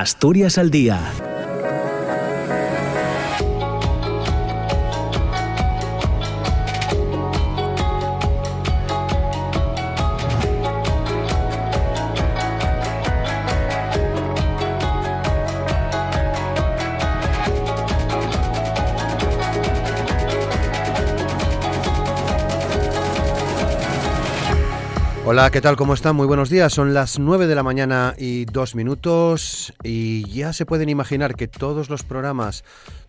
Asturias 0.00 0.58
al 0.58 0.70
Día 0.70 1.00
Hola, 25.36 25.50
¿qué 25.50 25.60
tal? 25.60 25.76
¿Cómo 25.76 25.92
están? 25.92 26.16
Muy 26.16 26.26
buenos 26.26 26.48
días. 26.48 26.72
Son 26.72 26.94
las 26.94 27.18
9 27.18 27.46
de 27.46 27.54
la 27.54 27.62
mañana 27.62 28.14
y 28.16 28.46
dos 28.46 28.74
minutos 28.74 29.74
y 29.82 30.26
ya 30.30 30.54
se 30.54 30.64
pueden 30.64 30.88
imaginar 30.88 31.34
que 31.34 31.46
todos 31.46 31.90
los 31.90 32.04
programas 32.04 32.64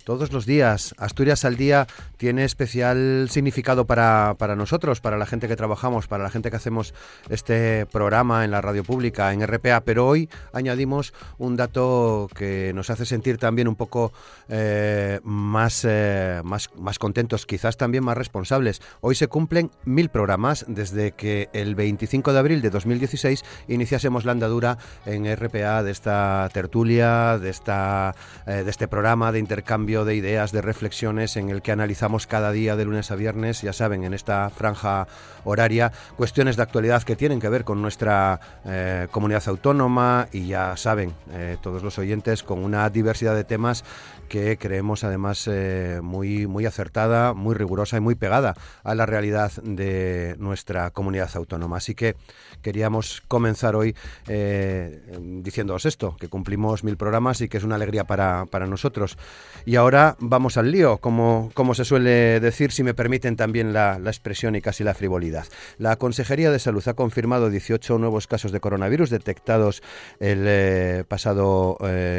todos 0.08 0.32
los 0.32 0.46
días. 0.46 0.96
Asturias 0.98 1.44
al 1.44 1.58
día 1.58 1.86
tiene 2.16 2.46
especial 2.46 3.28
significado 3.30 3.84
para, 3.84 4.36
para, 4.38 4.56
nosotros, 4.56 5.02
para 5.02 5.18
la 5.18 5.26
gente 5.26 5.50
que 5.50 5.58
trabajamos, 5.58 6.08
para 6.08 6.24
la 6.24 6.30
gente 6.30 6.50
que 6.50 6.56
hacemos 6.56 6.94
este 7.28 7.86
programa 7.88 8.46
en 8.46 8.52
la 8.52 8.62
radio 8.62 8.86
pública, 8.86 9.34
en 9.34 9.46
RPA, 9.46 9.82
pero 9.82 10.08
hoy 10.08 10.30
añadimos 10.54 11.14
un 11.38 11.58
dato 11.58 12.30
que 12.34 12.72
nos 12.74 12.90
hace 12.90 13.06
sentir 13.06 13.38
también 13.38 13.68
un 13.68 13.76
poco 13.76 14.14
eh, 14.48 15.20
más, 15.26 15.84
eh, 15.86 16.40
más, 16.42 16.70
más 16.78 17.00
contentos, 17.00 17.46
quizás 17.46 17.76
también 17.76 18.06
más 18.06 18.18
responsables. 18.18 18.82
Hoy 19.02 19.16
se 19.16 19.28
cumplen 19.28 19.72
mil 19.84 20.08
programas 20.08 20.64
desde 20.70 21.12
que 21.12 21.50
el 21.52 21.76
25 21.76 22.32
de 22.32 22.40
abril 22.40 22.62
de 22.62 22.70
2016 22.70 23.44
iniciásemos 23.68 24.24
la 24.24 24.32
andadura 24.32 24.78
en 25.06 25.26
RPA 25.36 25.84
de 25.84 25.92
esta 25.92 26.50
tertulia, 26.54 27.38
de, 27.40 27.50
esta, 27.50 28.16
eh, 28.46 28.64
de 28.64 28.70
este 28.70 28.88
programa 28.88 29.34
de 29.34 29.40
intercambio 29.40 29.97
de 30.06 30.16
ideas, 30.16 30.52
de 30.52 30.62
reflexiones 30.62 31.38
en 31.38 31.50
el 31.50 31.62
que 31.62 31.72
analizamos 31.72 32.28
cada 32.28 32.52
día 32.52 32.76
de 32.76 32.86
lunes 32.86 33.12
a 33.12 33.16
viernes, 33.16 33.62
ya 33.62 33.74
saben, 33.74 34.04
en 34.04 34.14
esta 34.14 34.50
franja 34.50 35.08
horaria, 35.44 35.92
cuestiones 36.16 36.58
de 36.58 36.64
actualidad 36.64 37.04
que 37.04 37.16
tienen 37.16 37.40
que 37.40 37.50
ver 37.50 37.64
con 37.64 37.82
nuestra 37.82 38.40
eh, 38.66 39.08
comunidad 39.12 39.44
autónoma 39.48 40.28
y 40.32 40.48
ya 40.48 40.76
saben, 40.78 41.14
eh, 41.32 41.58
todos 41.62 41.84
los 41.84 41.98
oyentes, 42.00 42.44
con 42.44 42.64
una 42.64 42.90
diversidad 42.90 43.36
de 43.36 43.44
temas 43.44 43.84
que 44.28 44.58
creemos 44.58 45.04
además 45.04 45.48
eh, 45.50 46.00
muy, 46.04 46.48
muy 46.48 46.66
acertada, 46.66 47.34
muy 47.34 47.56
rigurosa 47.56 47.98
y 47.98 48.02
muy 48.02 48.16
pegada 48.16 48.56
a 48.84 48.96
la 48.96 49.06
realidad 49.06 49.52
de 49.64 50.36
nuestra 50.38 50.92
comunidad 50.92 51.30
autónoma. 51.36 51.78
Así 51.78 51.96
que 51.96 52.16
queríamos 52.62 53.22
comenzar 53.28 53.76
hoy 53.76 53.96
eh, 54.28 55.02
diciéndoos 55.20 55.86
esto, 55.86 56.16
que 56.20 56.28
cumplimos 56.28 56.84
mil 56.84 56.98
programas 56.98 57.42
y 57.42 57.50
que 57.50 57.58
es 57.58 57.64
una 57.64 57.76
alegría 57.76 58.06
para, 58.06 58.46
para 58.46 58.68
nosotros. 58.68 59.18
Y 59.66 59.76
ahora 59.76 60.16
vamos 60.20 60.58
al 60.58 60.72
lío, 60.72 60.98
como, 60.98 61.52
como 61.54 61.74
se 61.74 61.86
suele 61.86 62.40
decir, 62.40 62.72
si 62.72 62.84
me 62.84 62.94
permiten 62.94 63.36
también 63.36 63.74
la, 63.74 64.00
la 64.00 64.10
expresión 64.10 64.56
y 64.56 64.62
casi 64.62 64.84
la 64.84 64.94
frivolidad. 64.94 65.46
La 65.78 65.96
Consejería 65.98 66.52
de 66.52 66.60
Salud 66.60 66.88
ha 66.88 66.94
confirmado 66.94 67.50
18 67.50 67.98
nuevos 67.98 68.28
casos 68.28 68.52
de 68.52 68.60
coronavirus 68.60 69.10
detectados 69.10 69.82
el 70.20 70.46
eh, 70.48 71.04
pasado 71.08 71.78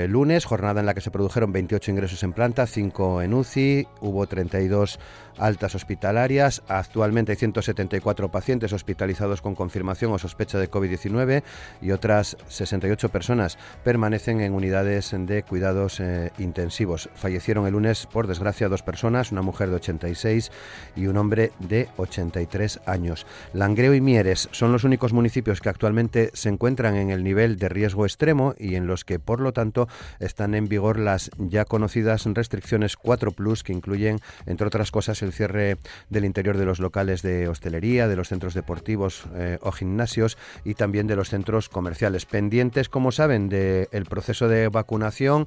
lunes, 0.08 0.44
jornada 0.44 0.80
en 0.80 0.86
la 0.86 0.94
que 0.94 1.00
se 1.00 1.10
produjeron 1.10 1.52
28 1.52 1.90
ingresos 1.90 2.22
en 2.22 2.32
planta, 2.32 2.66
5 2.66 3.22
en 3.22 3.34
UCI, 3.34 3.86
hubo 4.00 4.26
32 4.26 4.98
altas 5.38 5.74
hospitalarias. 5.74 6.62
Actualmente 6.68 7.32
hay 7.32 7.36
174 7.36 8.30
pacientes 8.30 8.72
hospitalizados 8.72 9.40
con 9.40 9.54
confirmación 9.54 10.12
o 10.12 10.18
sospecha 10.28 10.58
de 10.58 10.70
COVID-19 10.70 11.42
y 11.80 11.90
otras 11.92 12.36
68 12.48 13.08
personas 13.08 13.58
permanecen 13.82 14.40
en 14.40 14.52
unidades 14.52 15.14
de 15.16 15.42
cuidados 15.42 16.00
eh, 16.00 16.30
intensivos. 16.38 17.08
Fallecieron 17.14 17.66
el 17.66 17.72
lunes, 17.72 18.06
por 18.06 18.26
desgracia, 18.26 18.68
dos 18.68 18.82
personas, 18.82 19.32
una 19.32 19.42
mujer 19.42 19.70
de 19.70 19.76
86 19.76 20.52
y 20.96 21.06
un 21.06 21.16
hombre 21.16 21.52
de 21.60 21.88
83 21.96 22.80
años. 22.86 23.26
Langreo 23.54 23.94
y 23.94 24.00
Mieres 24.00 24.48
son 24.52 24.70
los 24.70 24.84
únicos 24.84 25.12
municipios 25.12 25.60
que 25.60 25.70
actualmente 25.70 26.30
se 26.34 26.50
encuentran 26.50 26.96
en 26.96 27.10
el 27.10 27.24
nivel 27.24 27.56
de 27.58 27.68
riesgo 27.70 28.04
extremo 28.04 28.54
y 28.58 28.74
en 28.74 28.86
los 28.86 29.04
que, 29.04 29.18
por 29.18 29.40
lo 29.40 29.52
tanto, 29.52 29.88
están 30.20 30.54
en 30.54 30.68
vigor 30.68 30.98
las 30.98 31.30
ya 31.38 31.64
conocidas 31.64 32.26
restricciones 32.26 32.96
4 32.96 33.32
Plus 33.32 33.62
que 33.62 33.72
incluyen, 33.72 34.20
entre 34.46 34.66
otras 34.66 34.90
cosas, 34.90 35.22
el 35.22 35.32
cierre 35.32 35.78
del 36.10 36.24
interior 36.24 36.56
de 36.58 36.66
los 36.66 36.80
locales 36.80 37.22
de 37.22 37.48
hostelería, 37.48 38.08
de 38.08 38.16
los 38.16 38.28
centros 38.28 38.54
deportivos 38.54 39.24
eh, 39.34 39.58
o 39.62 39.72
gimnasios 39.72 40.17
y 40.64 40.74
también 40.74 41.06
de 41.06 41.16
los 41.16 41.28
centros 41.30 41.68
comerciales. 41.68 42.26
Pendientes, 42.26 42.88
como 42.88 43.12
saben, 43.12 43.48
del 43.48 44.06
proceso 44.08 44.48
de 44.48 44.68
vacunación, 44.68 45.46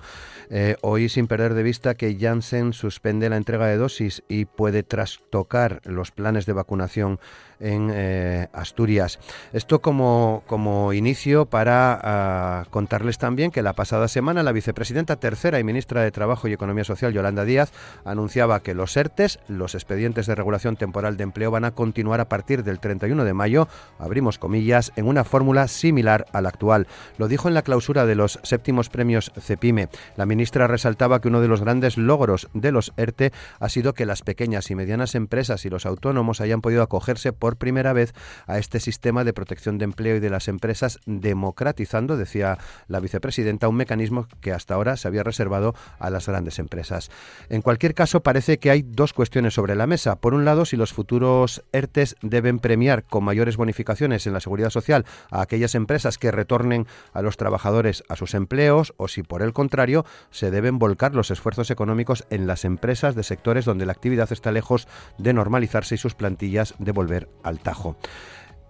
eh, 0.50 0.76
hoy 0.82 1.10
sin 1.10 1.28
perder 1.28 1.54
de 1.54 1.64
vista 1.64 1.96
que 1.96 2.18
Janssen 2.20 2.74
suspende 2.74 3.30
la 3.30 3.38
entrega 3.38 3.68
de 3.68 3.78
dosis 3.78 4.24
y 4.28 4.46
puede 4.46 4.84
trastocar 4.84 5.82
los 5.86 6.12
planes 6.12 6.46
de 6.46 6.54
vacunación 6.54 7.20
en 7.62 7.90
eh, 7.94 8.48
Asturias. 8.54 9.20
Esto 9.54 9.82
como, 9.82 10.44
como 10.48 10.94
inicio 10.94 11.46
para 11.46 12.00
ah, 12.04 12.66
contarles 12.70 13.18
también 13.18 13.52
que 13.52 13.62
la 13.62 13.74
pasada 13.74 14.08
semana 14.08 14.44
la 14.44 14.52
vicepresidenta 14.52 15.16
tercera 15.16 15.60
y 15.60 15.64
ministra 15.64 16.02
de 16.02 16.12
Trabajo 16.12 16.48
y 16.48 16.54
Economía 16.54 16.84
Social, 16.84 17.14
Yolanda 17.14 17.46
Díaz, 17.46 17.72
anunciaba 18.04 18.62
que 18.62 18.74
los 18.74 18.96
ERTES, 18.98 19.40
los 19.48 19.76
expedientes 19.76 20.26
de 20.26 20.36
regulación 20.36 20.76
temporal 20.76 21.18
de 21.18 21.24
empleo, 21.24 21.52
van 21.52 21.66
a 21.66 21.72
continuar 21.72 22.20
a 22.20 22.30
partir 22.30 22.64
del 22.64 22.80
31 22.80 23.24
de 23.24 23.34
mayo, 23.34 23.68
abrimos 24.00 24.38
comillas, 24.38 24.92
en 24.96 25.08
una 25.08 25.24
fórmula 25.24 25.68
similar 25.68 26.26
a 26.34 26.42
la 26.42 26.50
actual. 26.50 26.88
Lo 27.18 27.28
dijo 27.28 27.48
en 27.48 27.54
la 27.54 27.62
clausura 27.62 28.06
de 28.06 28.16
los 28.16 28.40
séptimos 28.44 28.90
premios 28.90 29.32
CEPIME. 29.40 29.90
La 30.16 30.26
ministra 30.26 30.68
resaltaba 30.68 31.22
que 31.22 31.28
uno 31.28 31.42
de 31.42 31.48
los 31.48 31.62
grandes 31.62 31.98
logros 31.98 32.50
de 32.54 32.72
los 32.72 32.94
ERTE 32.98 33.32
ha 33.60 33.70
sido 33.70 33.94
que 33.94 34.06
las 34.06 34.22
pequeñas 34.22 34.70
y 34.72 34.76
medianas 34.76 35.16
empresas 35.16 35.66
y 35.66 35.70
los 35.70 35.86
autónomos 35.86 36.42
hayan 36.42 36.62
podido 36.62 36.82
acogerse 36.82 37.34
por 37.34 37.51
primera 37.56 37.94
vez 37.94 38.14
a 38.48 38.58
este 38.58 38.80
sistema 38.80 39.24
de 39.24 39.34
protección 39.34 39.78
de 39.78 39.86
empleo 39.86 40.18
y 40.18 40.20
de 40.20 40.30
las 40.30 40.48
empresas, 40.48 41.00
democratizando, 41.06 42.18
decía 42.18 42.58
la 42.88 43.00
vicepresidenta, 43.00 43.68
un 43.68 43.76
mecanismo 43.76 44.28
que 44.42 44.52
hasta 44.52 44.76
ahora 44.76 44.98
se 44.98 45.08
había 45.08 45.24
reservado 45.24 45.76
a 46.00 46.10
las 46.10 46.28
grandes 46.28 46.60
empresas. 46.60 47.12
En 47.50 47.62
cualquier 47.62 47.94
caso, 47.94 48.22
parece 48.22 48.60
que 48.60 48.72
hay 48.72 48.82
dos 48.82 49.14
cuestiones 49.14 49.54
sobre 49.54 49.76
la 49.76 49.88
mesa. 49.88 50.16
Por 50.18 50.34
un 50.34 50.46
lado, 50.46 50.66
si 50.66 50.78
los 50.78 50.94
futuros 50.94 51.64
ERTES 51.72 52.16
deben 52.22 52.60
premiar 52.60 53.04
con 53.04 53.24
mayores 53.24 53.58
bonificaciones 53.58 54.28
en 54.28 54.34
la 54.34 54.40
seguridad 54.40 54.70
social 54.70 55.06
a 55.30 55.42
aquellas 55.42 55.76
empresas 55.76 56.18
que 56.18 56.32
retornen 56.32 56.88
a 57.14 57.22
los 57.22 57.38
trabajadores 57.38 58.04
a 58.10 58.16
sus 58.16 58.34
empleos 58.34 58.94
o 58.98 59.08
si 59.08 59.24
por 59.24 59.42
el 59.42 59.54
contrario 59.54 60.06
se 60.30 60.52
deben 60.52 60.80
volcar 60.80 61.16
los 61.16 61.32
esfuerzos 61.32 61.72
económicos 61.72 62.26
en 62.30 62.48
las 62.48 62.66
empresas 62.66 63.16
de 63.16 63.24
sectores 63.24 63.66
donde 63.66 63.86
la 63.86 63.92
actividad 63.92 64.32
está 64.32 64.52
lejos 64.52 64.88
de 65.18 65.34
normalizarse 65.34 65.96
y 65.96 65.98
sus 65.98 66.16
plantillas 66.16 66.76
de 66.80 66.92
volver 66.92 67.30
al 67.44 67.60
tajo. 67.60 67.96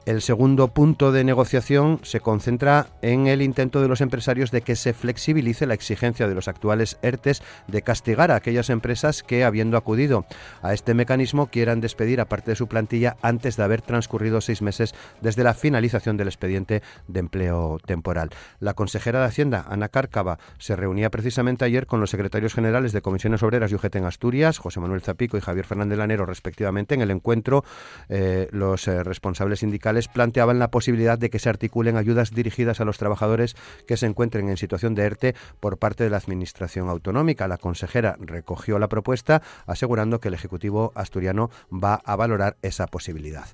El 0.08 0.24
segundo 0.24 0.70
punto 0.70 1.12
de 1.12 1.24
negociación 1.24 2.00
se 2.02 2.22
concentra 2.22 2.88
en 3.04 3.28
el 3.28 3.44
intento 3.44 3.84
de 3.84 3.88
los 3.88 4.02
empresarios 4.02 4.50
de 4.50 4.62
que 4.62 4.76
se 4.76 4.94
flexibilice 4.94 5.68
la 5.68 5.76
exigencia 5.76 6.28
de 6.28 6.34
los 6.34 6.48
actuales 6.48 6.98
ERTES 7.04 7.44
de 7.68 7.84
castigar 7.84 8.32
a 8.32 8.36
aquellas 8.36 8.72
empresas 8.72 9.22
que, 9.22 9.44
habiendo 9.44 9.78
acudido 9.78 10.26
a 10.64 10.74
este 10.74 10.96
mecanismo, 10.96 11.52
quieran 11.52 11.82
despedir 11.82 12.20
a 12.20 12.26
parte 12.26 12.50
de 12.50 12.56
su 12.56 12.68
plantilla 12.68 13.16
antes 13.22 13.58
de 13.58 13.64
haber 13.64 13.84
transcurrido 13.84 14.42
seis 14.42 14.64
meses 14.64 14.96
desde 15.22 15.44
la 15.44 15.54
finalización 15.54 16.18
del 16.18 16.30
expediente 16.30 16.82
de 17.08 17.20
empleo 17.20 17.78
temporal. 17.86 18.32
La 18.60 18.74
consejera 18.74 19.20
de 19.20 19.28
Hacienda, 19.28 19.68
Ana 19.70 19.90
Cárcava, 19.90 20.40
se 20.58 20.76
reunía 20.76 21.12
precisamente 21.12 21.64
ayer 21.64 21.86
con 21.86 22.00
los 22.00 22.10
secretarios 22.10 22.56
generales 22.56 22.92
de 22.92 23.04
Comisiones 23.04 23.44
Obreras 23.44 23.72
y 23.72 23.76
UGT 23.76 23.98
en 23.98 24.06
Asturias, 24.06 24.58
José 24.58 24.80
Manuel 24.80 25.02
Zapico 25.02 25.38
y 25.38 25.42
Javier 25.42 25.68
Fernández 25.68 26.00
Lanero, 26.00 26.26
respectivamente. 26.26 26.96
En 26.96 27.02
el 27.02 27.12
encuentro, 27.12 27.64
eh, 28.10 28.48
los 28.52 28.88
eh, 28.88 29.04
responsables 29.04 29.60
sindicales 29.60 29.91
planteaban 30.14 30.60
la 30.60 30.72
posibilidad 30.72 31.18
de 31.18 31.30
que 31.30 31.40
se 31.40 31.50
articulen 31.50 31.98
ayudas 31.98 32.32
dirigidas 32.32 32.82
a 32.82 32.86
los 32.86 32.98
trabajadores 32.98 33.56
que 33.88 33.98
se 33.98 34.06
encuentren 34.06 34.50
en 34.50 34.58
situación 34.58 34.96
de 34.96 35.04
ERTE 35.04 35.36
por 35.60 35.78
parte 35.78 36.04
de 36.04 36.10
la 36.10 36.18
Administración 36.18 36.90
Autonómica. 36.90 37.48
La 37.48 37.58
consejera 37.58 38.18
recogió 38.20 38.80
la 38.80 38.90
propuesta 38.90 39.42
asegurando 39.66 40.20
que 40.20 40.30
el 40.30 40.34
Ejecutivo 40.34 40.92
asturiano 40.96 41.50
va 41.72 42.02
a 42.06 42.16
valorar 42.16 42.58
esa 42.62 42.88
posibilidad. 42.88 43.46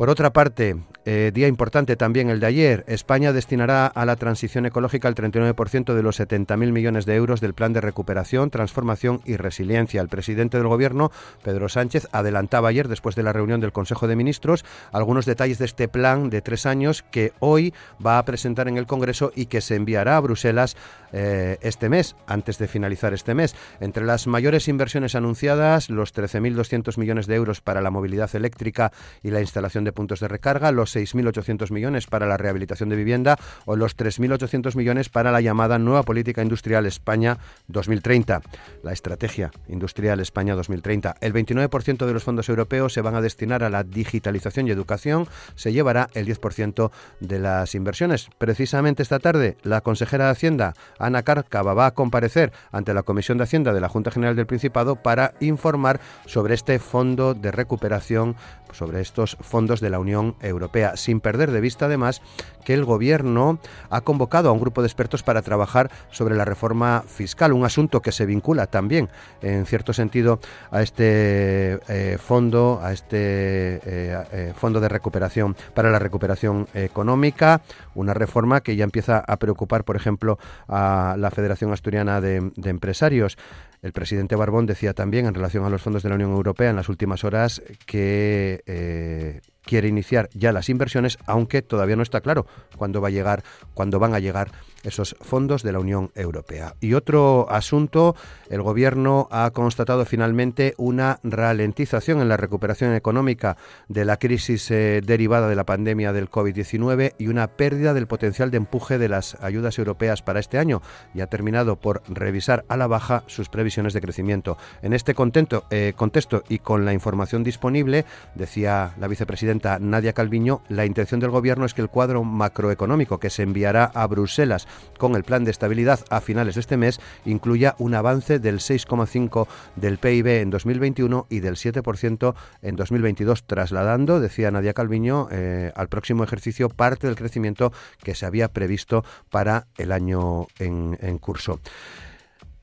Por 0.00 0.08
otra 0.08 0.32
parte, 0.32 0.78
eh, 1.04 1.30
día 1.34 1.46
importante 1.46 1.94
también 1.94 2.30
el 2.30 2.40
de 2.40 2.46
ayer, 2.46 2.84
España 2.88 3.34
destinará 3.34 3.86
a 3.86 4.06
la 4.06 4.16
transición 4.16 4.64
ecológica 4.64 5.08
el 5.08 5.14
39% 5.14 5.92
de 5.92 6.02
los 6.02 6.18
70.000 6.18 6.72
millones 6.72 7.04
de 7.04 7.16
euros 7.16 7.42
del 7.42 7.52
Plan 7.52 7.74
de 7.74 7.82
Recuperación, 7.82 8.48
Transformación 8.48 9.20
y 9.26 9.36
Resiliencia. 9.36 10.00
El 10.00 10.08
presidente 10.08 10.56
del 10.56 10.68
Gobierno, 10.68 11.12
Pedro 11.42 11.68
Sánchez, 11.68 12.08
adelantaba 12.12 12.70
ayer, 12.70 12.88
después 12.88 13.14
de 13.14 13.22
la 13.22 13.34
reunión 13.34 13.60
del 13.60 13.72
Consejo 13.72 14.08
de 14.08 14.16
Ministros, 14.16 14.64
algunos 14.90 15.26
detalles 15.26 15.58
de 15.58 15.66
este 15.66 15.86
plan 15.86 16.30
de 16.30 16.40
tres 16.40 16.64
años 16.64 17.02
que 17.02 17.34
hoy 17.40 17.74
va 18.04 18.16
a 18.16 18.24
presentar 18.24 18.68
en 18.68 18.78
el 18.78 18.86
Congreso 18.86 19.32
y 19.34 19.46
que 19.46 19.60
se 19.60 19.74
enviará 19.74 20.16
a 20.16 20.20
Bruselas 20.20 20.78
eh, 21.12 21.58
este 21.60 21.90
mes, 21.90 22.16
antes 22.26 22.56
de 22.56 22.68
finalizar 22.68 23.12
este 23.12 23.34
mes. 23.34 23.54
Entre 23.80 24.04
las 24.04 24.26
mayores 24.26 24.68
inversiones 24.68 25.14
anunciadas, 25.14 25.90
los 25.90 26.14
13.200 26.14 26.96
millones 26.96 27.26
de 27.26 27.34
euros 27.34 27.60
para 27.60 27.82
la 27.82 27.90
movilidad 27.90 28.34
eléctrica 28.34 28.92
y 29.22 29.30
la 29.30 29.40
instalación 29.40 29.84
de 29.84 29.89
de 29.90 29.92
puntos 29.92 30.20
de 30.20 30.28
recarga, 30.28 30.70
los 30.70 30.94
6.800 30.94 31.72
millones 31.72 32.06
para 32.06 32.26
la 32.26 32.36
rehabilitación 32.36 32.88
de 32.88 32.96
vivienda 32.96 33.36
o 33.64 33.74
los 33.74 33.96
3.800 33.96 34.76
millones 34.76 35.08
para 35.08 35.32
la 35.32 35.40
llamada 35.40 35.78
Nueva 35.78 36.04
Política 36.04 36.42
Industrial 36.42 36.86
España 36.86 37.38
2030, 37.66 38.40
la 38.84 38.92
Estrategia 38.92 39.50
Industrial 39.68 40.20
España 40.20 40.54
2030. 40.54 41.16
El 41.20 41.32
29% 41.32 42.06
de 42.06 42.12
los 42.12 42.22
fondos 42.22 42.48
europeos 42.48 42.92
se 42.92 43.00
van 43.00 43.16
a 43.16 43.20
destinar 43.20 43.64
a 43.64 43.70
la 43.70 43.82
digitalización 43.82 44.68
y 44.68 44.70
educación, 44.70 45.26
se 45.56 45.72
llevará 45.72 46.08
el 46.14 46.26
10% 46.26 46.90
de 47.18 47.38
las 47.40 47.74
inversiones. 47.74 48.28
Precisamente 48.38 49.02
esta 49.02 49.18
tarde, 49.18 49.56
la 49.62 49.80
consejera 49.80 50.26
de 50.26 50.30
Hacienda, 50.30 50.74
Ana 50.98 51.22
Cárcava, 51.22 51.74
va 51.74 51.86
a 51.86 51.94
comparecer 51.94 52.52
ante 52.70 52.94
la 52.94 53.02
Comisión 53.02 53.38
de 53.38 53.44
Hacienda 53.44 53.72
de 53.72 53.80
la 53.80 53.88
Junta 53.88 54.12
General 54.12 54.36
del 54.36 54.46
Principado 54.46 54.96
para 54.96 55.34
informar 55.40 56.00
sobre 56.26 56.54
este 56.54 56.78
fondo 56.78 57.34
de 57.34 57.50
recuperación, 57.50 58.36
sobre 58.72 59.00
estos 59.00 59.36
fondos 59.40 59.80
de 59.80 59.90
la 59.90 59.98
Unión 59.98 60.36
Europea, 60.40 60.96
sin 60.96 61.20
perder 61.20 61.50
de 61.50 61.60
vista 61.60 61.86
además 61.86 62.22
que 62.64 62.74
el 62.74 62.84
Gobierno 62.84 63.58
ha 63.88 64.00
convocado 64.02 64.48
a 64.48 64.52
un 64.52 64.60
grupo 64.60 64.82
de 64.82 64.86
expertos 64.88 65.22
para 65.22 65.42
trabajar 65.42 65.90
sobre 66.10 66.36
la 66.36 66.44
reforma 66.44 67.04
fiscal, 67.06 67.52
un 67.52 67.64
asunto 67.64 68.02
que 68.02 68.12
se 68.12 68.26
vincula 68.26 68.66
también, 68.66 69.08
en 69.42 69.66
cierto 69.66 69.92
sentido, 69.92 70.40
a 70.70 70.82
este 70.82 71.80
eh, 71.88 72.18
fondo, 72.18 72.80
a 72.82 72.92
este 72.92 73.16
eh, 73.18 74.24
eh, 74.32 74.52
fondo 74.56 74.80
de 74.80 74.88
recuperación 74.88 75.56
para 75.74 75.90
la 75.90 75.98
recuperación 75.98 76.68
económica, 76.74 77.62
una 77.94 78.14
reforma 78.14 78.60
que 78.60 78.76
ya 78.76 78.84
empieza 78.84 79.24
a 79.26 79.36
preocupar, 79.36 79.84
por 79.84 79.96
ejemplo, 79.96 80.38
a 80.68 81.16
la 81.18 81.30
Federación 81.30 81.72
Asturiana 81.72 82.20
de, 82.20 82.52
de 82.56 82.70
Empresarios. 82.70 83.36
El 83.82 83.92
presidente 83.92 84.36
Barbón 84.36 84.66
decía 84.66 84.92
también 84.92 85.26
en 85.26 85.34
relación 85.34 85.64
a 85.64 85.70
los 85.70 85.80
fondos 85.80 86.02
de 86.02 86.10
la 86.10 86.16
Unión 86.16 86.32
Europea 86.32 86.70
en 86.70 86.76
las 86.76 86.88
últimas 86.88 87.24
horas 87.24 87.62
que 87.86 88.62
eh, 88.66 89.40
quiere 89.62 89.88
iniciar 89.88 90.28
ya 90.34 90.52
las 90.52 90.68
inversiones, 90.68 91.16
aunque 91.26 91.62
todavía 91.62 91.96
no 91.96 92.02
está 92.02 92.20
claro 92.20 92.46
cuándo 92.76 93.00
va 93.00 93.08
a 93.08 93.10
llegar, 93.10 93.42
cuándo 93.72 93.98
van 93.98 94.14
a 94.14 94.18
llegar 94.18 94.50
esos 94.82 95.16
fondos 95.20 95.62
de 95.62 95.72
la 95.72 95.80
Unión 95.80 96.10
Europea. 96.14 96.74
Y 96.80 96.94
otro 96.94 97.46
asunto, 97.50 98.16
el 98.48 98.62
Gobierno 98.62 99.28
ha 99.30 99.50
constatado 99.50 100.04
finalmente 100.04 100.74
una 100.76 101.20
ralentización 101.22 102.20
en 102.20 102.28
la 102.28 102.36
recuperación 102.36 102.94
económica 102.94 103.56
de 103.88 104.04
la 104.04 104.18
crisis 104.18 104.70
eh, 104.70 105.00
derivada 105.04 105.48
de 105.48 105.56
la 105.56 105.64
pandemia 105.64 106.12
del 106.12 106.30
COVID-19 106.30 107.14
y 107.18 107.28
una 107.28 107.48
pérdida 107.48 107.94
del 107.94 108.06
potencial 108.06 108.50
de 108.50 108.58
empuje 108.58 108.98
de 108.98 109.08
las 109.08 109.36
ayudas 109.42 109.78
europeas 109.78 110.22
para 110.22 110.40
este 110.40 110.58
año 110.58 110.82
y 111.14 111.20
ha 111.20 111.26
terminado 111.26 111.76
por 111.76 112.02
revisar 112.08 112.64
a 112.68 112.76
la 112.76 112.86
baja 112.86 113.24
sus 113.26 113.48
previsiones 113.48 113.92
de 113.92 114.00
crecimiento. 114.00 114.56
En 114.82 114.92
este 114.92 115.14
contento, 115.14 115.64
eh, 115.70 115.92
contexto 115.96 116.42
y 116.48 116.58
con 116.58 116.84
la 116.84 116.92
información 116.92 117.44
disponible, 117.44 118.04
decía 118.34 118.94
la 118.98 119.08
vicepresidenta 119.08 119.78
Nadia 119.78 120.12
Calviño, 120.12 120.62
la 120.68 120.86
intención 120.86 121.20
del 121.20 121.30
Gobierno 121.30 121.64
es 121.64 121.74
que 121.74 121.82
el 121.82 121.88
cuadro 121.88 122.24
macroeconómico 122.24 123.18
que 123.18 123.30
se 123.30 123.42
enviará 123.42 123.84
a 123.84 124.06
Bruselas 124.06 124.66
con 124.98 125.14
el 125.16 125.24
plan 125.24 125.44
de 125.44 125.50
estabilidad 125.50 126.00
a 126.10 126.20
finales 126.20 126.54
de 126.54 126.60
este 126.60 126.76
mes 126.76 127.00
incluya 127.24 127.74
un 127.78 127.94
avance 127.94 128.38
del 128.38 128.58
6,5 128.58 129.46
del 129.76 129.98
PIB 129.98 130.26
en 130.42 130.50
2021 130.50 131.26
y 131.30 131.40
del 131.40 131.56
7% 131.56 132.34
en 132.62 132.76
2022, 132.76 133.44
trasladando, 133.44 134.20
decía 134.20 134.50
Nadia 134.50 134.74
Calviño, 134.74 135.28
eh, 135.30 135.72
al 135.74 135.88
próximo 135.88 136.24
ejercicio 136.24 136.68
parte 136.68 137.06
del 137.06 137.16
crecimiento 137.16 137.72
que 138.02 138.14
se 138.14 138.26
había 138.26 138.48
previsto 138.48 139.04
para 139.30 139.66
el 139.78 139.92
año 139.92 140.46
en 140.58 141.18
curso. 141.18 141.60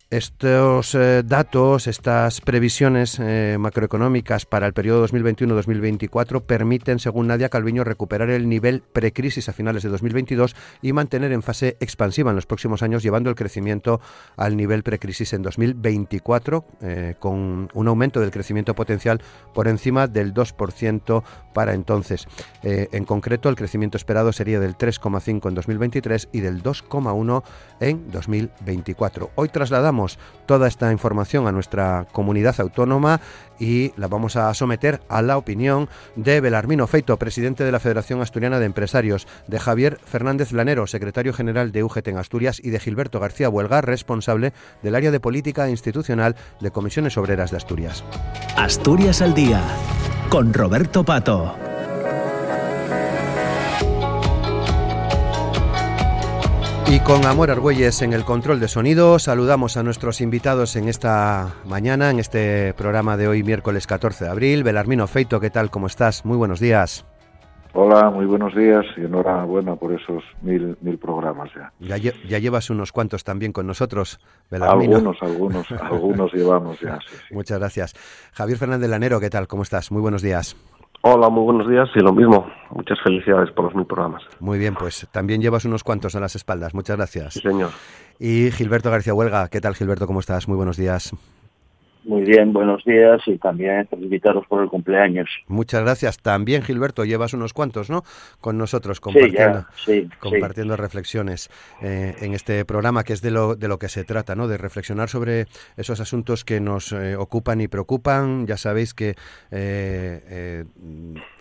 Estos 0.09 0.95
eh, 0.95 1.21
datos, 1.25 1.86
estas 1.86 2.39
previsiones 2.39 3.19
eh, 3.19 3.57
macroeconómicas 3.59 4.45
para 4.45 4.65
el 4.65 4.71
periodo 4.71 5.06
2021-2024 5.06 6.44
permiten, 6.44 7.00
según 7.00 7.27
Nadia 7.27 7.50
Calviño, 7.50 7.83
recuperar 7.83 8.30
el 8.30 8.48
nivel 8.48 8.83
precrisis 8.83 9.50
a 9.50 9.54
finales 9.54 9.83
de 9.83 9.89
2022 9.89 10.56
y 10.81 10.94
mantener 10.94 11.33
en 11.33 11.44
fase 11.44 11.75
expansiva 11.81 12.30
en 12.30 12.38
los 12.38 12.45
próximos 12.45 12.83
años, 12.83 13.04
llevando 13.04 13.30
el 13.30 13.36
crecimiento 13.36 14.00
al 14.38 14.56
nivel 14.56 14.81
precrisis 14.81 15.33
en 15.33 15.42
2024, 15.42 16.63
eh, 16.80 17.15
con 17.19 17.68
un 17.74 17.88
aumento 17.89 18.21
del 18.21 18.31
crecimiento 18.31 18.75
potencial 18.75 19.21
por 19.54 19.68
encima 19.68 20.07
del 20.07 20.33
2% 20.33 21.24
para 21.54 21.74
entonces. 21.74 22.27
en 22.63 23.04
concreto, 23.04 23.50
el 23.50 23.56
crecimiento 23.56 23.98
esperado 23.98 24.31
sería 24.31 24.59
del 24.59 24.77
3,5 24.77 25.50
en 25.50 25.56
2023 25.56 26.30
y 26.31 26.39
del 26.39 26.62
2,1 26.63 27.44
en 27.80 28.12
2024. 28.12 29.31
Hoy 29.36 29.50
trasladamos 29.50 29.96
toda 30.45 30.67
esta 30.67 30.91
información 30.91 31.47
a 31.47 31.51
nuestra 31.51 32.07
comunidad 32.11 32.59
autónoma 32.59 33.19
y 33.59 33.91
la 33.97 34.07
vamos 34.07 34.35
a 34.35 34.53
someter 34.53 35.01
a 35.09 35.21
la 35.21 35.38
opinión 35.38 35.89
de 36.15 36.41
Belarmino 36.41 36.88
Feito, 36.88 37.17
presidente 37.17 37.63
de 37.63 37.71
la 37.71 37.79
Federación 37.79 38.21
Asturiana 38.21 38.59
de 38.59 38.65
Empresarios, 38.65 39.27
de 39.47 39.59
Javier 39.59 39.99
Fernández 40.05 40.51
Lanero, 40.51 40.88
secretario 40.88 41.33
general 41.33 41.71
de 41.71 41.83
UGT 41.83 42.07
en 42.09 42.17
Asturias, 42.17 42.61
y 42.63 42.69
de 42.69 42.79
Gilberto 42.79 43.19
García 43.19 43.49
Huelga, 43.49 43.81
responsable 43.81 44.53
del 44.83 44.95
área 44.95 45.11
de 45.11 45.19
política 45.19 45.69
institucional 45.69 46.35
de 46.59 46.71
Comisiones 46.71 47.17
Obreras 47.17 47.51
de 47.51 47.57
Asturias. 47.57 48.03
Asturias 48.55 49.21
al 49.21 49.33
día, 49.33 49.61
con 50.29 50.53
Roberto 50.53 51.03
Pato. 51.03 51.66
Y 56.89 57.01
con 57.01 57.25
Amor 57.25 57.51
Argüelles 57.51 58.01
en 58.01 58.13
el 58.13 58.23
control 58.23 58.61
de 58.61 58.69
sonido, 58.69 59.19
saludamos 59.19 59.75
a 59.75 59.83
nuestros 59.83 60.21
invitados 60.21 60.77
en 60.77 60.87
esta 60.87 61.53
mañana, 61.65 62.11
en 62.11 62.19
este 62.19 62.73
programa 62.75 63.17
de 63.17 63.27
hoy, 63.27 63.43
miércoles 63.43 63.85
14 63.85 64.23
de 64.23 64.31
abril. 64.31 64.63
Belarmino 64.63 65.05
Feito, 65.05 65.41
¿qué 65.41 65.49
tal? 65.49 65.69
¿Cómo 65.69 65.87
estás? 65.87 66.23
Muy 66.23 66.37
buenos 66.37 66.61
días. 66.61 67.05
Hola, 67.73 68.09
muy 68.09 68.25
buenos 68.25 68.55
días 68.55 68.85
y 68.95 69.01
enhorabuena 69.01 69.75
por 69.75 69.93
esos 69.93 70.23
mil, 70.41 70.77
mil 70.79 70.97
programas 70.97 71.49
ya. 71.53 71.97
ya. 71.97 72.39
llevas 72.39 72.69
unos 72.69 72.93
cuantos 72.93 73.25
también 73.25 73.51
con 73.51 73.67
nosotros, 73.67 74.21
Belarmino. 74.49 74.95
Algunos, 74.95 75.21
algunos, 75.21 75.71
algunos 75.81 76.33
llevamos 76.33 76.79
ya. 76.79 76.99
Muchas 77.31 77.59
gracias. 77.59 77.95
Javier 78.31 78.57
Fernández 78.57 78.89
Lanero, 78.89 79.19
¿qué 79.19 79.29
tal? 79.29 79.47
¿Cómo 79.49 79.63
estás? 79.63 79.91
Muy 79.91 80.01
buenos 80.01 80.21
días. 80.21 80.55
Hola, 81.09 81.30
muy 81.30 81.45
buenos 81.45 81.69
días 81.69 81.88
y 81.95 82.00
lo 82.00 82.12
mismo. 82.12 82.45
Muchas 82.69 83.00
felicidades 83.01 83.50
por 83.51 83.63
los 83.63 83.75
mil 83.75 83.86
programas. 83.86 84.24
Muy 84.42 84.59
bien, 84.59 84.75
pues 84.75 85.07
también 85.09 85.42
llevas 85.42 85.63
unos 85.63 85.81
cuantos 85.81 86.15
a 86.15 86.19
las 86.19 86.36
espaldas. 86.36 86.74
Muchas 86.74 86.98
gracias. 86.98 87.36
Sí, 87.36 87.39
señor. 87.39 87.69
Y 88.19 88.51
Gilberto 88.51 88.92
García 88.92 89.13
Huelga, 89.13 89.48
¿qué 89.48 89.62
tal 89.62 89.74
Gilberto? 89.74 90.06
¿Cómo 90.06 90.19
estás? 90.19 90.50
Muy 90.50 90.57
buenos 90.57 90.75
días. 90.75 91.13
Muy 92.07 92.21
bien, 92.21 92.54
buenos 92.54 92.86
días 92.86 93.21
y 93.25 93.38
también 93.38 93.86
felicitaros 93.89 94.48
por 94.48 94.63
el 94.63 94.69
cumpleaños. 94.69 95.27
Muchas 95.50 95.81
gracias. 95.81 96.18
También, 96.19 96.63
Gilberto, 96.63 97.04
llevas 97.04 97.33
unos 97.33 97.51
cuantos, 97.51 97.89
¿no? 97.89 98.06
Con 98.39 98.57
nosotros, 98.57 99.01
compartiendo, 99.01 99.65
compartiendo 100.18 100.77
reflexiones 100.77 101.50
eh, 101.81 102.15
en 102.21 102.33
este 102.33 102.63
programa, 102.63 103.04
que 103.04 103.12
es 103.12 103.21
de 103.21 103.31
lo, 103.31 103.56
de 103.56 103.68
lo 103.68 103.77
que 103.77 103.89
se 103.89 104.06
trata, 104.06 104.36
¿no? 104.36 104.48
De 104.48 104.57
reflexionar 104.57 105.09
sobre 105.09 105.47
esos 105.76 105.99
asuntos 105.99 106.45
que 106.45 106.61
nos 106.61 106.94
eh, 106.94 107.18
ocupan 107.18 107.59
y 107.59 107.68
preocupan. 107.68 108.47
Ya 108.47 108.56
sabéis 108.56 108.94
que 108.94 109.16
eh, 109.52 110.64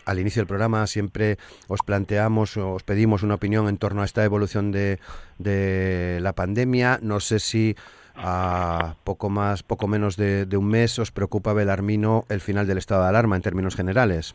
al 0.05 0.19
inicio 0.19 0.41
del 0.41 0.49
programa 0.49 0.85
siempre 0.89 1.37
os 1.69 1.83
planteamos, 1.83 2.57
os 2.57 2.83
pedimos 2.83 3.23
una 3.23 3.37
opinión 3.37 3.69
en 3.69 3.79
torno 3.79 4.03
a 4.03 4.05
esta 4.05 4.25
evolución 4.25 4.73
de, 4.73 4.99
de 5.39 6.19
la 6.21 6.33
pandemia. 6.33 6.99
No 7.03 7.21
sé 7.21 7.39
si 7.39 7.77
a 8.17 8.95
poco 9.05 9.29
más, 9.29 9.63
poco 9.63 9.89
menos 9.89 10.17
de, 10.17 10.47
un 10.57 10.69
mes, 10.69 10.99
¿os 10.99 11.13
preocupa, 11.13 11.53
Belarmino, 11.53 12.25
el 12.29 12.41
final 12.41 12.67
del 12.67 12.79
estado 12.79 13.03
de 13.03 13.09
alarma 13.09 13.37
en 13.37 13.43
términos 13.43 13.77
generales? 13.77 14.35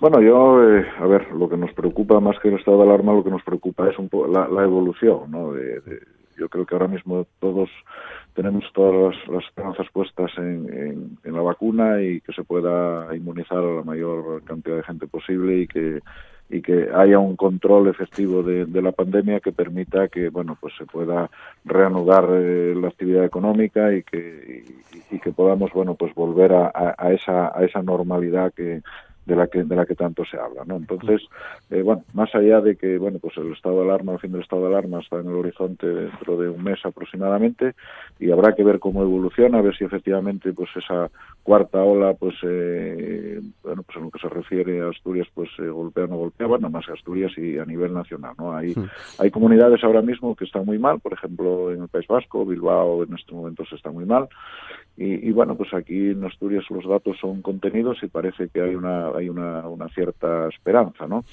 Bueno, 0.00 0.20
yo, 0.20 0.62
eh, 0.62 0.86
a 1.00 1.06
ver, 1.06 1.32
lo 1.32 1.48
que 1.48 1.56
nos 1.56 1.72
preocupa 1.72 2.20
más 2.20 2.38
que 2.40 2.48
el 2.48 2.54
estado 2.54 2.78
de 2.78 2.84
alarma, 2.84 3.12
lo 3.12 3.24
que 3.24 3.30
nos 3.30 3.42
preocupa 3.42 3.88
es 3.88 3.98
un 3.98 4.08
la, 4.32 4.62
evolución, 4.62 5.30
¿no? 5.30 5.54
yo 6.38 6.48
creo 6.48 6.64
que 6.64 6.74
ahora 6.74 6.86
mismo 6.86 7.26
todos 7.40 7.68
tenemos 8.34 8.64
todas 8.72 9.16
las, 9.28 9.44
esperanzas 9.44 9.88
puestas 9.92 10.30
en, 10.38 11.18
la 11.24 11.42
vacuna 11.42 12.00
y 12.00 12.20
que 12.20 12.32
se 12.32 12.44
pueda 12.44 13.14
inmunizar 13.14 13.58
a 13.58 13.74
la 13.74 13.82
mayor 13.82 14.44
cantidad 14.44 14.76
de 14.76 14.84
gente 14.84 15.08
posible 15.08 15.62
y 15.62 15.66
que 15.66 16.00
y 16.50 16.62
que 16.62 16.88
haya 16.94 17.18
un 17.18 17.36
control 17.36 17.88
efectivo 17.88 18.42
de, 18.42 18.66
la 18.80 18.92
pandemia 18.92 19.40
que 19.40 19.52
permita 19.52 20.08
que 20.08 20.30
bueno 20.30 20.56
pues 20.58 20.74
se 20.78 20.86
pueda 20.86 21.30
reanudar 21.64 22.26
eh, 22.30 22.74
la 22.74 22.88
actividad 22.88 23.24
económica 23.24 23.92
y 23.92 24.02
que 24.02 24.64
y, 25.10 25.18
que 25.18 25.32
podamos 25.32 25.72
bueno 25.72 25.94
pues 25.94 26.14
volver 26.14 26.52
a, 26.54 26.94
a, 26.96 27.12
esa 27.12 27.52
a 27.56 27.64
esa 27.64 27.82
normalidad 27.82 28.52
que 28.54 28.82
de 29.28 29.36
la 29.36 29.46
que 29.46 29.62
de 29.62 29.76
la 29.76 29.84
que 29.84 29.94
tanto 29.94 30.24
se 30.24 30.38
habla 30.38 30.64
no 30.64 30.76
entonces 30.76 31.20
eh, 31.70 31.82
bueno 31.82 32.02
más 32.14 32.34
allá 32.34 32.60
de 32.62 32.76
que 32.76 32.96
bueno 32.96 33.18
pues 33.18 33.36
el 33.36 33.52
estado 33.52 33.76
de 33.76 33.82
alarma 33.82 34.14
el 34.14 34.18
fin 34.18 34.32
del 34.32 34.40
estado 34.40 34.62
de 34.62 34.68
alarma 34.68 35.00
está 35.00 35.20
en 35.20 35.28
el 35.28 35.34
horizonte 35.34 35.86
dentro 35.86 36.38
de 36.38 36.48
un 36.48 36.64
mes 36.64 36.78
aproximadamente 36.84 37.74
y 38.18 38.30
habrá 38.30 38.54
que 38.54 38.64
ver 38.64 38.78
cómo 38.78 39.02
evoluciona 39.02 39.58
a 39.58 39.62
ver 39.62 39.76
si 39.76 39.84
efectivamente 39.84 40.52
pues 40.54 40.70
esa 40.74 41.10
cuarta 41.42 41.82
ola 41.82 42.14
pues 42.14 42.36
eh, 42.42 43.40
bueno 43.62 43.82
pues 43.82 43.98
en 43.98 44.04
lo 44.04 44.10
que 44.10 44.18
se 44.18 44.28
refiere 44.30 44.80
a 44.80 44.88
Asturias 44.88 45.28
pues 45.34 45.50
eh, 45.58 45.68
golpea 45.68 46.04
o 46.04 46.08
no 46.08 46.16
golpea 46.16 46.46
bueno 46.46 46.70
más 46.70 46.88
Asturias 46.88 47.32
y 47.36 47.58
a 47.58 47.66
nivel 47.66 47.92
nacional 47.92 48.32
no 48.38 48.56
hay 48.56 48.74
hay 49.18 49.30
comunidades 49.30 49.84
ahora 49.84 50.00
mismo 50.00 50.34
que 50.34 50.46
están 50.46 50.64
muy 50.64 50.78
mal 50.78 51.00
por 51.00 51.12
ejemplo 51.12 51.70
en 51.70 51.82
el 51.82 51.88
País 51.88 52.06
Vasco 52.06 52.46
Bilbao 52.46 53.04
en 53.04 53.14
estos 53.14 53.36
momentos 53.36 53.68
está 53.72 53.90
muy 53.90 54.06
mal 54.06 54.26
y, 55.00 55.30
bueno, 55.30 55.54
pues 55.54 55.72
aquí 55.74 56.10
en 56.10 56.24
Asturias 56.24 56.64
los 56.70 56.84
datos 56.84 57.16
son 57.20 57.40
contenidos 57.40 57.98
y 58.02 58.08
parece 58.08 58.48
que 58.48 58.60
hay 58.60 58.74
una, 58.74 59.16
hay 59.18 59.28
una, 59.28 59.68
una 59.68 59.88
cierta 59.88 60.48
esperanza, 60.48 61.06
¿no? 61.06 61.24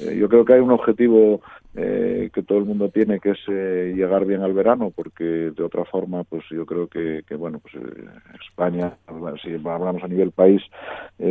Eh, 0.00 0.16
yo 0.16 0.28
creo 0.28 0.44
que 0.44 0.54
hay 0.54 0.60
un 0.60 0.70
objetivo 0.70 1.40
eh, 1.76 2.30
que 2.32 2.42
todo 2.42 2.58
el 2.58 2.64
mundo 2.64 2.88
tiene, 2.88 3.18
que 3.20 3.30
es 3.30 3.38
eh, 3.48 3.92
llegar 3.96 4.24
bien 4.24 4.42
al 4.42 4.52
verano, 4.52 4.92
porque 4.94 5.24
de 5.24 5.62
otra 5.62 5.84
forma, 5.84 6.24
pues 6.24 6.44
yo 6.50 6.64
creo 6.64 6.86
que, 6.86 7.22
que 7.26 7.34
bueno, 7.34 7.60
pues 7.60 7.74
España, 8.48 8.96
si 9.42 9.54
hablamos 9.54 10.02
a 10.02 10.08
nivel 10.08 10.30
país, 10.30 10.62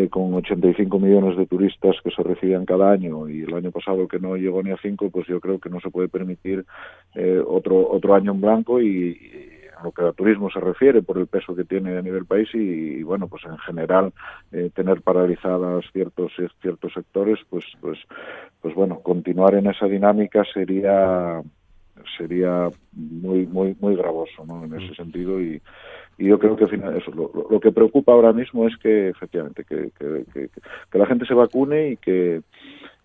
con 0.09 0.33
85 0.33 0.99
millones 0.99 1.37
de 1.37 1.45
turistas 1.45 1.95
que 2.03 2.11
se 2.11 2.23
reciben 2.23 2.65
cada 2.65 2.91
año 2.91 3.29
y 3.29 3.41
el 3.41 3.53
año 3.53 3.71
pasado 3.71 4.07
que 4.07 4.19
no 4.19 4.35
llegó 4.35 4.61
ni 4.63 4.71
a 4.71 4.77
5, 4.81 5.09
pues 5.09 5.27
yo 5.27 5.39
creo 5.39 5.59
que 5.59 5.69
no 5.69 5.79
se 5.79 5.89
puede 5.89 6.07
permitir 6.07 6.65
otro 7.47 7.89
otro 7.89 8.15
año 8.15 8.31
en 8.31 8.41
blanco 8.41 8.81
y 8.81 9.52
lo 9.83 9.91
que 9.91 10.03
al 10.03 10.15
turismo 10.15 10.49
se 10.49 10.59
refiere 10.59 11.01
por 11.01 11.17
el 11.17 11.27
peso 11.27 11.55
que 11.55 11.63
tiene 11.63 11.97
a 11.97 12.01
nivel 12.01 12.25
país 12.25 12.49
y, 12.53 13.03
bueno 13.03 13.27
pues 13.27 13.43
en 13.45 13.57
general 13.59 14.13
eh, 14.51 14.69
tener 14.73 15.01
paralizadas 15.01 15.85
ciertos 15.91 16.31
ciertos 16.61 16.93
sectores 16.93 17.39
pues 17.49 17.65
pues 17.81 17.99
pues 18.61 18.73
bueno 18.75 18.99
continuar 18.99 19.55
en 19.55 19.67
esa 19.67 19.87
dinámica 19.87 20.43
sería 20.53 21.41
sería 22.17 22.69
muy 22.93 23.45
muy 23.45 23.75
muy 23.79 23.95
gravoso 23.95 24.45
¿no? 24.45 24.63
en 24.63 24.73
ese 24.73 24.91
mm. 24.91 24.95
sentido 24.95 25.41
y, 25.41 25.61
y 26.17 26.27
yo 26.27 26.39
creo 26.39 26.55
que 26.55 26.65
eso 26.65 27.11
lo, 27.11 27.31
lo, 27.49 27.59
que 27.59 27.71
preocupa 27.71 28.11
ahora 28.11 28.33
mismo 28.33 28.67
es 28.67 28.75
que 28.77 29.09
efectivamente 29.09 29.63
que, 29.63 29.91
que, 29.97 30.49
que 30.91 30.97
la 30.97 31.05
gente 31.05 31.25
se 31.25 31.33
vacune 31.33 31.89
y 31.89 31.97
que 31.97 32.41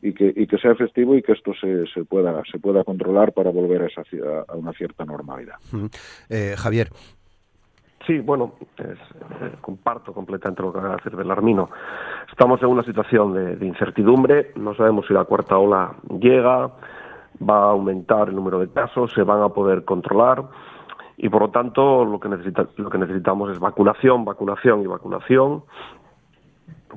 y 0.00 0.12
que, 0.12 0.32
y 0.34 0.46
que 0.46 0.58
sea 0.58 0.72
efectivo 0.72 1.16
y 1.16 1.22
que 1.22 1.32
esto 1.32 1.52
se, 1.60 1.86
se, 1.86 2.04
pueda, 2.04 2.42
se 2.50 2.58
pueda 2.58 2.84
controlar 2.84 3.32
para 3.32 3.50
volver 3.50 3.82
a, 3.82 3.86
esa, 3.86 4.02
a 4.46 4.54
una 4.54 4.72
cierta 4.72 5.04
normalidad. 5.04 5.56
Eh, 6.28 6.54
Javier. 6.56 6.88
Sí, 8.06 8.20
bueno, 8.20 8.54
eh, 8.78 8.94
comparto 9.60 10.14
completamente 10.14 10.62
lo 10.62 10.72
que 10.72 10.78
acaba 10.78 10.94
de 10.94 11.02
decir 11.02 11.16
Belarmino. 11.16 11.68
Estamos 12.30 12.62
en 12.62 12.68
una 12.68 12.82
situación 12.82 13.58
de, 13.58 13.66
incertidumbre, 13.66 14.52
no 14.56 14.74
sabemos 14.74 15.06
si 15.06 15.12
la 15.12 15.24
cuarta 15.24 15.58
ola 15.58 15.94
llega, 16.18 16.72
va 17.46 17.58
a 17.58 17.70
aumentar 17.70 18.28
el 18.28 18.36
número 18.36 18.60
de 18.60 18.68
casos, 18.68 19.12
se 19.12 19.22
van 19.22 19.42
a 19.42 19.50
poder 19.50 19.84
controlar 19.84 20.44
y 21.18 21.28
por 21.28 21.42
lo 21.42 21.50
tanto 21.50 22.04
lo 22.04 22.18
que, 22.18 22.28
necesita, 22.28 22.66
lo 22.76 22.88
que 22.88 22.98
necesitamos 22.98 23.50
es 23.50 23.58
vacunación, 23.58 24.24
vacunación 24.24 24.80
y 24.82 24.86
vacunación 24.86 25.64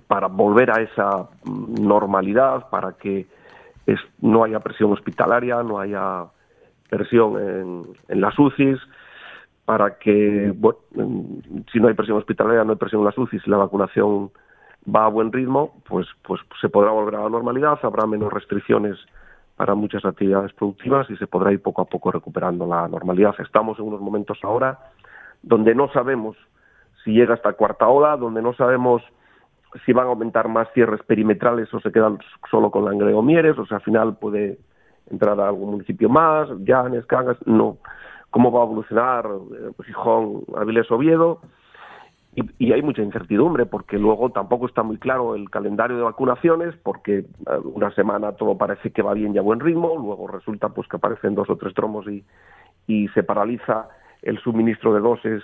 para 0.08 0.28
volver 0.28 0.72
a 0.72 0.82
esa 0.82 1.30
normalidad, 1.46 2.70
para 2.70 2.94
que 2.94 3.28
no 4.22 4.44
haya 4.44 4.60
presión 4.60 4.92
hospitalaria, 4.92 5.62
no 5.64 5.80
haya 5.80 6.26
presión 6.90 7.38
en, 7.40 7.84
en 8.08 8.22
las 8.22 8.38
UCIs, 8.38 8.80
para 9.66 9.98
que, 9.98 10.54
bueno, 10.56 10.80
si 11.72 11.80
no 11.80 11.88
hay 11.88 11.94
presión 11.94 12.18
hospitalaria, 12.18 12.64
no 12.64 12.72
hay 12.72 12.78
presión 12.78 13.02
en 13.02 13.06
las 13.06 13.18
UCIs, 13.18 13.46
y 13.46 13.50
la 13.50 13.58
vacunación 13.58 14.32
va 14.84 15.06
a 15.06 15.10
buen 15.10 15.32
ritmo, 15.32 15.82
pues, 15.88 16.08
pues 16.24 16.42
se 16.60 16.70
podrá 16.70 16.92
volver 16.92 17.16
a 17.16 17.24
la 17.24 17.30
normalidad, 17.30 17.80
habrá 17.84 18.06
menos 18.06 18.32
restricciones 18.34 18.98
para 19.56 19.76
muchas 19.76 20.04
actividades 20.06 20.54
productivas 20.54 21.10
y 21.10 21.18
se 21.18 21.28
podrá 21.28 21.52
ir 21.52 21.62
poco 21.62 21.84
a 21.84 21.86
poco 21.86 22.12
recuperando 22.12 22.66
la 22.66 22.88
normalidad. 22.88 23.36
Estamos 23.40 23.78
en 23.78 23.86
unos 23.86 24.02
momentos 24.02 24.40
ahora 24.44 24.80
donde 25.44 25.76
no 25.76 25.92
sabemos 25.92 26.36
si 27.04 27.12
llega 27.12 27.36
esta 27.36 27.54
cuarta 27.54 27.88
ola, 27.88 28.18
donde 28.18 28.42
no 28.42 28.54
sabemos 28.54 29.04
si 29.86 29.94
van 29.94 30.08
a 30.08 30.10
aumentar 30.10 30.48
más 30.48 30.68
cierres 30.74 31.02
perimetrales 31.04 31.74
o 31.74 31.80
se 31.80 31.92
quedan 31.92 32.20
solo 32.50 32.72
con 32.72 32.86
Langreo 32.86 33.22
Mieres, 33.22 33.58
o 33.58 33.66
sea, 33.66 33.78
al 33.78 33.84
final 33.84 34.18
puede 34.18 34.58
entrar 35.10 35.40
a 35.40 35.48
algún 35.48 35.72
municipio 35.72 36.10
más, 36.10 36.50
Llanes, 36.60 37.06
Cangas, 37.06 37.38
no. 37.46 37.78
¿Cómo 38.30 38.52
va 38.52 38.62
a 38.62 38.66
evolucionar 38.66 39.26
eh, 39.26 39.72
pues, 39.76 39.88
Gijón, 39.88 40.44
Avilés, 40.56 40.90
Oviedo? 40.92 41.42
Y, 42.34 42.44
y, 42.66 42.72
hay 42.72 42.82
mucha 42.82 43.02
incertidumbre 43.02 43.66
porque 43.66 43.98
luego 43.98 44.30
tampoco 44.30 44.66
está 44.66 44.84
muy 44.84 44.98
claro 44.98 45.36
el 45.36 45.50
calendario 45.50 45.98
de 45.98 46.04
vacunaciones 46.04 46.74
porque 46.82 47.18
eh, 47.18 47.26
una 47.66 47.92
semana 47.92 48.32
todo 48.34 48.58
parece 48.58 48.92
que 48.92 49.02
va 49.02 49.14
bien 49.14 49.36
y 49.36 49.38
a 49.38 49.42
buen 49.42 49.60
ritmo, 49.60 49.98
luego 49.98 50.28
resulta 50.28 50.70
pues 50.70 50.88
que 50.88 50.96
aparecen 50.96 51.36
dos 51.36 51.50
o 51.50 51.58
tres 51.58 51.74
tromos 51.74 52.08
y, 52.08 52.24
y 52.88 53.10
se 53.10 53.24
paraliza 53.24 53.90
el 54.22 54.40
suministro 54.40 54.94
de 54.94 55.00
dosis, 55.02 55.44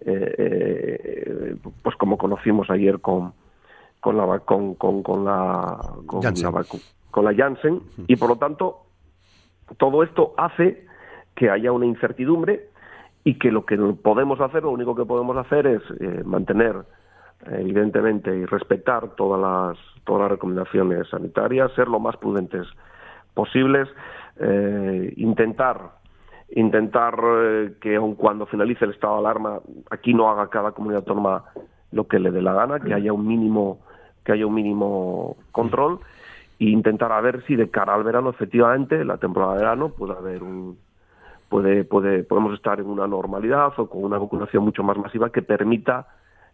eh, 0.00 0.34
eh, 0.38 1.56
pues 1.82 1.96
como 1.96 2.18
conocimos 2.18 2.70
ayer 2.70 3.00
con, 3.00 3.32
con 4.00 4.16
la 4.16 4.38
con, 4.40 4.74
con, 4.74 5.02
con 5.02 5.24
la 5.24 5.78
con 6.06 6.22
Janssen. 6.22 6.52
la, 6.52 6.64
con 7.10 7.24
la 7.24 7.34
Janssen. 7.34 7.80
Y 8.06 8.16
por 8.16 8.30
lo 8.30 8.36
tanto 8.36 8.82
todo 9.76 10.02
esto 10.02 10.34
hace 10.36 10.86
que 11.34 11.50
haya 11.50 11.72
una 11.72 11.86
incertidumbre 11.86 12.68
y 13.24 13.38
que 13.38 13.50
lo 13.50 13.66
que 13.66 13.76
podemos 13.76 14.40
hacer, 14.40 14.62
lo 14.62 14.70
único 14.70 14.94
que 14.94 15.04
podemos 15.04 15.36
hacer 15.36 15.66
es 15.66 15.82
eh, 16.00 16.22
mantener 16.24 16.76
evidentemente 17.46 18.36
y 18.36 18.44
respetar 18.46 19.14
todas 19.14 19.40
las 19.40 19.78
todas 20.04 20.22
las 20.22 20.30
recomendaciones 20.32 21.08
sanitarias, 21.08 21.70
ser 21.74 21.86
lo 21.88 22.00
más 22.00 22.16
prudentes 22.16 22.66
posibles, 23.34 23.88
eh, 24.40 25.12
intentar 25.16 25.98
intentar 26.50 27.14
eh, 27.22 27.74
que 27.80 27.96
aun 27.96 28.14
cuando 28.14 28.46
finalice 28.46 28.86
el 28.86 28.92
estado 28.92 29.14
de 29.14 29.20
alarma 29.20 29.60
aquí 29.90 30.14
no 30.14 30.30
haga 30.30 30.48
cada 30.48 30.72
comunidad 30.72 31.00
autónoma 31.00 31.44
lo 31.92 32.08
que 32.08 32.18
le 32.18 32.30
dé 32.30 32.40
la 32.40 32.54
gana, 32.54 32.80
que 32.80 32.94
haya 32.94 33.12
un 33.12 33.26
mínimo 33.26 33.80
que 34.28 34.32
haya 34.32 34.46
un 34.46 34.52
mínimo 34.52 35.38
control 35.52 36.00
e 36.58 36.66
intentar 36.66 37.12
a 37.12 37.20
ver 37.22 37.42
si 37.46 37.56
de 37.56 37.70
cara 37.70 37.94
al 37.94 38.04
verano 38.04 38.28
efectivamente 38.28 39.02
la 39.02 39.16
temporada 39.16 39.54
de 39.54 39.60
verano 39.60 39.88
puede 39.88 40.12
haber 40.12 40.42
un 40.42 40.76
puede 41.48 41.84
puede 41.84 42.24
podemos 42.24 42.52
estar 42.52 42.78
en 42.78 42.88
una 42.88 43.06
normalidad 43.06 43.72
o 43.78 43.88
con 43.88 44.04
una 44.04 44.18
vacunación 44.18 44.64
mucho 44.64 44.82
más 44.82 44.98
masiva 44.98 45.30
que 45.30 45.40
permita 45.40 46.08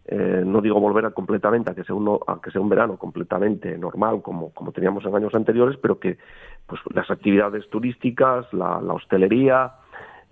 eh, 0.05 0.43
no 0.45 0.61
digo 0.61 0.79
volver 0.79 1.05
a 1.05 1.11
completamente 1.11 1.71
a 1.71 1.75
que 1.75 1.83
sea 1.83 1.95
un 1.95 2.17
a 2.25 2.39
que 2.41 2.49
sea 2.49 2.61
un 2.61 2.69
verano 2.69 2.95
completamente 2.95 3.77
normal 3.77 4.21
como 4.21 4.51
como 4.53 4.71
teníamos 4.71 5.03
en 5.03 5.13
años 5.13 5.35
anteriores 5.35 5.77
pero 5.81 5.99
que 5.99 6.17
pues 6.65 6.79
las 6.93 7.11
actividades 7.11 7.69
turísticas 7.69 8.45
la, 8.53 8.77
hostelería 8.93 9.73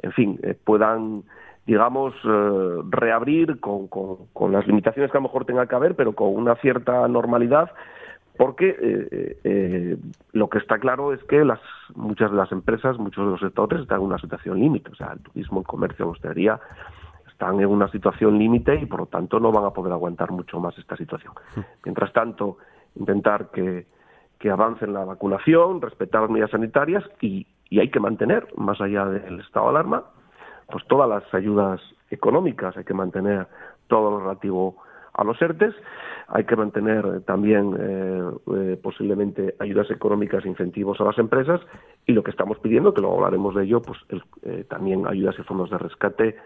en 0.02 0.12
fin 0.14 0.40
eh, 0.44 0.56
puedan 0.64 1.24
digamos, 1.66 2.14
eh, 2.26 2.82
reabrir 2.90 3.60
con, 3.60 3.88
con, 3.88 4.52
las 4.52 4.68
limitaciones 4.68 5.12
que 5.12 5.18
a 5.18 5.22
lo 5.22 5.28
mejor 5.28 5.46
tenga 5.46 5.66
que 5.66 5.76
haber, 5.76 5.96
pero 5.96 6.14
con 6.14 6.36
una 6.36 6.56
cierta 6.56 7.08
normalidad, 7.08 7.72
porque 8.38 8.76
eh, 8.82 9.38
eh, 9.44 9.98
lo 10.34 10.50
que 10.50 10.58
está 10.58 10.80
claro 10.80 11.14
es 11.14 11.24
que 11.24 11.46
las, 11.46 11.60
muchas 11.96 12.32
de 12.32 12.38
las 12.38 12.52
empresas, 12.52 12.98
muchos 12.98 13.26
de 13.26 13.32
los 13.32 13.40
sectores 13.40 13.82
están 13.82 14.00
en 14.00 14.08
una 14.08 14.18
situación 14.18 14.60
límite, 14.60 14.92
o 14.92 14.96
sea, 14.96 15.14
el 15.14 15.20
turismo, 15.20 15.62
el 15.62 15.66
comercio, 15.66 16.06
la 16.06 16.12
hostelería 16.12 16.60
están 17.28 17.60
en 17.60 17.68
una 17.68 17.90
situación 17.90 18.38
límite 18.38 18.76
y 18.76 18.86
por 18.86 19.02
lo 19.02 19.06
tanto 19.08 19.40
no 19.40 19.52
van 19.52 19.66
a 19.66 19.72
poder 19.72 19.92
aguantar 19.92 20.32
mucho 20.32 20.60
más 20.60 20.78
esta 20.78 20.96
situación. 20.96 21.34
Mientras 21.84 22.14
tanto, 22.14 22.58
intentar 22.96 23.50
que, 23.52 23.88
que 24.38 24.52
avance 24.52 24.86
la 24.86 25.04
vacunación, 25.04 25.82
respetar 25.82 26.22
las 26.22 26.30
medidas 26.30 26.52
sanitarias 26.52 27.04
y, 27.22 27.48
y 27.70 27.80
hay 27.80 27.90
que 27.90 28.00
mantener, 28.00 28.48
más 28.56 28.80
allá 28.82 29.06
del 29.06 29.40
estado 29.40 29.66
de 29.66 29.72
alarma, 29.72 30.04
pues 30.74 30.88
todas 30.88 31.08
las 31.08 31.32
ayudas 31.36 31.80
económicas, 32.10 32.76
hay 32.76 32.84
que 32.84 32.96
mantener 32.96 33.46
todo 33.88 34.10
lo 34.10 34.22
relativo 34.22 34.78
a 35.14 35.24
los 35.24 35.40
ERTES, 35.40 35.76
hay 36.28 36.46
que 36.46 36.56
mantener 36.56 37.22
también 37.26 37.78
eh, 37.80 38.22
eh, 38.56 38.80
posiblemente 38.82 39.54
ayudas 39.60 39.92
económicas 39.92 40.44
e 40.44 40.48
incentivos 40.48 41.00
a 41.00 41.04
las 41.04 41.20
empresas 41.20 41.62
y 42.08 42.14
lo 42.14 42.24
que 42.24 42.32
estamos 42.32 42.58
pidiendo, 42.58 42.92
que 42.92 43.02
luego 43.02 43.18
hablaremos 43.18 43.54
de 43.54 43.66
ello, 43.66 43.84
pues 43.84 44.00
eh, 44.42 44.66
también 44.68 45.06
ayudas 45.06 45.36
y 45.38 45.44
fondos 45.44 45.70
de 45.70 45.78
rescate 45.78 46.38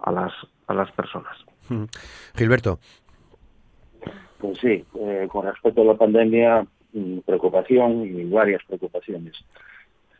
a 0.00 0.10
las, 0.10 0.32
a 0.66 0.74
las 0.74 0.90
personas. 0.90 1.36
Gilberto. 2.34 2.80
Pues 4.38 4.58
sí, 4.58 4.84
con 5.28 5.46
respecto 5.46 5.82
a 5.82 5.84
la 5.84 5.94
pandemia, 5.94 6.66
mm, 6.92 7.18
preocupación 7.18 8.04
y 8.04 8.24
varias 8.24 8.64
preocupaciones. 8.64 9.36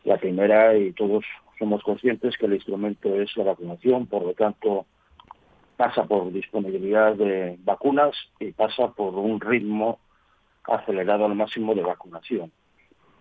La 0.05 0.15
primera, 0.15 0.73
y 0.77 0.93
todos 0.93 1.25
somos 1.61 1.83
conscientes 1.83 2.35
que 2.37 2.47
el 2.47 2.55
instrumento 2.55 3.13
es 3.21 3.37
la 3.37 3.43
vacunación, 3.43 4.07
por 4.07 4.23
lo 4.23 4.33
tanto 4.33 4.87
pasa 5.77 6.05
por 6.05 6.31
disponibilidad 6.31 7.13
de 7.13 7.55
vacunas 7.63 8.15
y 8.39 8.51
pasa 8.51 8.87
por 8.87 9.13
un 9.13 9.39
ritmo 9.39 9.99
acelerado 10.63 11.25
al 11.25 11.35
máximo 11.35 11.75
de 11.75 11.83
vacunación. 11.83 12.51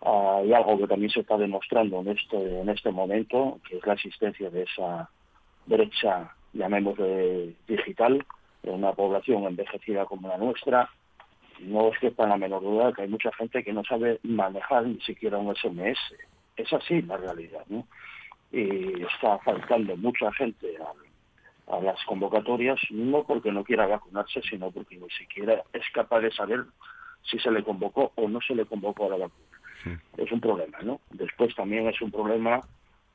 Hay 0.00 0.54
algo 0.54 0.78
que 0.78 0.86
también 0.86 1.10
se 1.10 1.20
está 1.20 1.36
demostrando 1.36 2.00
en 2.00 2.08
este, 2.08 2.60
en 2.60 2.70
este 2.70 2.90
momento, 2.90 3.60
que 3.68 3.76
es 3.76 3.86
la 3.86 3.92
existencia 3.92 4.48
de 4.48 4.62
esa 4.62 5.10
brecha, 5.66 6.34
llamémosle 6.54 7.56
digital, 7.68 8.24
en 8.62 8.72
una 8.72 8.94
población 8.94 9.44
envejecida 9.44 10.06
como 10.06 10.28
la 10.28 10.38
nuestra. 10.38 10.88
No 11.60 11.88
es 11.88 11.98
que 11.98 12.10
para 12.10 12.30
la 12.30 12.38
menor 12.38 12.62
duda 12.62 12.94
que 12.94 13.02
hay 13.02 13.08
mucha 13.08 13.32
gente 13.32 13.62
que 13.62 13.74
no 13.74 13.84
sabe 13.84 14.18
manejar 14.22 14.86
ni 14.86 14.98
siquiera 15.02 15.36
un 15.36 15.54
SMS. 15.54 15.98
Es 16.56 16.72
así 16.72 17.02
la 17.02 17.18
realidad, 17.18 17.66
¿no? 17.68 17.86
Y 18.52 19.02
está 19.02 19.38
faltando 19.38 19.96
mucha 19.96 20.32
gente 20.32 20.76
a, 20.78 21.80
las 21.80 22.04
convocatorias, 22.04 22.80
no 22.90 23.22
porque 23.22 23.52
no 23.52 23.62
quiera 23.62 23.86
vacunarse, 23.86 24.42
sino 24.42 24.72
porque 24.72 24.96
ni 24.96 25.08
siquiera 25.10 25.62
es 25.72 25.84
capaz 25.94 26.20
de 26.20 26.32
saber 26.32 26.64
si 27.22 27.38
se 27.38 27.50
le 27.50 27.62
convocó 27.62 28.10
o 28.16 28.28
no 28.28 28.40
se 28.40 28.56
le 28.56 28.66
convocó 28.66 29.06
a 29.06 29.10
la 29.10 29.28
vacuna. 29.28 30.02
Es 30.16 30.32
un 30.32 30.40
problema, 30.40 30.78
¿no? 30.82 31.00
Después 31.10 31.54
también 31.54 31.86
es 31.86 32.00
un 32.02 32.10
problema 32.10 32.60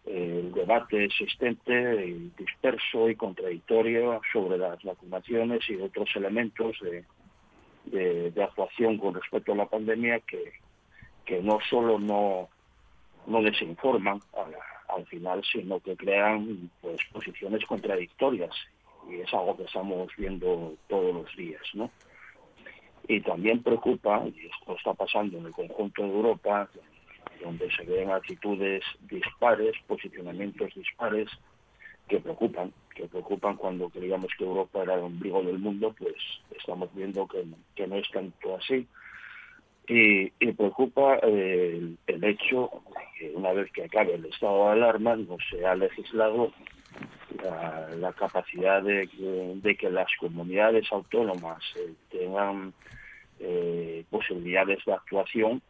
el 0.05 0.53
debate 0.53 1.03
existente, 1.03 2.29
disperso 2.37 3.09
y 3.09 3.15
contradictorio 3.15 4.21
sobre 4.31 4.57
las 4.57 4.81
vacunaciones 4.83 5.67
y 5.67 5.75
otros 5.75 6.09
elementos 6.15 6.77
de, 6.81 8.31
de, 8.31 8.43
actuación 8.43 8.97
con 8.97 9.15
respecto 9.15 9.53
a 9.53 9.55
la 9.55 9.65
pandemia 9.65 10.19
que, 10.19 10.53
que 11.25 11.41
no 11.41 11.59
solo 11.69 11.97
no, 11.97 12.49
no 13.25 13.41
desinforman 13.41 14.19
al 14.95 15.05
final, 15.07 15.43
sino 15.51 15.79
que 15.79 15.95
crean 15.95 16.69
pues 16.81 16.99
posiciones 17.11 17.65
contradictorias 17.65 18.55
y 19.09 19.15
es 19.15 19.33
algo 19.33 19.55
que 19.57 19.63
estamos 19.63 20.09
viendo 20.17 20.73
todos 20.87 21.13
los 21.13 21.35
días, 21.35 21.61
¿no? 21.73 21.91
Y 23.07 23.21
también 23.21 23.61
preocupa, 23.61 24.23
y 24.25 24.47
esto 24.47 24.75
está 24.75 24.93
pasando 24.93 25.37
en 25.37 25.45
el 25.45 25.51
conjunto 25.51 26.01
de 26.01 26.09
Europa, 26.09 26.67
donde 27.43 27.69
se 27.71 27.83
ven 27.83 28.09
actitudes 28.09 28.83
dispares, 29.01 29.75
posicionamientos 29.87 30.73
dispares 30.73 31.29
que 32.07 32.19
preocupan, 32.19 32.73
que 32.95 33.07
preocupan 33.07 33.57
cuando 33.57 33.89
creíamos 33.89 34.31
que 34.37 34.43
Europa 34.43 34.81
era 34.81 34.95
el 34.95 35.01
ombligo 35.01 35.43
del 35.43 35.59
mundo, 35.59 35.93
pues 35.97 36.15
estamos 36.57 36.89
viendo 36.95 37.27
que, 37.27 37.45
que 37.75 37.85
no 37.85 37.95
es 37.95 38.09
tanto 38.09 38.55
así. 38.55 38.87
Y, 39.87 40.29
preocupa 40.53 41.19
eh, 41.21 41.95
el, 42.07 42.23
hecho 42.23 42.71
de 42.95 43.19
que 43.19 43.35
una 43.35 43.51
vez 43.53 43.71
que 43.71 43.83
acabe 43.83 44.15
el 44.15 44.25
estado 44.25 44.65
de 44.65 44.71
alarma 44.71 45.15
no 45.15 45.37
se 45.49 45.65
ha 45.65 45.75
legislado 45.75 46.51
la, 47.99 48.13
capacidad 48.13 48.81
de, 48.81 49.07
de, 49.55 49.75
que 49.75 49.89
las 49.89 50.07
comunidades 50.19 50.91
autónomas 50.91 51.61
eh, 51.75 51.93
tengan 52.09 52.73
eh, 53.39 54.05
posibilidades 54.09 54.79
de 54.85 54.93
actuación 54.93 55.61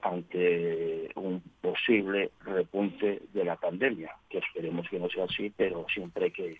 ante 0.00 1.10
un 1.14 1.42
posible 1.60 2.30
repunte 2.44 3.22
de 3.32 3.44
la 3.44 3.56
pandemia, 3.56 4.16
que 4.28 4.38
esperemos 4.38 4.88
que 4.88 4.98
no 4.98 5.08
sea 5.08 5.24
así, 5.24 5.52
pero 5.56 5.86
siempre 5.92 6.26
hay 6.26 6.30
que 6.30 6.56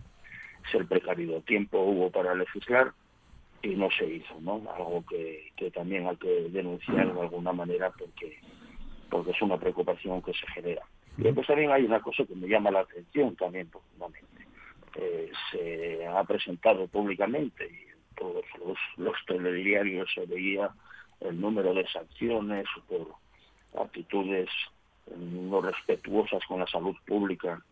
ser 0.71 0.87
precavido. 0.87 1.41
Tiempo 1.41 1.81
hubo 1.81 2.11
para 2.11 2.35
legislar 2.35 2.93
y 3.63 3.77
no 3.77 3.89
se 3.91 4.07
hizo, 4.07 4.41
¿no? 4.41 4.63
Algo 4.75 5.05
que, 5.09 5.53
también 5.73 6.07
hay 6.09 6.17
que 6.17 6.49
denunciar 6.51 7.15
de 7.15 7.21
alguna 7.21 7.53
manera 7.53 7.91
porque, 7.97 8.39
porque 9.09 9.31
es 9.31 9.43
una 9.43 9.57
preocupación 9.59 10.21
que 10.23 10.33
se 10.33 10.47
genera. 10.49 10.83
Y 11.17 11.23
después 11.23 11.47
también 11.47 11.71
hay 11.71 11.85
una 11.85 12.01
cosa 12.01 12.25
que 12.25 12.35
me 12.35 12.49
llama 12.49 12.71
la 12.71 12.81
atención 12.81 13.37
también 13.37 13.69
profundamente. 13.69 14.47
Eh, 14.97 15.31
se 15.51 16.07
ha 16.07 16.23
presentado 16.25 16.87
públicamente 16.89 17.65
y 17.67 17.91
en 17.91 18.17
todos 18.17 18.45
los, 18.59 18.79
los 18.97 19.17
telediarios 19.27 20.11
se 20.15 20.27
veía 20.27 20.71
el 21.21 21.41
número 21.41 21.73
de 21.73 21.87
sanciones 21.89 22.67
por 22.89 23.15
actitudes 23.81 24.49
no 25.17 25.61
respetuosas 25.61 26.45
con 26.47 26.61
la 26.61 26.67
salud 26.67 26.95
pública 27.07 27.63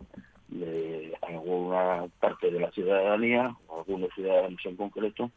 de 0.48 1.16
alguna 1.22 2.06
parte 2.18 2.50
de 2.50 2.60
la 2.60 2.70
ciudadanía, 2.72 3.54
o 3.68 3.80
algunos 3.80 4.12
ciudadanos 4.14 4.60
en 4.64 4.76
concreto, 4.76 5.30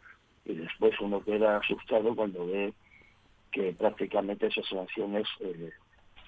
y 0.45 0.55
después 0.55 0.99
uno 0.99 1.23
queda 1.23 1.57
asustado 1.57 2.15
cuando 2.15 2.45
ve 2.45 2.73
que 3.51 3.73
prácticamente 3.73 4.47
esas 4.47 4.67
sanciones 4.67 5.27
eh, 5.39 5.71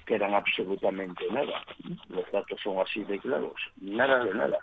quedan 0.05 0.33
absolutamente 0.33 1.25
nada. 1.31 1.63
Los 2.09 2.31
datos 2.31 2.59
son 2.63 2.79
así 2.79 3.03
de 3.03 3.19
claros, 3.19 3.55
nada 3.77 4.23
de 4.23 4.33
nada. 4.33 4.59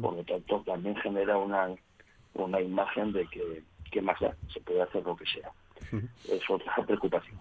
Por 0.00 0.16
lo 0.16 0.24
tanto, 0.24 0.62
también 0.66 0.96
genera 0.96 1.36
una, 1.36 1.68
una 2.34 2.60
imagen 2.60 3.12
de 3.12 3.26
que, 3.26 3.62
que 3.90 4.02
más 4.02 4.18
da, 4.20 4.34
se 4.52 4.60
puede 4.60 4.82
hacer 4.82 5.04
lo 5.04 5.16
que 5.16 5.26
sea. 5.26 5.50
Es 6.28 6.48
otra 6.48 6.74
preocupación. 6.86 7.38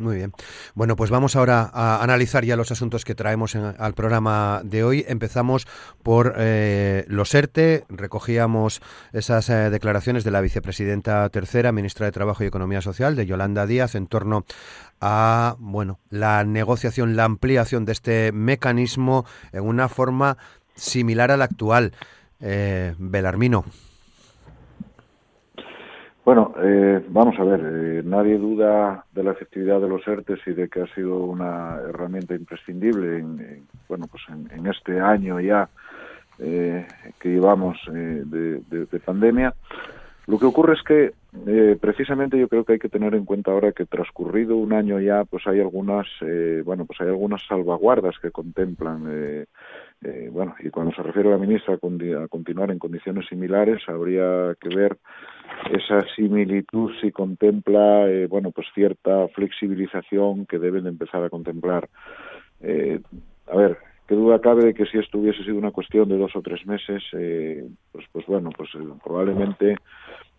Muy 0.00 0.16
bien. 0.16 0.32
Bueno, 0.74 0.96
pues 0.96 1.10
vamos 1.10 1.36
ahora 1.36 1.70
a 1.74 2.02
analizar 2.02 2.42
ya 2.46 2.56
los 2.56 2.72
asuntos 2.72 3.04
que 3.04 3.14
traemos 3.14 3.54
al 3.54 3.92
programa 3.92 4.62
de 4.64 4.82
hoy. 4.82 5.04
Empezamos 5.06 5.66
por 6.02 6.36
eh, 6.38 7.04
los 7.06 7.34
ERTE. 7.34 7.84
Recogíamos 7.90 8.80
esas 9.12 9.50
eh, 9.50 9.68
declaraciones 9.68 10.24
de 10.24 10.30
la 10.30 10.40
vicepresidenta 10.40 11.28
tercera, 11.28 11.70
ministra 11.70 12.06
de 12.06 12.12
Trabajo 12.12 12.42
y 12.42 12.46
Economía 12.46 12.80
Social, 12.80 13.14
de 13.14 13.26
Yolanda 13.26 13.66
Díaz, 13.66 13.94
en 13.94 14.06
torno 14.06 14.46
a 15.02 15.56
bueno 15.58 15.98
la 16.08 16.44
negociación, 16.44 17.14
la 17.14 17.24
ampliación 17.24 17.84
de 17.84 17.92
este 17.92 18.32
mecanismo 18.32 19.26
en 19.52 19.64
una 19.64 19.90
forma 19.90 20.38
similar 20.76 21.30
a 21.30 21.36
la 21.36 21.44
actual. 21.44 21.92
Eh, 22.40 22.94
Belarmino. 22.96 23.66
Bueno, 26.24 26.52
eh, 26.62 27.02
vamos 27.08 27.38
a 27.38 27.44
ver, 27.44 27.60
eh, 27.60 28.02
nadie 28.04 28.36
duda 28.36 29.06
de 29.12 29.24
la 29.24 29.32
efectividad 29.32 29.80
de 29.80 29.88
los 29.88 30.06
ERTES 30.06 30.40
y 30.46 30.52
de 30.52 30.68
que 30.68 30.82
ha 30.82 30.94
sido 30.94 31.24
una 31.24 31.78
herramienta 31.88 32.34
imprescindible 32.34 33.18
en, 33.18 33.66
bueno, 33.88 34.06
pues 34.06 34.22
en, 34.28 34.66
este 34.66 35.00
año 35.00 35.40
ya 35.40 35.70
eh, 36.38 36.86
que 37.18 37.30
llevamos 37.30 37.78
de, 37.90 39.00
pandemia. 39.04 39.54
Lo 40.26 40.38
que 40.38 40.44
ocurre 40.44 40.74
es 40.74 40.82
que 40.82 41.14
precisamente 41.80 42.38
yo 42.38 42.48
creo 42.48 42.64
que 42.64 42.74
hay 42.74 42.78
que 42.78 42.90
tener 42.90 43.14
en 43.14 43.24
cuenta 43.24 43.50
ahora 43.50 43.72
que 43.72 43.86
transcurrido 43.86 44.56
un 44.56 44.72
año 44.72 45.00
ya, 45.00 45.24
pues 45.24 45.46
hay 45.46 45.58
algunas, 45.58 46.06
bueno, 46.64 46.84
pues 46.84 47.00
hay 47.00 47.08
algunas 47.08 47.42
salvaguardas 47.48 48.16
que 48.20 48.30
contemplan 48.30 49.46
eh, 50.02 50.30
bueno, 50.32 50.54
y 50.60 50.70
cuando 50.70 50.94
se 50.94 51.02
refiere 51.02 51.28
a 51.28 51.32
la 51.32 51.38
ministra 51.38 51.74
a, 51.74 52.28
continuar 52.28 52.70
en 52.70 52.78
condiciones 52.78 53.26
similares, 53.28 53.82
habría 53.86 54.54
que 54.58 54.74
ver 54.74 54.96
esa 55.72 56.00
similitud 56.14 56.92
si 57.00 57.10
contempla, 57.12 58.08
eh, 58.08 58.26
bueno, 58.26 58.50
pues 58.50 58.66
cierta 58.74 59.28
flexibilización 59.28 60.46
que 60.46 60.58
deben 60.58 60.84
de 60.84 60.90
empezar 60.90 61.22
a 61.22 61.30
contemplar. 61.30 61.88
Eh, 62.60 63.00
a 63.50 63.56
ver, 63.56 63.78
qué 64.06 64.14
duda 64.14 64.40
cabe 64.40 64.64
de 64.64 64.74
que 64.74 64.86
si 64.86 64.98
esto 64.98 65.18
hubiese 65.18 65.44
sido 65.44 65.56
una 65.56 65.70
cuestión 65.70 66.08
de 66.08 66.18
dos 66.18 66.34
o 66.34 66.42
tres 66.42 66.66
meses, 66.66 67.02
pues, 67.92 68.04
pues 68.12 68.26
bueno, 68.26 68.50
pues 68.56 68.70
probablemente 69.02 69.76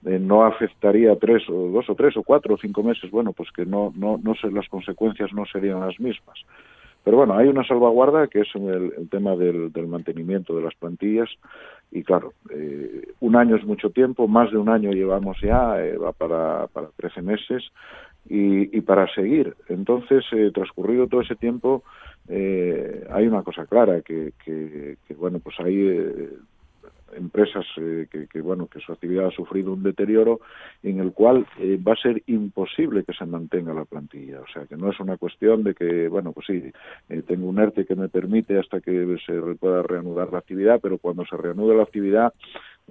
no 0.02 0.46
afectaría 0.46 1.16
tres 1.16 1.44
o 1.50 1.70
dos 1.70 1.90
o 1.90 1.96
tres 1.96 2.18
o 2.18 2.24
cuatro 2.24 2.56
o 2.56 2.58
cinco 2.58 2.84
meses, 2.84 3.10
bueno, 3.12 3.34
pues 3.34 3.52
que 3.52 3.66
no, 3.66 3.94
no, 3.96 4.20
no 4.22 4.34
las 4.52 4.68
consecuencias 4.68 5.32
no 5.34 5.46
serían 5.46 5.80
las 5.80 6.00
mismas. 6.00 6.40
Pero 7.04 7.18
bueno, 7.18 7.36
hay 7.36 7.48
una 7.48 7.66
salvaguarda 7.66 8.28
que 8.28 8.42
es 8.42 8.48
el, 8.56 9.10
tema 9.10 9.36
del, 9.36 9.72
mantenimiento 9.88 10.56
de 10.56 10.64
las 10.64 10.76
plantillas 10.76 11.30
y 11.92 12.04
claro, 12.04 12.34
eh, 12.50 13.14
un 13.20 13.36
año 13.36 13.58
es 13.58 13.66
mucho 13.66 13.90
tiempo, 13.90 14.28
más 14.28 14.50
de 14.52 14.58
un 14.58 14.70
año 14.70 14.92
llevamos 14.92 15.38
ya, 15.42 15.84
eh, 15.84 15.98
va 15.98 16.14
para, 16.14 16.68
para 16.68 16.88
13 16.96 17.22
meses 17.22 17.64
y, 18.30 18.76
y 18.76 18.82
para 18.82 19.14
seguir. 19.14 19.56
Entonces, 19.68 20.24
eh, 20.32 20.52
transcurrido 20.54 21.08
todo 21.08 21.22
ese 21.22 21.36
tiempo, 21.36 21.84
eh, 22.30 23.06
hay 23.12 23.28
una 23.28 23.44
cosa 23.44 23.66
clara, 23.66 24.02
que, 24.02 24.34
que, 24.44 24.98
que 25.06 25.14
bueno, 25.16 25.40
pues 25.40 25.60
hay 25.60 26.30
empresas 27.22 27.66
eh, 27.78 28.08
que, 28.10 28.42
bueno 28.42 28.68
que 28.68 28.80
su 28.80 28.92
actividad 28.92 29.28
ha 29.28 29.32
sufrido 29.32 29.72
un 29.74 29.84
deterioro 29.84 30.42
en 30.84 31.00
el 31.00 31.14
cual 31.14 31.46
eh, 31.60 31.80
va 31.86 31.94
a 31.94 32.02
ser 32.02 32.22
imposible 32.28 33.04
que 33.04 33.14
se 33.14 33.26
mantenga 33.26 33.74
la 33.74 33.86
plantilla. 33.86 34.42
O 34.42 34.48
sea 34.52 34.66
que 34.66 34.76
no 34.76 34.90
es 34.90 35.00
una 35.00 35.18
cuestión 35.18 35.64
de 35.64 35.74
que 35.74 36.08
bueno 36.08 36.34
pues 36.34 36.48
sí 36.48 36.72
eh, 37.10 37.22
tengo 37.28 37.48
un 37.48 37.60
ERTE 37.60 37.86
que 37.86 37.96
me 37.96 38.10
permite 38.10 38.60
hasta 38.60 38.82
que 38.82 39.18
se 39.26 39.34
pueda 39.56 39.84
reanudar 39.84 40.32
la 40.32 40.40
actividad 40.40 40.80
pero 40.82 40.98
cuando 40.98 41.26
se 41.26 41.38
reanude 41.38 41.76
la 41.76 41.84
actividad 41.84 42.34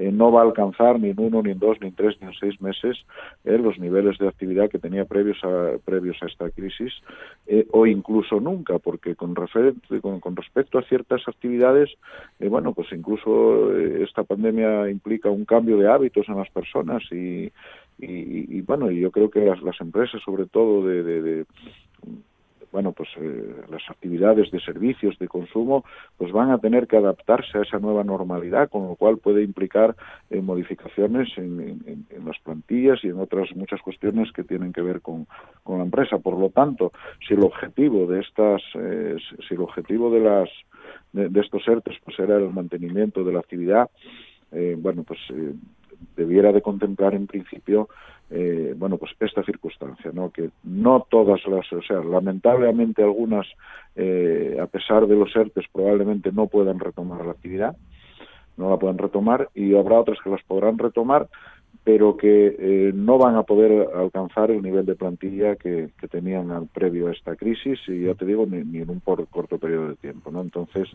eh, 0.00 0.10
no 0.10 0.32
va 0.32 0.40
a 0.40 0.44
alcanzar 0.44 0.98
ni 0.98 1.10
en 1.10 1.20
uno, 1.20 1.42
ni 1.42 1.50
en 1.50 1.58
dos, 1.58 1.76
ni 1.82 1.88
en 1.88 1.94
tres, 1.94 2.16
ni 2.22 2.28
en 2.28 2.32
seis 2.32 2.58
meses 2.62 2.96
eh, 3.44 3.58
los 3.58 3.78
niveles 3.78 4.16
de 4.16 4.28
actividad 4.28 4.70
que 4.70 4.78
tenía 4.78 5.04
previos 5.04 5.36
a, 5.44 5.76
previos 5.84 6.16
a 6.22 6.26
esta 6.26 6.48
crisis, 6.48 6.90
eh, 7.46 7.66
o 7.70 7.86
incluso 7.86 8.40
nunca, 8.40 8.78
porque 8.78 9.14
con, 9.14 9.34
con, 9.34 10.20
con, 10.20 10.36
respecto 10.36 10.78
a 10.78 10.82
ciertas 10.84 11.20
actividades, 11.28 11.90
bueno, 12.38 12.72
pues 12.72 12.88
incluso 12.92 13.76
esta 13.76 14.24
pandemia 14.24 14.88
implica 14.88 15.28
un 15.28 15.44
cambio 15.44 15.76
de 15.76 15.88
hábitos 15.92 16.26
en 16.30 16.36
las 16.36 16.48
personas 16.48 17.02
y, 17.12 17.52
y, 17.98 18.56
y 18.56 18.62
bueno, 18.62 18.90
yo 18.90 19.10
creo 19.10 19.30
que 19.30 19.44
las, 19.44 19.60
las 19.60 19.78
empresas, 19.82 20.22
sobre 20.24 20.46
todo 20.46 20.86
de, 20.86 21.02
de 21.02 21.44
bueno, 22.72 22.92
pues 22.92 23.08
eh, 23.16 23.54
las 23.68 23.82
actividades 23.88 24.50
de 24.50 24.60
servicios, 24.60 25.18
de 25.18 25.28
consumo, 25.28 25.84
pues 26.16 26.32
van 26.32 26.50
a 26.50 26.58
tener 26.58 26.86
que 26.86 26.96
adaptarse 26.96 27.58
a 27.58 27.62
esa 27.62 27.78
nueva 27.78 28.04
normalidad, 28.04 28.68
con 28.68 28.88
lo 28.88 28.94
cual 28.94 29.18
puede 29.18 29.42
implicar 29.42 29.96
eh, 30.30 30.40
modificaciones 30.40 31.28
en, 31.36 32.06
las 32.24 32.38
plantillas 32.40 33.02
y 33.02 33.08
en 33.08 33.18
otras 33.18 33.48
muchas 33.56 33.80
cuestiones 33.80 34.30
que 34.32 34.44
tienen 34.44 34.72
que 34.72 34.82
ver 34.82 35.00
con, 35.00 35.26
con 35.64 35.78
la 35.78 35.84
empresa. 35.84 36.18
Por 36.18 36.38
lo 36.38 36.50
tanto, 36.50 36.92
si 37.26 37.34
el 37.34 37.42
objetivo 37.42 38.06
de 38.06 38.20
estas, 38.20 38.62
eh, 38.74 39.16
si 39.48 39.54
el 39.54 39.60
objetivo 39.60 40.10
de 40.10 40.20
las 40.20 40.48
de, 41.12 41.40
estos 41.40 41.66
ERTES 41.66 41.96
pues 42.04 42.18
era 42.18 42.36
el 42.36 42.50
mantenimiento 42.50 43.24
de 43.24 43.32
la 43.32 43.40
actividad, 43.40 43.90
bueno, 44.78 45.04
pues 45.04 45.20
debiera 46.16 46.52
de 46.52 46.62
contemplar 46.62 47.14
en 47.14 47.26
principio 47.26 47.88
eh, 48.30 48.74
bueno, 48.76 48.96
pues 48.96 49.10
esta 49.18 49.42
circunstancia, 49.42 50.12
¿no? 50.14 50.30
Que 50.30 50.50
no 50.62 51.04
todas 51.10 51.44
las, 51.46 51.70
o 51.72 51.82
sea, 51.82 51.96
lamentablemente 51.96 53.02
algunas, 53.02 53.46
eh, 53.96 54.56
a 54.60 54.66
pesar 54.66 55.08
de 55.08 55.16
los 55.16 55.34
ERTES, 55.34 55.66
probablemente 55.72 56.30
no 56.30 56.46
puedan 56.46 56.78
retomar 56.78 57.24
la 57.24 57.32
actividad, 57.32 57.76
no 58.56 58.70
la 58.70 58.76
puedan 58.76 58.98
retomar, 58.98 59.48
y 59.52 59.74
habrá 59.74 59.98
otras 59.98 60.18
que 60.22 60.30
las 60.30 60.42
podrán 60.44 60.78
retomar, 60.78 61.28
pero 61.82 62.16
que 62.16 62.56
eh, 62.58 62.92
no 62.94 63.16
van 63.16 63.36
a 63.36 63.42
poder 63.42 63.88
alcanzar 63.94 64.50
el 64.50 64.62
nivel 64.62 64.84
de 64.84 64.96
plantilla 64.96 65.56
que, 65.56 65.90
tenían 66.10 66.50
al 66.50 66.66
previo 66.66 67.06
a 67.06 67.12
esta 67.12 67.36
crisis 67.36 67.78
y 67.86 68.06
ya 68.06 68.14
te 68.14 68.26
digo 68.26 68.44
ni, 68.44 68.78
en 68.78 68.90
un 68.90 69.00
corto 69.00 69.58
periodo 69.58 69.90
de 69.90 69.94
tiempo 69.96 70.30
no 70.30 70.40
entonces 70.40 70.88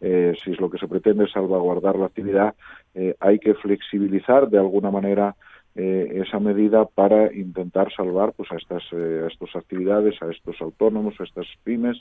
eh, 0.00 0.34
si 0.44 0.52
es 0.52 0.60
lo 0.60 0.68
que 0.68 0.78
se 0.78 0.86
pretende 0.86 1.24
es 1.24 1.32
salvaguardar 1.32 1.96
la 1.96 2.06
actividad 2.06 2.54
eh, 2.94 3.14
hay 3.18 3.38
que 3.38 3.54
flexibilizar 3.54 4.50
de 4.50 4.58
alguna 4.58 4.90
manera 4.90 5.34
eh, 5.80 6.22
esa 6.26 6.40
medida 6.40 6.86
para 6.86 7.32
intentar 7.32 7.92
salvar 7.92 8.32
pues 8.32 8.50
a 8.50 8.56
estas 8.56 8.82
eh, 8.90 9.22
a 9.24 9.28
estas 9.28 9.54
actividades 9.54 10.20
a 10.20 10.28
estos 10.28 10.60
autónomos 10.60 11.14
a 11.20 11.22
estas 11.22 11.46
pymes 11.62 11.96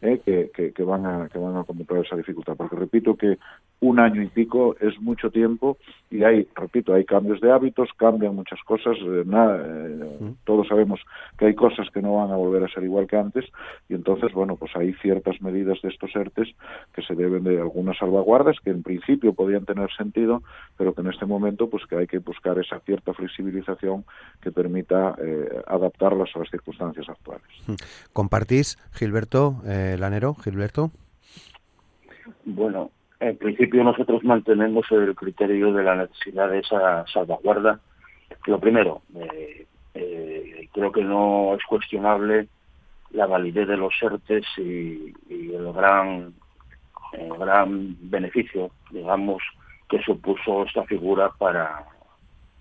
eh, 0.00 0.18
que, 0.24 0.72
que, 0.72 0.82
van 0.82 1.04
a 1.04 1.28
que 1.28 1.38
van 1.38 1.54
a 1.58 1.64
cometer 1.64 1.98
esa 1.98 2.16
dificultad. 2.16 2.56
Porque 2.56 2.76
repito 2.76 3.16
que 3.16 3.36
un 3.80 4.00
año 4.00 4.22
y 4.22 4.28
pico 4.28 4.76
es 4.80 4.98
mucho 5.02 5.30
tiempo 5.30 5.76
y 6.10 6.24
hay 6.24 6.48
repito 6.54 6.94
hay 6.94 7.04
cambios 7.04 7.42
de 7.42 7.52
hábitos 7.52 7.90
cambian 7.98 8.34
muchas 8.34 8.60
cosas 8.64 8.96
nada, 9.26 9.62
todos 10.44 10.66
sabemos 10.66 10.98
que 11.38 11.46
hay 11.46 11.54
cosas 11.54 11.86
que 11.90 12.00
no 12.00 12.16
van 12.16 12.30
a 12.30 12.36
volver 12.36 12.64
a 12.64 12.68
ser 12.68 12.82
igual 12.84 13.06
que 13.06 13.18
antes 13.18 13.44
y 13.90 13.94
entonces 13.94 14.32
bueno 14.32 14.56
pues 14.56 14.74
hay 14.74 14.94
ciertas 14.94 15.40
medidas 15.42 15.80
de 15.82 15.90
estos 15.90 16.16
ERTES 16.16 16.48
que 16.94 17.02
se 17.02 17.14
deben 17.14 17.44
de 17.44 17.60
algunas 17.60 17.98
salvaguardas 17.98 18.56
que 18.64 18.70
en 18.70 18.82
principio 18.82 19.34
podían 19.34 19.66
tener 19.66 19.90
sentido 19.92 20.42
pero 20.78 20.94
que 20.94 21.02
en 21.02 21.08
este 21.08 21.26
momento 21.26 21.68
pues 21.68 21.84
que 21.86 21.96
hay 21.96 22.06
que 22.06 22.18
buscar 22.18 22.58
esa 22.58 22.80
cierta 22.80 23.12
flexibilización 23.18 24.04
que 24.40 24.52
permita 24.52 25.14
eh, 25.18 25.62
adaptarlas 25.66 26.30
a 26.34 26.38
las 26.38 26.50
circunstancias 26.50 27.08
actuales. 27.08 27.46
Mm. 27.66 27.74
¿Compartís, 28.12 28.78
Gilberto 28.92 29.60
eh, 29.66 29.96
Lanero? 29.98 30.34
Gilberto. 30.34 30.90
Bueno, 32.44 32.90
en 33.20 33.36
principio 33.36 33.82
nosotros 33.82 34.22
mantenemos 34.22 34.86
el 34.90 35.14
criterio 35.14 35.72
de 35.72 35.82
la 35.82 35.96
necesidad 35.96 36.48
de 36.48 36.60
esa 36.60 37.04
salvaguarda. 37.12 37.80
Lo 38.46 38.60
primero, 38.60 39.02
eh, 39.14 40.68
creo 40.72 40.92
que 40.92 41.02
no 41.02 41.54
es 41.54 41.64
cuestionable 41.64 42.48
la 43.10 43.26
validez 43.26 43.66
de 43.66 43.76
los 43.76 43.92
ERTES 44.00 44.46
y, 44.58 45.14
el 45.28 45.72
gran 45.72 46.34
el 47.12 47.38
gran 47.38 47.96
beneficio, 48.02 48.70
digamos, 48.90 49.42
que 49.88 50.00
supuso 50.02 50.64
esta 50.64 50.84
figura 50.84 51.30
para, 51.38 51.86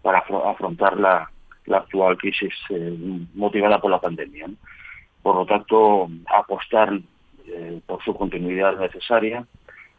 para 0.07 0.19
afrontar 0.19 0.97
la, 0.97 1.29
actual 1.69 2.15
crisis 2.15 2.53
eh, 2.69 2.97
motivada 3.33 3.81
por 3.81 3.91
la 3.91 3.99
pandemia. 3.99 4.47
Por 5.21 5.35
lo 5.35 5.45
tanto, 5.45 6.07
apostar 6.33 6.97
eh, 7.45 7.81
por 7.85 8.01
su 8.05 8.15
continuidad 8.15 8.79
necesaria, 8.79 9.45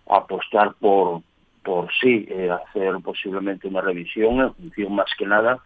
apostar 0.09 0.73
por, 0.81 1.21
por 1.63 1.93
sí 2.01 2.27
eh, 2.31 2.49
hacer 2.51 2.95
posiblemente 3.05 3.69
una 3.69 3.83
revisión 3.83 4.41
en 4.41 4.55
función 4.55 4.95
más 4.95 5.11
que 5.19 5.27
nada 5.27 5.59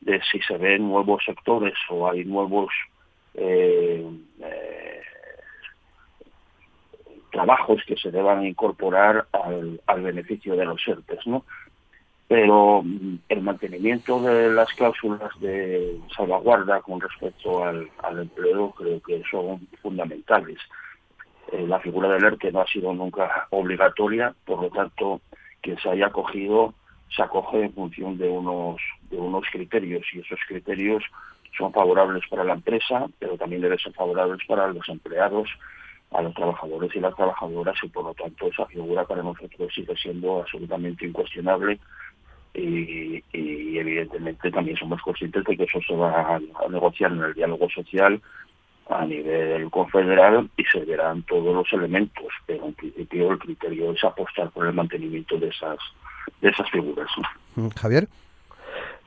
de 0.00 0.20
si 0.32 0.40
se 0.40 0.58
ven 0.58 0.88
nuevos 0.88 1.22
sectores 1.24 1.74
o 1.88 2.10
hay 2.10 2.24
nuevos 2.24 2.72
trabajos 7.30 7.82
que 7.86 7.96
se 7.96 8.10
deban 8.10 8.44
incorporar 8.44 9.26
al, 9.30 10.02
beneficio 10.02 10.56
de 10.56 10.64
los 10.64 10.82
ERTES, 10.88 11.24
¿no? 11.26 11.44
Pero 12.28 12.82
mm, 12.82 13.18
el 13.28 13.42
mantenimiento 13.42 14.20
de 14.20 14.50
las 14.50 14.72
cláusulas 14.74 15.30
de 15.40 16.00
salvaguarda 16.16 16.80
con 16.80 17.00
respecto 17.00 17.64
al, 17.64 17.88
empleo 18.18 18.72
creo 18.72 19.00
que 19.00 19.22
son 19.30 19.66
fundamentales. 19.82 20.58
Eh, 21.52 21.66
la 21.66 21.78
figura 21.80 22.08
del 22.08 22.24
ERTE 22.24 22.50
no 22.50 22.60
ha 22.60 22.66
sido 22.66 22.92
nunca 22.92 23.46
obligatoria, 23.50 24.34
por 24.44 24.62
lo 24.62 24.70
tanto, 24.70 25.20
quien 25.60 25.78
se 25.78 25.90
haya 25.90 26.06
acogido 26.06 26.74
se 27.14 27.22
acoge 27.22 27.62
en 27.62 27.72
función 27.72 28.18
de 28.18 28.28
unos, 28.28 28.80
de 29.10 29.16
unos 29.16 29.44
criterios 29.52 30.04
y 30.12 30.20
esos 30.20 30.40
criterios 30.48 31.04
son 31.56 31.72
favorables 31.72 32.22
para 32.28 32.44
la 32.44 32.54
empresa, 32.54 33.06
pero 33.18 33.36
también 33.36 33.62
deben 33.62 33.78
ser 33.78 33.92
favorables 33.92 34.40
para 34.46 34.66
los 34.68 34.88
empleados, 34.88 35.48
a 36.12 36.22
los 36.22 36.34
trabajadores 36.34 36.94
y 36.94 37.00
las 37.00 37.14
trabajadoras 37.14 37.76
y 37.82 37.88
por 37.88 38.04
lo 38.04 38.14
tanto 38.14 38.46
esa 38.46 38.66
figura 38.66 39.04
para 39.04 39.22
nosotros 39.22 39.72
sigue 39.74 39.96
siendo 39.96 40.40
absolutamente 40.40 41.06
incuestionable 41.06 41.80
y, 42.56 43.22
evidentemente 43.78 44.50
también 44.50 44.76
somos 44.76 45.00
conscientes 45.02 45.44
de 45.44 45.56
que 45.56 45.64
eso 45.64 45.78
se 45.86 45.94
va 45.94 46.36
a, 46.36 46.40
negociar 46.70 47.12
en 47.12 47.22
el 47.22 47.34
diálogo 47.34 47.68
social 47.68 48.20
a 48.88 49.04
nivel 49.04 49.70
confederal 49.70 50.48
y 50.56 50.64
se 50.64 50.84
verán 50.84 51.22
todos 51.24 51.54
los 51.54 51.70
elementos, 51.72 52.26
pero 52.46 52.66
en 52.66 52.74
principio 52.74 53.32
el 53.32 53.38
criterio 53.38 53.92
es 53.92 54.02
apostar 54.04 54.50
por 54.50 54.66
el 54.66 54.72
mantenimiento 54.72 55.36
de 55.38 55.48
esas 55.48 55.78
de 56.40 56.48
esas 56.48 56.68
figuras. 56.70 57.08
Mm, 57.54 57.68
Javier. 57.68 58.08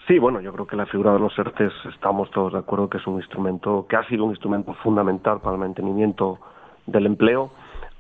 Sí, 0.07 0.17
bueno, 0.17 0.41
yo 0.41 0.51
creo 0.53 0.65
que 0.65 0.75
la 0.75 0.85
figura 0.85 1.13
de 1.13 1.19
los 1.19 1.37
ERTES 1.37 1.73
estamos 1.93 2.31
todos 2.31 2.53
de 2.53 2.59
acuerdo 2.59 2.89
que 2.89 2.97
es 2.97 3.05
un 3.05 3.17
instrumento, 3.17 3.85
que 3.87 3.95
ha 3.95 4.07
sido 4.07 4.25
un 4.25 4.31
instrumento 4.31 4.73
fundamental 4.75 5.39
para 5.39 5.53
el 5.53 5.59
mantenimiento 5.59 6.39
del 6.87 7.05
empleo, 7.05 7.51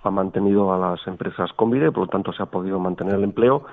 ha 0.03 0.09
mantenido 0.09 0.73
a 0.73 0.77
las 0.77 1.05
empresas 1.07 1.51
con 1.53 1.69
vida 1.69 1.87
y 1.87 1.91
por 1.91 2.05
lo 2.05 2.07
tanto 2.07 2.33
se 2.33 2.41
ha 2.41 2.47
podido 2.47 2.79
mantener 2.79 3.15
el 3.15 3.23
empleo 3.23 3.65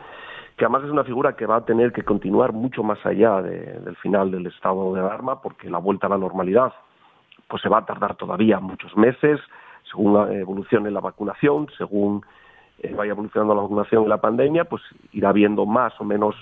que 0.57 0.65
además 0.65 0.85
es 0.85 0.91
una 0.91 1.05
figura 1.05 1.37
que 1.37 1.47
va 1.47 1.57
a 1.57 1.65
tener 1.65 1.93
que 1.93 2.03
continuar 2.03 2.53
mucho 2.53 2.83
más 2.83 3.05
allá 3.05 3.43
del 3.43 3.97
final 3.97 4.31
del 4.31 4.47
estado 4.47 4.95
de 4.95 5.01
alarma, 5.01 5.43
porque 5.43 5.69
la 5.69 5.79
vuelta 5.79 6.07
a 6.07 6.11
la 6.11 6.19
normalidad 6.19 6.73
pues 7.49 7.63
se 7.63 7.69
va 7.69 7.79
a 7.79 7.87
tardar 7.87 8.17
todavía 8.17 8.59
muchos 8.59 8.97
meses, 8.97 9.39
según 9.91 10.33
evolucione 10.33 10.91
la 10.91 11.01
vacunación, 11.01 11.69
según 11.77 12.23
eh, 12.79 12.93
vaya 12.95 13.13
evolucionando 13.13 13.55
la 13.55 13.63
vacunación 13.63 14.05
y 14.05 14.09
la 14.09 14.21
pandemia, 14.21 14.65
pues 14.65 14.83
irá 15.13 15.29
habiendo 15.29 15.65
más 15.65 15.93
o 16.01 16.05
menos 16.05 16.35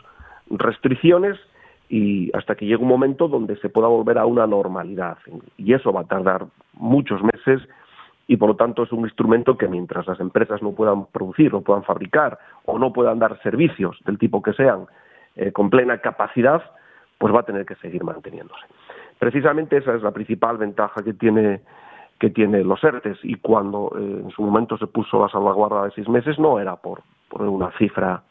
restricciones 0.49 1.39
y 1.89 2.31
hasta 2.37 2.55
que 2.55 2.67
llegue 2.67 2.83
un 2.83 2.89
momento 2.89 3.29
donde 3.29 3.57
se 3.57 3.69
pueda 3.69 3.89
volver 3.89 4.19
a 4.19 4.27
una 4.27 4.47
normalidad. 4.47 5.19
Y 5.59 5.75
eso 5.75 5.93
va 5.93 6.03
a 6.03 6.05
tardar 6.05 6.47
muchos 6.73 7.23
meses 7.23 7.61
y 8.27 8.37
por 8.37 8.49
lo 8.49 8.57
tanto 8.57 8.83
es 8.83 8.93
un 8.93 9.05
instrumento 9.05 9.57
que 9.59 9.69
mientras 9.69 10.07
las 10.07 10.19
empresas 10.21 10.63
no 10.63 10.73
puedan 10.73 11.07
producir, 11.07 11.53
no 11.53 11.61
puedan 11.61 11.85
fabricar 11.85 12.39
o 12.65 12.79
no 12.79 12.93
puedan 12.93 13.19
dar 13.19 13.41
servicios 13.43 13.99
del 14.05 14.19
tipo 14.19 14.43
que 14.43 14.53
sean 14.55 14.87
eh, 15.37 15.53
con 15.53 15.69
plena 15.69 15.99
capacidad, 15.99 16.63
pues 17.19 17.35
va 17.35 17.41
a 17.41 17.45
tener 17.45 17.67
que 17.67 17.75
seguir 17.77 18.03
manteniéndose. 18.05 18.65
Precisamente 19.19 19.77
esa 19.77 19.95
es 19.95 20.03
la 20.03 20.13
principal 20.13 20.59
ventaja 20.59 21.03
que 21.03 21.15
tiene 21.15 21.61
que 22.19 22.31
tiene 22.31 22.63
los 22.63 22.83
ERTES 22.83 23.19
y 23.25 23.35
cuando 23.37 23.93
eh, 23.99 24.21
en 24.25 24.31
su 24.31 24.43
momento 24.43 24.79
se 24.79 24.87
puso 24.87 25.21
la 25.21 25.29
salvaguarda 25.29 25.85
de 25.85 25.91
seis 25.91 26.09
meses 26.09 26.39
no 26.39 26.61
era 26.61 26.77
por, 26.77 27.03
por 27.29 27.43
una 27.43 27.71
cifra 27.73 28.23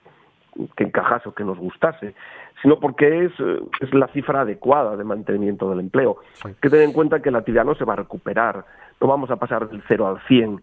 que 0.78 0.86
encajase 0.86 1.30
o 1.30 1.34
que 1.34 1.44
nos 1.44 1.58
gustase, 1.58 2.14
sino 2.62 2.80
porque 2.80 3.26
es, 3.26 3.32
eh, 3.40 3.60
es 3.82 3.94
la 3.94 4.08
cifra 4.08 4.42
adecuada 4.42 4.96
de 4.96 5.04
mantenimiento 5.04 5.70
del 5.70 5.80
empleo. 5.80 6.18
Hay 6.46 6.54
que 6.62 6.70
tener 6.70 6.86
en 6.86 6.94
cuenta 6.94 7.22
que 7.22 7.32
la 7.32 7.40
actividad 7.40 7.66
no 7.66 7.76
se 7.76 7.86
va 7.86 7.94
a 7.94 7.98
recuperar 7.98 8.64
no 9.04 9.10
vamos 9.10 9.30
a 9.32 9.36
pasar 9.36 9.68
del 9.68 9.84
0 9.86 10.08
al 10.08 10.22
100 10.28 10.62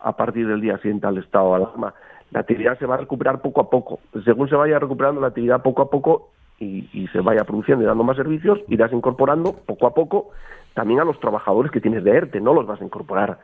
a 0.00 0.16
partir 0.16 0.48
del 0.48 0.62
día 0.62 0.78
siguiente 0.78 1.06
al 1.06 1.18
estado 1.18 1.50
de 1.50 1.56
alarma. 1.56 1.92
La 2.30 2.40
actividad 2.40 2.78
se 2.78 2.86
va 2.86 2.94
a 2.94 2.98
recuperar 2.98 3.42
poco 3.42 3.60
a 3.60 3.68
poco. 3.68 4.00
Según 4.24 4.48
se 4.48 4.56
vaya 4.56 4.78
recuperando 4.78 5.20
la 5.20 5.26
actividad 5.26 5.62
poco 5.62 5.82
a 5.82 5.90
poco 5.90 6.30
y, 6.58 7.06
se 7.12 7.20
vaya 7.20 7.44
produciendo 7.44 7.84
y 7.84 7.86
dando 7.86 8.02
más 8.02 8.16
servicios, 8.16 8.60
irás 8.68 8.92
incorporando 8.94 9.52
poco 9.66 9.86
a 9.86 9.92
poco 9.92 10.30
también 10.72 11.00
a 11.00 11.04
los 11.04 11.20
trabajadores 11.20 11.70
que 11.70 11.82
tienes 11.82 12.02
de 12.02 12.12
ERTE. 12.12 12.40
No 12.40 12.54
los 12.54 12.66
vas 12.66 12.80
a 12.80 12.84
incorporar 12.84 13.38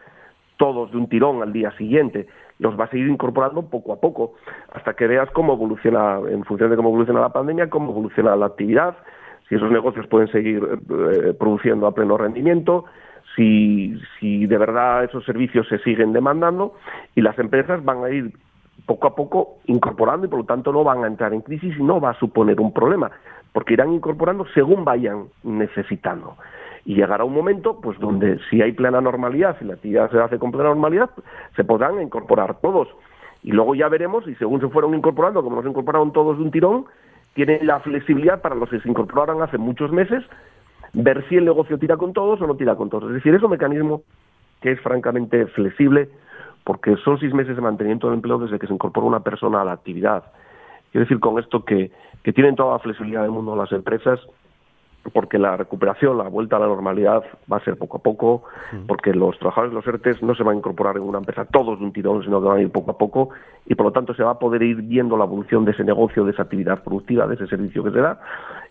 todos 0.56 0.92
de 0.92 0.96
un 0.96 1.10
tirón 1.10 1.42
al 1.42 1.52
día 1.52 1.70
siguiente. 1.72 2.26
Los 2.58 2.74
vas 2.74 2.90
a 2.90 2.96
ir 2.96 3.06
incorporando 3.06 3.68
poco 3.68 3.92
a 3.92 4.00
poco 4.00 4.32
hasta 4.72 4.94
que 4.94 5.06
veas 5.06 5.30
cómo 5.32 5.52
evoluciona, 5.52 6.20
en 6.26 6.42
función 6.44 6.70
de 6.70 6.76
cómo 6.76 6.88
evoluciona 6.88 7.20
la 7.20 7.34
pandemia, 7.34 7.68
cómo 7.68 7.90
evoluciona 7.90 8.34
la 8.34 8.46
actividad, 8.46 8.96
si 9.46 9.56
esos 9.56 9.70
negocios 9.70 10.06
pueden 10.06 10.28
seguir 10.28 10.62
eh, 10.64 11.34
produciendo 11.38 11.86
a 11.86 11.92
pleno 11.92 12.16
rendimiento, 12.16 12.86
si, 13.38 13.96
si 14.18 14.46
de 14.46 14.58
verdad 14.58 15.04
esos 15.04 15.24
servicios 15.24 15.66
se 15.68 15.78
siguen 15.78 16.12
demandando 16.12 16.74
y 17.14 17.22
las 17.22 17.38
empresas 17.38 17.84
van 17.84 18.02
a 18.02 18.10
ir 18.10 18.32
poco 18.84 19.06
a 19.06 19.14
poco 19.14 19.58
incorporando 19.66 20.26
y 20.26 20.28
por 20.28 20.40
lo 20.40 20.44
tanto 20.44 20.72
no 20.72 20.82
van 20.82 21.04
a 21.04 21.06
entrar 21.06 21.32
en 21.32 21.42
crisis 21.42 21.76
y 21.78 21.82
no 21.82 22.00
va 22.00 22.10
a 22.10 22.18
suponer 22.18 22.60
un 22.60 22.72
problema, 22.72 23.12
porque 23.52 23.74
irán 23.74 23.92
incorporando 23.92 24.44
según 24.54 24.84
vayan 24.84 25.26
necesitando. 25.44 26.36
Y 26.84 26.96
llegará 26.96 27.24
un 27.24 27.34
momento 27.34 27.80
pues 27.80 27.98
donde 28.00 28.40
si 28.50 28.60
hay 28.60 28.72
plena 28.72 29.00
normalidad, 29.00 29.56
si 29.58 29.64
la 29.64 29.74
actividad 29.74 30.10
se 30.10 30.18
hace 30.18 30.38
con 30.38 30.50
plena 30.50 30.70
normalidad, 30.70 31.10
se 31.54 31.62
podrán 31.62 32.02
incorporar 32.02 32.60
todos. 32.60 32.88
Y 33.44 33.52
luego 33.52 33.76
ya 33.76 33.88
veremos 33.88 34.26
y 34.26 34.34
según 34.34 34.60
se 34.60 34.68
fueron 34.68 34.94
incorporando, 34.94 35.44
como 35.44 35.62
se 35.62 35.68
incorporaron 35.68 36.12
todos 36.12 36.38
de 36.38 36.42
un 36.42 36.50
tirón, 36.50 36.86
tienen 37.34 37.66
la 37.66 37.78
flexibilidad 37.80 38.40
para 38.40 38.56
los 38.56 38.68
que 38.68 38.80
se 38.80 38.88
incorporaron 38.88 39.42
hace 39.42 39.58
muchos 39.58 39.92
meses 39.92 40.24
ver 40.92 41.24
si 41.28 41.36
el 41.36 41.44
negocio 41.44 41.78
tira 41.78 41.96
con 41.96 42.12
todos 42.12 42.40
o 42.40 42.46
no 42.46 42.56
tira 42.56 42.76
con 42.76 42.90
todos. 42.90 43.10
Es 43.10 43.14
decir, 43.14 43.34
es 43.34 43.42
un 43.42 43.50
mecanismo 43.50 44.02
que 44.60 44.72
es 44.72 44.80
francamente 44.80 45.46
flexible 45.46 46.08
porque 46.64 46.96
son 46.96 47.18
seis 47.18 47.32
meses 47.32 47.56
de 47.56 47.62
mantenimiento 47.62 48.08
del 48.08 48.16
empleo 48.16 48.38
desde 48.38 48.58
que 48.58 48.66
se 48.66 48.74
incorpora 48.74 49.06
una 49.06 49.20
persona 49.20 49.62
a 49.62 49.64
la 49.64 49.72
actividad. 49.72 50.24
Quiero 50.90 51.04
decir 51.04 51.20
con 51.20 51.38
esto 51.38 51.64
que, 51.64 51.90
que 52.22 52.32
tienen 52.32 52.56
toda 52.56 52.72
la 52.72 52.78
flexibilidad 52.78 53.22
del 53.22 53.30
mundo 53.30 53.56
las 53.56 53.72
empresas 53.72 54.20
porque 55.12 55.38
la 55.38 55.56
recuperación, 55.56 56.18
la 56.18 56.28
vuelta 56.28 56.56
a 56.56 56.60
la 56.60 56.66
normalidad 56.66 57.22
va 57.50 57.58
a 57.58 57.64
ser 57.64 57.76
poco 57.76 57.98
a 57.98 58.02
poco, 58.02 58.42
porque 58.86 59.14
los 59.14 59.38
trabajadores 59.38 59.72
de 59.72 59.76
los 59.76 59.86
ERTES 59.86 60.22
no 60.22 60.34
se 60.34 60.42
van 60.42 60.56
a 60.56 60.58
incorporar 60.58 60.96
en 60.96 61.02
una 61.02 61.18
empresa 61.18 61.44
todos 61.46 61.78
de 61.78 61.84
un 61.84 61.92
tirón, 61.92 62.22
sino 62.22 62.40
que 62.40 62.48
van 62.48 62.58
a 62.58 62.62
ir 62.62 62.70
poco 62.70 62.90
a 62.90 62.98
poco 62.98 63.30
y 63.66 63.74
por 63.74 63.86
lo 63.86 63.92
tanto 63.92 64.14
se 64.14 64.22
va 64.22 64.32
a 64.32 64.38
poder 64.38 64.62
ir 64.62 64.82
viendo 64.82 65.16
la 65.16 65.24
evolución 65.24 65.64
de 65.64 65.72
ese 65.72 65.84
negocio, 65.84 66.24
de 66.24 66.32
esa 66.32 66.42
actividad 66.42 66.82
productiva, 66.82 67.26
de 67.26 67.34
ese 67.34 67.46
servicio 67.46 67.82
que 67.84 67.90
se 67.90 68.00
da 68.00 68.20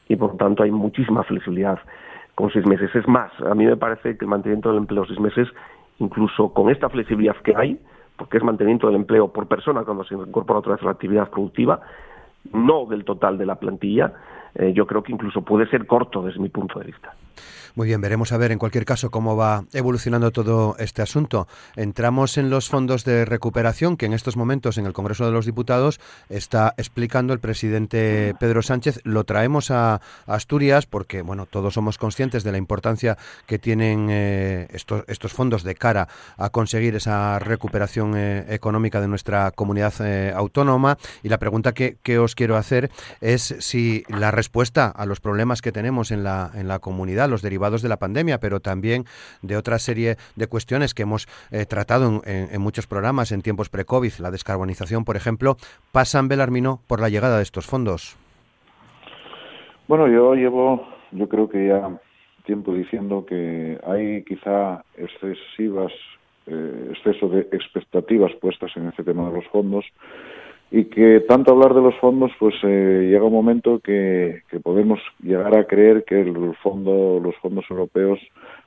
y 0.08 0.16
por 0.16 0.32
lo 0.32 0.38
tanto 0.38 0.64
hay 0.64 0.72
muchísima 0.72 1.24
flexibilidad 1.24 1.80
con 2.38 2.52
seis 2.52 2.68
meses. 2.68 2.94
Es 2.94 3.08
más, 3.08 3.32
a 3.42 3.56
mí 3.56 3.66
me 3.66 3.76
parece 3.78 4.16
que 4.16 4.26
el 4.26 4.30
mantenimiento 4.30 4.70
del 4.70 4.78
empleo 4.78 5.08
seis 5.08 5.20
meses, 5.20 5.48
incluso 5.98 6.54
con 6.54 6.70
esta 6.70 6.88
flexibilidad 6.88 7.36
que 7.38 7.56
hay, 7.56 7.80
porque 8.16 8.38
es 8.38 8.44
mantenimiento 8.44 8.86
del 8.86 8.98
empleo 8.98 9.34
por 9.34 9.48
persona 9.48 9.84
cuando 9.84 10.04
se 10.04 10.14
incorpora 10.14 10.60
otra 10.60 10.74
vez 10.74 10.84
la 10.84 10.92
actividad 10.92 11.32
productiva, 11.32 11.82
no 12.54 12.86
del 12.86 13.06
total 13.06 13.40
de 13.40 13.48
la 13.48 13.56
plantilla, 13.56 14.14
eh, 14.56 14.74
yo 14.74 14.86
creo 14.86 15.04
que 15.04 15.12
incluso 15.12 15.42
puede 15.42 15.68
ser 15.70 15.86
corto 15.86 16.22
desde 16.22 16.40
mi 16.40 16.50
punto 16.50 16.80
de 16.80 16.86
vista. 16.86 17.14
Muy 17.78 17.86
bien, 17.86 18.02
veremos 18.02 18.32
a 18.32 18.38
ver 18.38 18.52
en 18.52 18.58
cualquier 18.58 18.86
caso 18.86 19.12
cómo 19.12 19.38
va 19.38 19.66
evolucionando 19.72 20.32
todo 20.32 20.76
este 20.80 21.04
asunto. 21.04 21.48
Entramos 21.76 22.40
en 22.40 22.50
los 22.50 22.70
fondos 22.70 23.06
de 23.06 23.24
recuperación 23.24 23.98
que 23.98 24.08
en 24.08 24.14
estos 24.14 24.36
momentos 24.36 24.80
en 24.80 24.88
el 24.88 24.94
Congreso 24.94 25.28
de 25.28 25.32
los 25.32 25.46
Diputados 25.46 26.00
está 26.28 26.74
explicando 26.78 27.34
el 27.34 27.40
presidente 27.40 28.34
Pedro 28.40 28.64
Sánchez. 28.64 29.02
Lo 29.04 29.26
traemos 29.26 29.70
a 29.70 30.02
Asturias 30.26 30.88
porque, 30.88 31.22
bueno, 31.22 31.46
todos 31.46 31.76
somos 31.76 32.00
conscientes 32.00 32.44
de 32.44 32.52
la 32.52 32.58
importancia 32.58 33.16
que 33.46 33.60
tienen 33.60 34.08
eh, 34.10 34.68
estos, 34.72 35.32
fondos 35.32 35.62
de 35.62 35.76
cara 35.76 36.08
a 36.38 36.50
conseguir 36.50 36.96
esa 36.96 37.38
recuperación 37.38 38.14
eh, 38.18 38.44
económica 38.50 39.02
de 39.02 39.08
nuestra 39.08 39.52
comunidad 39.52 39.94
autónoma. 40.34 40.98
Y 41.22 41.30
la 41.30 41.38
pregunta 41.38 41.74
que, 41.74 41.98
que, 42.02 42.18
os 42.18 42.34
quiero 42.34 42.56
hacer 42.56 42.90
es 43.22 43.56
si 43.60 44.04
la 44.08 44.32
respuesta 44.38 44.88
a 44.96 45.06
los 45.08 45.20
problemas 45.20 45.62
que 45.62 45.72
tenemos 45.72 46.12
en 46.12 46.24
la, 46.24 46.52
en 46.54 46.68
la 46.68 46.78
comunidad, 46.78 47.28
los 47.28 47.42
derivados 47.42 47.82
de 47.82 47.90
la 47.90 47.98
pandemia, 47.98 48.40
pero 48.40 48.60
también 48.60 49.06
de 49.42 49.58
otra 49.58 49.80
serie 49.80 50.16
de 50.36 50.48
cuestiones 50.48 50.94
que 50.94 51.04
hemos 51.04 51.28
eh, 51.52 51.66
tratado 51.66 52.22
en, 52.26 52.62
muchos 52.62 52.86
programas 52.86 53.32
en 53.32 53.42
tiempos 53.42 53.70
pre-COVID, 53.70 54.14
la 54.20 54.30
descarbonización, 54.30 55.06
por 55.06 55.16
ejemplo, 55.16 55.58
pasan, 55.92 56.28
Belarmino, 56.28 56.82
por 56.88 57.02
la 57.02 57.10
llegada 57.10 57.38
de 57.38 57.44
estos 57.44 57.66
fondos. 57.66 58.16
Bueno, 59.88 60.08
yo 60.08 60.36
llevo, 60.36 60.88
yo 61.12 61.28
creo 61.28 61.50
que 61.50 61.68
ya 61.68 62.00
tiempo 62.46 62.74
diciendo 62.74 63.26
que 63.26 63.80
hay 63.86 64.24
quizá 64.24 64.84
excesivas, 64.98 65.92
eh, 66.46 66.92
exceso 66.92 67.28
de 67.28 67.42
expectativas 67.52 68.34
puestas 68.36 68.72
en 68.78 68.88
este 68.88 69.04
tema 69.04 69.30
de 69.30 69.36
los 69.38 69.46
fondos 69.48 69.86
y 70.70 70.86
que 70.86 71.22
tanto 71.22 71.54
hablar 71.54 71.74
de 71.74 71.82
los 71.82 71.96
fondos, 71.96 72.32
pues 72.40 72.56
eh, 72.64 73.08
llega 73.10 73.24
un 73.24 73.34
momento 73.34 73.80
que, 73.80 74.42
podemos 74.64 75.00
llegar 75.22 75.58
a 75.58 75.66
creer 75.66 76.04
que 76.04 76.20
el 76.20 76.56
fondo, 76.62 77.22
los 77.24 77.36
fondos 77.38 77.66
europeos, 77.70 78.20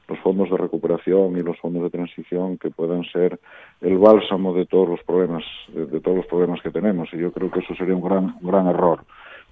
los 0.08 0.18
fondos 0.20 0.50
de 0.50 0.56
recuperación 0.56 1.36
y 1.36 1.42
los 1.42 1.58
fondos 1.58 1.82
de 1.82 1.90
transición, 1.90 2.56
que 2.56 2.70
puedan 2.70 3.04
ser 3.04 3.38
el 3.82 3.98
bálsamo 3.98 4.54
de 4.54 4.64
todos 4.64 4.88
los 4.88 5.02
problemas, 5.04 5.44
de, 5.68 6.00
todos 6.00 6.16
los 6.16 6.26
problemas 6.26 6.62
que 6.62 6.70
tenemos. 6.70 7.08
Y 7.12 7.18
yo 7.18 7.32
creo 7.32 7.50
que 7.50 7.60
eso 7.60 7.74
sería 7.74 7.94
un 7.94 8.02
gran, 8.02 8.34
gran 8.40 8.66
error, 8.66 9.00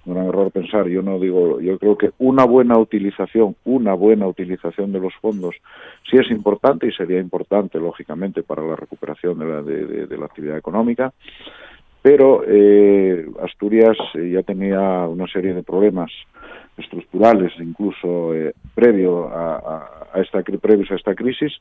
un 0.05 0.15
gran 0.15 0.25
error 0.25 0.51
pensar. 0.51 0.87
Yo 0.87 1.03
no 1.03 1.19
digo, 1.19 1.61
yo 1.61 1.77
creo 1.77 1.97
que 1.99 2.11
una 2.17 2.45
buena 2.45 2.79
utilización, 2.79 3.55
una 3.63 3.93
buena 3.93 4.27
utilización 4.27 4.91
de 4.91 4.99
los 4.99 5.13
fondos 5.21 5.55
sí 6.09 6.17
es 6.17 6.31
importante 6.31 6.87
y 6.87 6.91
sería 6.93 7.19
importante, 7.19 7.79
lógicamente, 7.79 8.41
para 8.41 8.63
la 8.63 8.75
recuperación 8.75 9.37
de 9.37 9.45
la, 9.45 9.61
de 9.61 10.17
la 10.17 10.25
actividad 10.25 10.57
económica 10.57 11.13
pero 12.01 12.43
eh, 12.47 13.25
Asturias 13.43 13.97
eh, 14.15 14.31
ya 14.31 14.43
tenía 14.43 14.79
una 15.07 15.27
serie 15.27 15.53
de 15.53 15.63
problemas 15.63 16.11
estructurales, 16.77 17.51
incluso 17.59 18.33
eh, 18.33 18.53
previo 18.73 19.27
a, 19.27 20.07
a, 20.13 20.21
esta, 20.21 20.41
previos 20.41 20.89
a 20.91 20.95
esta 20.95 21.13
crisis, 21.13 21.51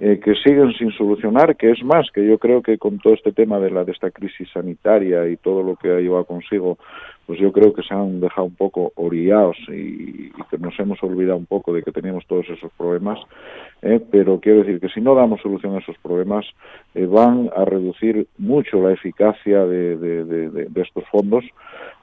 eh, 0.00 0.20
que 0.22 0.34
siguen 0.34 0.72
sin 0.74 0.92
solucionar, 0.92 1.56
que 1.56 1.70
es 1.70 1.82
más, 1.82 2.08
que 2.12 2.24
yo 2.26 2.38
creo 2.38 2.62
que 2.62 2.78
con 2.78 2.98
todo 2.98 3.14
este 3.14 3.32
tema 3.32 3.58
de, 3.58 3.70
la, 3.70 3.84
de 3.84 3.92
esta 3.92 4.10
crisis 4.10 4.48
sanitaria 4.52 5.28
y 5.28 5.36
todo 5.36 5.62
lo 5.62 5.76
que 5.76 5.90
ha 5.90 6.00
llevado 6.00 6.24
consigo, 6.24 6.78
pues 7.28 7.38
yo 7.38 7.52
creo 7.52 7.74
que 7.74 7.82
se 7.82 7.92
han 7.92 8.20
dejado 8.20 8.46
un 8.46 8.54
poco 8.54 8.90
orillados 8.94 9.58
y, 9.68 10.30
que 10.50 10.56
nos 10.56 10.80
hemos 10.80 11.02
olvidado 11.02 11.36
un 11.36 11.44
poco 11.44 11.74
de 11.74 11.82
que 11.82 11.92
teníamos 11.92 12.24
todos 12.26 12.48
esos 12.48 12.72
problemas, 12.72 13.18
eh, 13.82 14.00
pero 14.10 14.40
quiero 14.40 14.60
decir 14.60 14.80
que 14.80 14.88
si 14.88 15.02
no 15.02 15.14
damos 15.14 15.42
solución 15.42 15.74
a 15.74 15.80
esos 15.80 15.98
problemas, 15.98 16.46
eh, 16.94 17.04
van 17.04 17.50
a 17.54 17.66
reducir 17.66 18.26
mucho 18.38 18.80
la 18.80 18.94
eficacia 18.94 19.66
de, 19.66 20.66
estos 20.76 21.04
fondos 21.10 21.44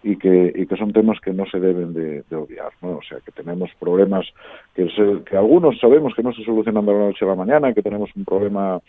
y 0.03 0.15
que, 0.17 0.67
son 0.77 0.93
temas 0.93 1.19
que 1.19 1.33
no 1.33 1.47
se 1.47 1.59
deben 1.59 1.95
de, 1.95 2.23
obviar, 2.35 2.69
¿no? 2.83 2.97
O 2.97 3.01
sea, 3.01 3.17
que 3.25 3.31
tenemos 3.31 3.71
problemas 3.79 4.27
que, 4.75 4.87
que 5.27 5.37
algunos 5.37 5.79
sabemos 5.79 6.13
que 6.13 6.21
no 6.21 6.33
se 6.33 6.43
solucionan 6.43 6.85
de 6.85 6.93
la 6.93 6.99
noche 6.99 7.25
a 7.25 7.29
la 7.29 7.35
mañana, 7.35 7.73
que 7.73 7.81
tenemos 7.81 8.11
un 8.15 8.25
problema, 8.25 8.79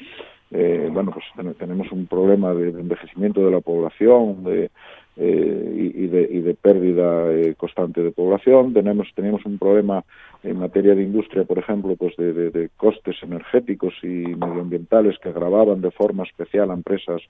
eh, 0.50 0.90
bueno, 0.92 1.12
pues 1.12 1.56
tenemos 1.56 1.90
un 1.92 2.06
problema 2.06 2.52
de, 2.52 2.68
envejecimiento 2.68 3.40
de 3.42 3.52
la 3.52 3.60
población, 3.60 4.44
de, 4.44 4.70
eh, 5.16 5.92
y, 5.94 6.06
de, 6.08 6.28
y 6.30 6.40
de 6.40 6.54
pérdida 6.54 7.32
eh, 7.32 7.54
constante 7.56 8.02
de 8.02 8.10
población. 8.10 8.74
Tenemos, 8.74 9.08
tenemos 9.14 9.44
un 9.46 9.58
problema 9.58 10.04
en 10.42 10.58
materia 10.58 10.94
de 10.94 11.02
industria, 11.02 11.44
por 11.44 11.58
ejemplo, 11.58 11.96
pues 11.96 12.14
de, 12.16 12.32
de, 12.32 12.68
costes 12.76 13.16
energéticos 13.22 13.94
y 14.02 14.06
medioambientales 14.06 15.18
que 15.18 15.30
agravaban 15.30 15.80
de 15.80 15.90
forma 15.90 16.24
especial 16.24 16.70
a 16.70 16.74
empresas 16.74 17.22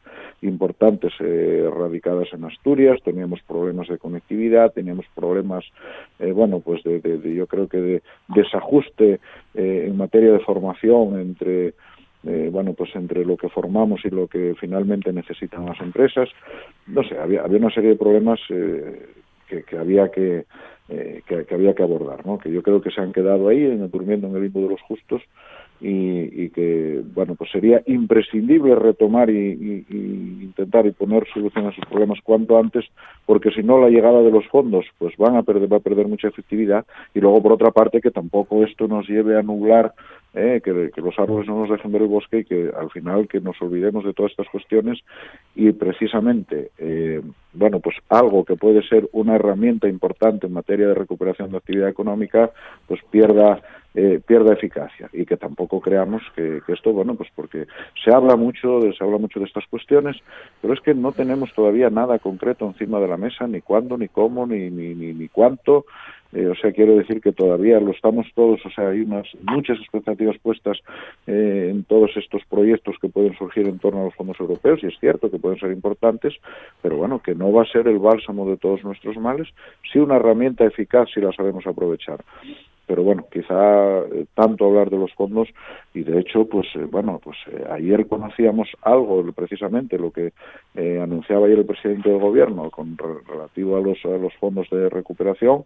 importantes 0.42 1.12
eh, 1.20 1.68
radicadas 1.75 2.29
en 2.33 2.44
Asturias. 2.44 3.01
Teníamos 3.05 3.40
problemas 3.42 3.88
de 3.88 3.99
conectividad, 3.99 4.72
teníamos 4.72 5.07
problemas, 5.14 5.64
eh, 6.18 6.33
bueno, 6.33 6.61
pues 6.61 6.83
de, 6.85 7.01
yo 7.35 7.46
creo 7.46 7.68
que 7.68 7.79
de 7.79 8.03
desajuste 8.29 9.20
eh, 9.55 9.85
en 9.88 9.96
materia 9.96 10.33
de 10.33 10.40
formación 10.40 11.18
entre 11.18 11.75
eh, 12.27 12.49
bueno, 12.51 12.73
pues 12.75 12.95
entre 12.97 13.25
lo 13.25 13.37
que 13.37 13.49
formamos 13.49 14.05
y 14.05 14.11
lo 14.11 14.27
que 14.27 14.55
finalmente 14.59 15.12
necesitan 15.12 15.67
las 15.67 15.81
empresas. 15.81 16.29
No 16.87 17.03
sé, 17.05 17.19
había, 17.19 17.43
había 17.43 17.59
una 17.59 17.71
serie 17.71 17.91
de 17.91 17.97
problemas 17.97 18.41
eh, 18.51 19.07
que, 19.49 19.62
que, 19.62 19.79
había 19.79 20.11
que, 20.11 20.45
eh, 20.89 21.23
que, 21.27 21.55
había 21.55 21.75
que 21.75 21.83
abordar, 21.83 22.27
¿no? 22.27 22.39
Que 22.39 22.51
yo 22.51 22.62
creo 22.62 22.81
que 22.81 22.91
se 22.91 23.01
han 23.01 23.12
quedado 23.12 23.49
ahí, 23.49 23.65
durmiendo 23.93 24.27
en 24.27 24.37
el 24.37 24.43
limbo 24.43 24.61
de 24.61 24.71
los 24.71 24.83
justos 24.83 25.23
y, 25.81 26.49
que 26.51 27.03
bueno 27.15 27.35
pues 27.35 27.51
sería 27.51 27.83
imprescindible 27.87 28.75
retomar 28.75 29.29
y, 29.29 29.85
y, 29.91 30.45
intentar 30.45 30.87
y 30.87 30.93
poner 30.93 31.27
solución 31.33 31.67
a 31.67 31.71
esos 31.71 31.85
problemas 31.87 32.19
cuanto 32.23 32.59
antes 32.59 32.87
porque 33.27 33.51
si 33.51 33.62
no 33.62 33.79
la 33.79 33.91
llegada 33.91 34.23
de 34.23 34.31
los 34.31 34.47
fondos 34.47 34.87
pues 34.97 35.15
van 35.19 35.37
a 35.37 35.43
perder 35.43 35.71
va 35.71 35.77
a 35.77 35.81
perder 35.81 36.09
mucha 36.09 36.29
efectividad 36.29 36.87
y 37.15 37.21
luego 37.21 37.43
por 37.43 37.53
otra 37.53 37.73
parte 37.73 38.01
que 38.01 38.11
tampoco 38.11 38.65
esto 38.65 38.89
nos 38.89 39.07
lleve 39.07 39.39
a 39.39 39.43
nublar 39.43 39.93
eh, 40.37 40.61
que, 40.62 40.90
que, 40.94 41.01
los 41.01 41.18
árboles 41.18 41.49
no 41.49 41.61
nos 41.61 41.70
dejen 41.70 41.92
ver 41.92 42.03
el 42.03 42.09
bosque 42.09 42.40
y 42.40 42.44
que 42.44 42.70
al 42.79 42.90
final 42.90 43.27
que 43.27 43.40
nos 43.40 43.61
olvidemos 43.62 44.05
de 44.05 44.12
todas 44.12 44.33
estas 44.33 44.49
cuestiones 44.49 44.99
y 45.55 45.72
precisamente 45.72 46.72
eh, 46.77 47.22
bueno 47.55 47.81
pues 47.81 47.96
algo 48.11 48.44
que 48.44 48.55
puede 48.55 48.87
ser 48.87 49.09
una 49.12 49.37
herramienta 49.37 49.88
importante 49.88 50.46
en 50.46 50.53
materia 50.53 50.88
de 50.88 50.94
recuperación 50.94 51.51
de 51.51 51.57
actividad 51.57 51.88
económica 51.88 52.51
pues 52.87 53.01
pierda 53.11 53.62
eh, 53.99 54.20
pierda 54.27 54.53
eficacia 54.53 55.09
y 55.11 55.25
que 55.25 55.38
tampoco 55.38 55.81
creamos 55.81 56.20
que, 56.35 56.61
esto, 56.68 56.92
bueno, 56.92 57.14
pues 57.14 57.31
porque 57.35 57.66
se 58.05 58.14
habla 58.14 58.37
mucho, 58.37 58.79
de, 58.81 58.92
se 58.92 59.03
habla 59.03 59.16
mucho 59.16 59.40
de 59.40 59.46
estas 59.46 59.66
cuestiones, 59.68 60.18
pero 60.61 60.75
es 60.75 60.81
que 60.81 60.92
no 60.92 61.12
tenemos 61.12 61.51
todavía 61.55 61.88
nada 61.88 62.18
concreto 62.18 62.66
encima 62.66 63.01
de 63.01 63.09
la 63.09 63.16
mesa, 63.16 63.46
ni 63.46 63.62
cuándo, 63.62 63.96
ni 63.96 64.09
cómo, 64.09 64.46
ni, 64.46 64.68
ni, 64.68 64.92
ni, 64.94 65.29
cuánto. 65.29 65.87
Eh, 66.33 66.47
o 66.47 66.55
sea, 66.55 66.73
quiero 66.73 66.97
decir 66.97 67.21
que 67.21 67.33
todavía 67.33 67.81
lo 67.81 67.93
estamos 67.93 68.27
todos, 68.35 68.65
o 68.65 68.71
sea, 68.71 68.89
hay 68.89 69.01
unas 69.01 69.27
muchas 69.43 69.79
expectativas 69.79 70.37
puestas 70.39 70.79
eh, 71.27 71.69
en 71.71 71.85
todos 71.85 72.11
estos 72.17 72.43
proyectos 72.49 72.97
que 73.01 73.09
pueden 73.09 73.37
surgir 73.37 73.67
en 73.69 73.79
torno 73.79 74.01
a 74.01 74.05
los 74.05 74.15
fondos 74.15 74.39
europeos, 74.41 74.81
y 74.83 74.87
es 74.87 74.99
cierto 74.99 75.31
que 75.31 75.39
pueden 75.39 75.59
ser 75.59 75.71
importantes, 75.71 76.35
pero 76.83 76.97
bueno, 76.97 77.21
que 77.21 77.35
no 77.35 77.53
va 77.53 77.62
a 77.62 77.73
ser 77.73 77.89
el 77.89 77.99
bálsamo 77.99 78.49
de 78.49 78.57
todos 78.57 78.83
nuestros 78.85 79.17
males, 79.17 79.49
sí 79.93 79.99
una 79.99 80.17
herramienta 80.17 80.65
eficaz 80.65 81.09
si 81.15 81.21
la 81.21 81.33
sabemos 81.33 81.67
aprovechar 81.67 82.21
pero 82.87 83.03
bueno, 83.03 83.27
quizá 83.31 83.99
eh, 83.99 84.27
tanto 84.35 84.67
hablar 84.67 84.91
de 84.91 84.99
los 84.99 85.12
fondos 85.15 85.49
y 85.93 86.05
de 86.05 86.21
hecho, 86.21 86.47
pues 86.47 86.67
eh, 86.77 86.87
bueno, 86.91 87.21
pues 87.23 87.37
eh, 87.51 87.65
ayer 87.71 88.07
conocíamos 88.07 88.69
algo, 88.83 89.25
precisamente 89.33 89.99
lo 89.99 90.12
que 90.12 90.33
anunciaba 91.03 91.47
ayer 91.47 91.59
el 91.59 91.67
presidente 91.67 92.11
del 92.11 92.21
gobierno 92.21 92.71
con 92.71 92.97
relativo 93.27 93.77
a 93.77 93.81
los, 93.81 93.99
a 94.05 94.17
los 94.19 94.33
fondos 94.35 94.69
de 94.71 94.89
recuperación. 94.89 95.65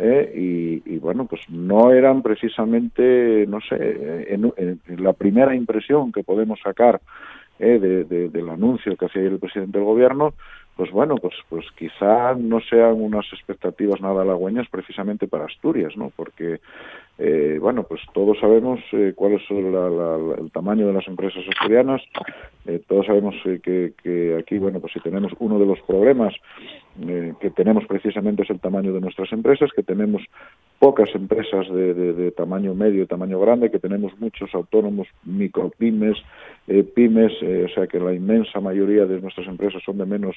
Y, 0.00 0.82
y, 0.84 0.98
bueno, 0.98 1.26
pues 1.26 1.42
no 1.48 1.92
eran 1.92 2.22
precisamente, 2.22 3.46
no 3.48 3.60
sé, 3.60 4.32
en, 4.32 4.52
la 5.02 5.12
primera 5.12 5.54
impresión 5.54 6.12
que 6.12 6.22
podemos 6.22 6.60
sacar 6.62 7.00
de, 7.58 7.78
de, 7.78 8.28
del 8.28 8.48
anuncio 8.48 8.96
que 8.96 9.06
hacía 9.06 9.22
el 9.22 9.40
presidente 9.40 9.78
del 9.78 9.86
gobierno, 9.86 10.34
pues 10.78 10.92
bueno, 10.92 11.16
pues, 11.16 11.34
pues 11.48 11.66
quizá 11.76 12.34
no 12.34 12.60
sean 12.60 13.02
unas 13.02 13.26
expectativas 13.32 14.00
nada 14.00 14.22
halagüeñas 14.22 14.68
precisamente 14.68 15.26
para 15.26 15.46
Asturias, 15.46 15.96
¿no? 15.96 16.12
Porque 16.14 16.60
eh, 17.18 17.58
bueno, 17.60 17.82
pues 17.82 18.00
todos 18.14 18.38
sabemos 18.38 18.78
eh, 18.92 19.12
cuál 19.16 19.32
es 19.32 19.42
el 19.50 20.52
tamaño 20.52 20.86
de 20.86 20.92
las 20.92 21.08
empresas 21.08 21.42
asturianas, 21.48 22.00
eh, 22.64 22.80
todos 22.86 23.06
sabemos 23.06 23.34
que, 23.42 23.92
que, 24.00 24.36
aquí, 24.38 24.58
bueno, 24.58 24.78
pues 24.78 24.92
si 24.92 25.00
tenemos 25.00 25.32
uno 25.40 25.58
de 25.58 25.66
los 25.66 25.80
problemas 25.80 26.32
que 27.40 27.50
tenemos 27.50 27.84
precisamente 27.86 28.42
es 28.42 28.50
el 28.50 28.60
tamaño 28.60 28.92
de 28.92 29.00
nuestras 29.00 29.32
empresas, 29.32 29.70
que 29.74 29.82
tenemos 29.82 30.22
pocas 30.78 31.08
empresas 31.14 31.68
de, 31.68 32.32
tamaño 32.36 32.74
medio 32.74 33.02
y 33.02 33.06
tamaño 33.06 33.40
grande, 33.40 33.70
que 33.70 33.78
tenemos 33.78 34.12
muchos 34.18 34.54
autónomos, 34.54 35.08
micropymes, 35.24 36.18
pymes, 36.94 37.32
o 37.42 37.68
sea 37.74 37.86
que 37.86 37.98
la 37.98 38.12
inmensa 38.12 38.60
mayoría 38.60 39.06
de 39.06 39.20
nuestras 39.20 39.46
empresas 39.46 39.82
son 39.84 39.98
de 39.98 40.06
menos, 40.06 40.36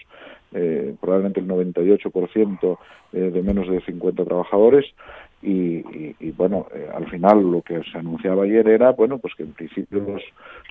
probablemente 0.99 1.39
el 1.39 1.47
98% 1.47 2.77
de 3.11 3.41
menos 3.41 3.69
de 3.69 3.81
50 3.81 4.23
trabajadores, 4.25 4.85
y, 5.43 6.31
bueno, 6.31 6.67
eh, 6.73 6.87
al 6.93 7.09
final 7.09 7.41
lo 7.51 7.61
que 7.61 7.81
se 7.91 7.97
anunciaba 7.97 8.43
ayer 8.43 8.67
era, 8.67 8.91
bueno, 8.91 9.17
pues 9.17 9.33
que 9.35 9.43
en 9.43 9.53
principio 9.53 9.99
los, 9.99 10.21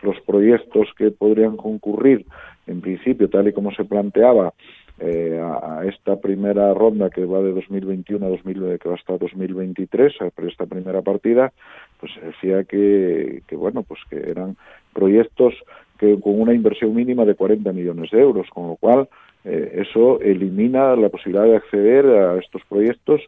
los 0.02 0.20
proyectos 0.20 0.88
que 0.96 1.10
podrían 1.10 1.56
concurrir, 1.56 2.24
en 2.66 2.80
principio, 2.80 3.28
tal 3.28 3.48
y 3.48 3.52
como 3.52 3.72
se 3.72 3.84
planteaba, 3.84 4.54
eh, 5.00 5.40
a, 5.40 5.84
esta 5.86 6.20
primera 6.20 6.74
ronda 6.74 7.10
que 7.10 7.24
va 7.24 7.40
de 7.40 7.52
2021 7.52 8.24
a 8.24 8.28
2000, 8.28 8.78
que 8.78 8.88
va 8.88 8.94
hasta 8.94 9.16
2023, 9.16 10.12
a 10.20 10.30
esta 10.46 10.66
primera 10.66 11.02
partida, 11.02 11.52
pues 11.98 12.12
decía 12.22 12.64
que, 12.64 13.42
que 13.46 13.56
bueno, 13.56 13.82
pues 13.82 14.00
que 14.08 14.30
eran 14.30 14.56
proyectos 14.92 15.54
que 15.98 16.18
con 16.20 16.40
una 16.40 16.54
inversión 16.54 16.94
mínima 16.94 17.24
de 17.24 17.34
40 17.34 17.72
millones 17.72 18.10
de 18.10 18.20
euros, 18.20 18.48
con 18.50 18.68
lo 18.68 18.76
cual 18.76 19.08
eh, 19.44 19.84
eso 19.86 20.20
elimina 20.20 20.96
la 20.96 21.08
posibilidad 21.08 21.44
de 21.44 21.56
acceder 21.56 22.06
a 22.06 22.38
estos 22.38 22.62
proyectos 22.68 23.20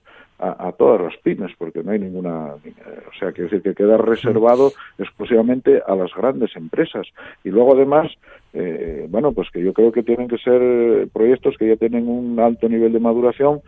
a, 0.43 0.73
todas 0.73 1.01
las 1.01 1.17
pymes, 1.19 1.53
porque 1.57 1.85
no 1.85 1.93
hay 1.93 2.01
ninguna, 2.01 2.55
o 2.55 3.19
sea, 3.19 3.31
quiere 3.31 3.45
decir 3.45 3.63
que 3.63 3.75
queda 3.75 3.97
reservado 3.97 4.73
exclusivamente 4.99 5.81
a 5.87 5.95
las 5.95 6.13
grandes 6.15 6.57
empresas. 6.57 7.07
Y 7.45 7.51
luego 7.51 7.75
además, 7.75 8.11
eh, 8.53 9.07
bueno, 9.09 9.33
pues 9.33 9.51
que 9.51 9.63
yo 9.63 9.73
creo 9.73 9.93
que 9.93 10.03
tienen 10.03 10.27
que 10.27 10.39
ser 10.39 11.09
proyectos 11.13 11.57
que 11.57 11.69
ya 11.69 11.77
tienen 11.77 12.09
un 12.09 12.41
alto 12.41 12.69
nivel 12.69 12.93
de 12.93 12.99
maduración, 12.99 13.61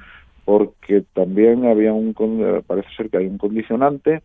porque 0.45 1.05
también 1.15 1.65
había 1.65 1.93
un, 1.93 2.13
parece 2.67 2.89
ser 2.97 3.09
que 3.09 3.19
hay 3.19 3.27
un 3.27 3.39
condicionante 3.39 4.23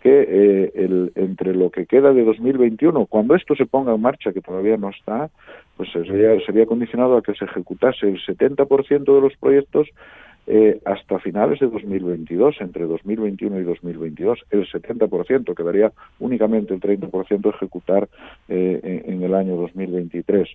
que 0.00 0.22
eh, 0.22 0.72
el, 0.76 1.12
entre 1.14 1.54
lo 1.54 1.70
que 1.70 1.84
queda 1.84 2.12
de 2.12 2.24
2021, 2.24 3.06
cuando 3.06 3.34
esto 3.34 3.54
se 3.54 3.66
ponga 3.66 3.94
en 3.94 4.00
marcha, 4.00 4.32
que 4.32 4.40
todavía 4.40 4.76
no 4.78 4.90
está, 4.90 5.28
pues 5.76 5.90
sería, 5.92 6.40
sería 6.46 6.64
condicionado 6.64 7.18
a 7.18 7.22
que 7.22 7.34
se 7.34 7.44
ejecutase 7.44 8.08
el 8.08 8.20
70% 8.24 9.14
de 9.14 9.20
los 9.20 9.36
proyectos 9.36 9.88
eh, 10.48 10.80
hasta 10.84 11.18
finales 11.18 11.58
de 11.58 11.66
2022, 11.66 12.60
entre 12.60 12.84
2021 12.84 13.58
y 13.58 13.64
2022, 13.64 14.38
el 14.50 14.68
70%, 14.70 15.54
quedaría 15.56 15.92
únicamente 16.20 16.72
el 16.72 16.80
30% 16.80 17.54
ejecutar 17.54 18.08
eh, 18.48 19.02
en, 19.06 19.22
el 19.24 19.34
año 19.34 19.56
2023. 19.56 20.48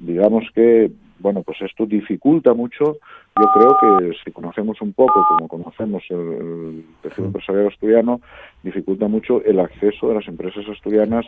Digamos 0.00 0.44
que, 0.54 0.90
bueno, 1.18 1.42
pues 1.42 1.62
esto 1.62 1.86
dificulta 1.86 2.52
mucho, 2.52 2.98
yo 3.40 3.46
creo 3.54 3.76
que 3.80 4.16
si 4.22 4.32
conocemos 4.32 4.82
un 4.82 4.92
poco, 4.92 5.24
como 5.28 5.48
conocemos 5.48 6.02
el, 6.10 6.84
tejido 7.02 7.28
empresarial 7.28 7.68
asturiano, 7.68 8.20
dificulta 8.62 9.08
mucho 9.08 9.42
el 9.44 9.60
acceso 9.60 10.08
de 10.08 10.14
las 10.16 10.28
empresas 10.28 10.68
asturianas 10.68 11.24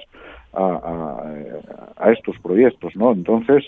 a, 0.53 1.23
a, 1.97 2.13
estos 2.13 2.39
proyectos, 2.41 2.95
¿no? 2.97 3.13
Entonces, 3.13 3.65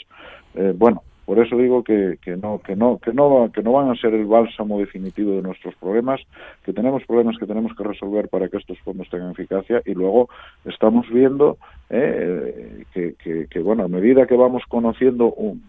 eh, 0.56 0.74
bueno, 0.76 1.02
por 1.24 1.38
eso 1.38 1.56
digo 1.56 1.84
que, 1.84 2.18
que, 2.20 2.36
no, 2.36 2.58
que, 2.58 2.74
no, 2.74 2.98
que, 2.98 3.12
no, 3.12 3.50
que 3.52 3.62
no 3.62 3.72
van 3.72 3.90
a 3.90 3.96
ser 3.96 4.14
el 4.14 4.26
bálsamo 4.26 4.78
definitivo 4.78 5.32
de 5.32 5.42
nuestros 5.42 5.74
problemas, 5.76 6.20
que 6.64 6.72
tenemos 6.72 7.04
problemas 7.04 7.38
que 7.38 7.46
tenemos 7.46 7.72
que 7.76 7.84
resolver 7.84 8.28
para 8.28 8.48
que 8.48 8.56
estos 8.56 8.78
fondos 8.80 9.08
tengan 9.08 9.30
eficacia 9.30 9.82
y 9.84 9.94
luego 9.94 10.28
estamos 10.64 11.08
viendo 11.10 11.58
eh, 11.90 12.84
que, 12.92 13.14
que, 13.14 13.46
que, 13.48 13.58
bueno, 13.60 13.84
a 13.84 13.88
medida 13.88 14.26
que 14.26 14.36
vamos 14.36 14.62
conociendo 14.68 15.32
un, 15.32 15.62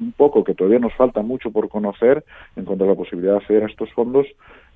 un 0.00 0.12
poco 0.12 0.44
que 0.44 0.54
todavía 0.54 0.78
nos 0.78 0.94
falta 0.94 1.22
mucho 1.22 1.50
por 1.50 1.68
conocer 1.68 2.24
en 2.56 2.64
cuanto 2.64 2.84
a 2.84 2.88
la 2.88 2.94
posibilidad 2.94 3.32
de 3.32 3.38
acceder 3.38 3.62
a 3.62 3.66
estos 3.66 3.90
fondos, 3.92 4.26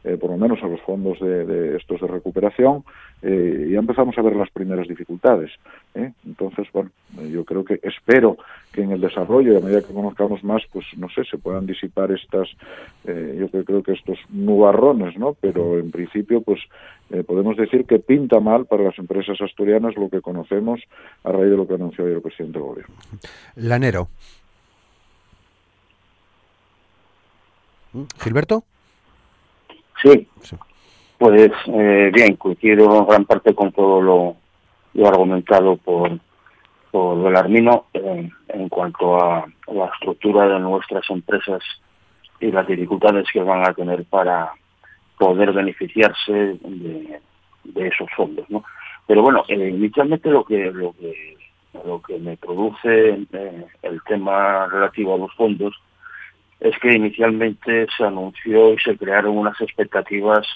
eh, 0.04 0.16
por 0.16 0.30
lo 0.30 0.36
menos 0.36 0.62
a 0.62 0.68
los 0.68 0.80
fondos 0.82 1.18
de, 1.18 1.76
estos 1.76 2.00
de 2.00 2.06
recuperación, 2.06 2.84
eh, 3.22 3.68
ya 3.72 3.78
empezamos 3.78 4.16
a 4.16 4.22
ver 4.22 4.36
las 4.36 4.50
primeras 4.50 4.86
dificultades. 4.86 5.50
¿eh? 5.94 6.12
Entonces, 6.24 6.68
bueno, 6.72 6.90
yo 7.28 7.44
creo 7.44 7.64
que 7.64 7.80
espero 7.82 8.36
que 8.72 8.82
en 8.82 8.92
el 8.92 9.00
desarrollo, 9.00 9.56
a 9.56 9.60
medida 9.60 9.82
que 9.82 9.92
conozcamos 9.92 10.44
más, 10.44 10.62
pues 10.72 10.86
no 10.96 11.08
sé, 11.08 11.24
se 11.24 11.38
puedan 11.38 11.66
disipar 11.66 12.12
estas, 12.12 12.48
yo 13.04 13.48
creo 13.48 13.82
que 13.82 13.92
estos 13.92 14.18
nubarrones, 14.28 15.16
¿no? 15.16 15.34
Pero 15.40 15.78
en 15.78 15.90
principio, 15.90 16.40
pues 16.42 16.60
podemos 17.26 17.56
decir 17.56 17.84
que 17.86 17.98
pinta 17.98 18.38
mal 18.38 18.66
para 18.66 18.84
las 18.84 18.98
empresas 18.98 19.40
asturianas 19.40 19.96
lo 19.96 20.08
que 20.08 20.20
conocemos 20.20 20.80
a 21.24 21.32
raíz 21.32 21.50
de 21.50 21.56
lo 21.56 21.66
que 21.66 21.74
anunció 21.74 22.04
ayer 22.04 22.16
el 22.16 22.22
presidente 22.22 22.58
del 22.58 22.68
gobierno. 22.68 22.94
Lanero. 23.56 24.08
Gilberto. 28.18 28.64
Sí. 30.02 30.28
Pues 31.18 31.50
eh, 31.66 32.10
bien, 32.12 32.36
coincido 32.36 32.98
en 32.98 33.06
gran 33.06 33.24
parte 33.24 33.54
con 33.54 33.72
todo 33.72 34.02
lo, 34.02 34.36
argumentado 35.06 35.76
por, 35.76 36.18
por 36.90 37.22
Belarmino 37.22 37.86
eh, 37.94 38.30
en 38.48 38.68
cuanto 38.68 39.16
a 39.16 39.46
la 39.72 39.86
estructura 39.86 40.46
de 40.46 40.60
nuestras 40.60 41.08
empresas 41.08 41.62
y 42.40 42.50
las 42.50 42.66
dificultades 42.66 43.26
que 43.32 43.40
van 43.40 43.66
a 43.66 43.72
tener 43.72 44.04
para 44.04 44.52
poder 45.18 45.52
beneficiarse 45.52 46.58
de, 46.62 47.20
esos 47.74 48.08
fondos, 48.14 48.48
¿no? 48.50 48.62
Pero 49.06 49.22
bueno, 49.22 49.44
eh, 49.48 49.70
inicialmente 49.70 50.28
lo 50.30 50.44
que 50.44 50.70
lo 50.70 50.92
que 50.92 51.36
lo 51.84 52.00
que 52.02 52.18
me 52.18 52.36
produce 52.36 53.26
el 53.82 54.02
tema 54.06 54.66
relativo 54.66 55.14
a 55.14 55.18
los 55.18 55.34
fondos 55.34 55.74
es 56.68 56.78
que 56.80 56.94
inicialmente 56.94 57.86
se 57.96 58.04
anunció 58.04 58.72
y 58.72 58.78
se 58.78 58.96
crearon 58.96 59.38
unas 59.38 59.60
expectativas 59.60 60.46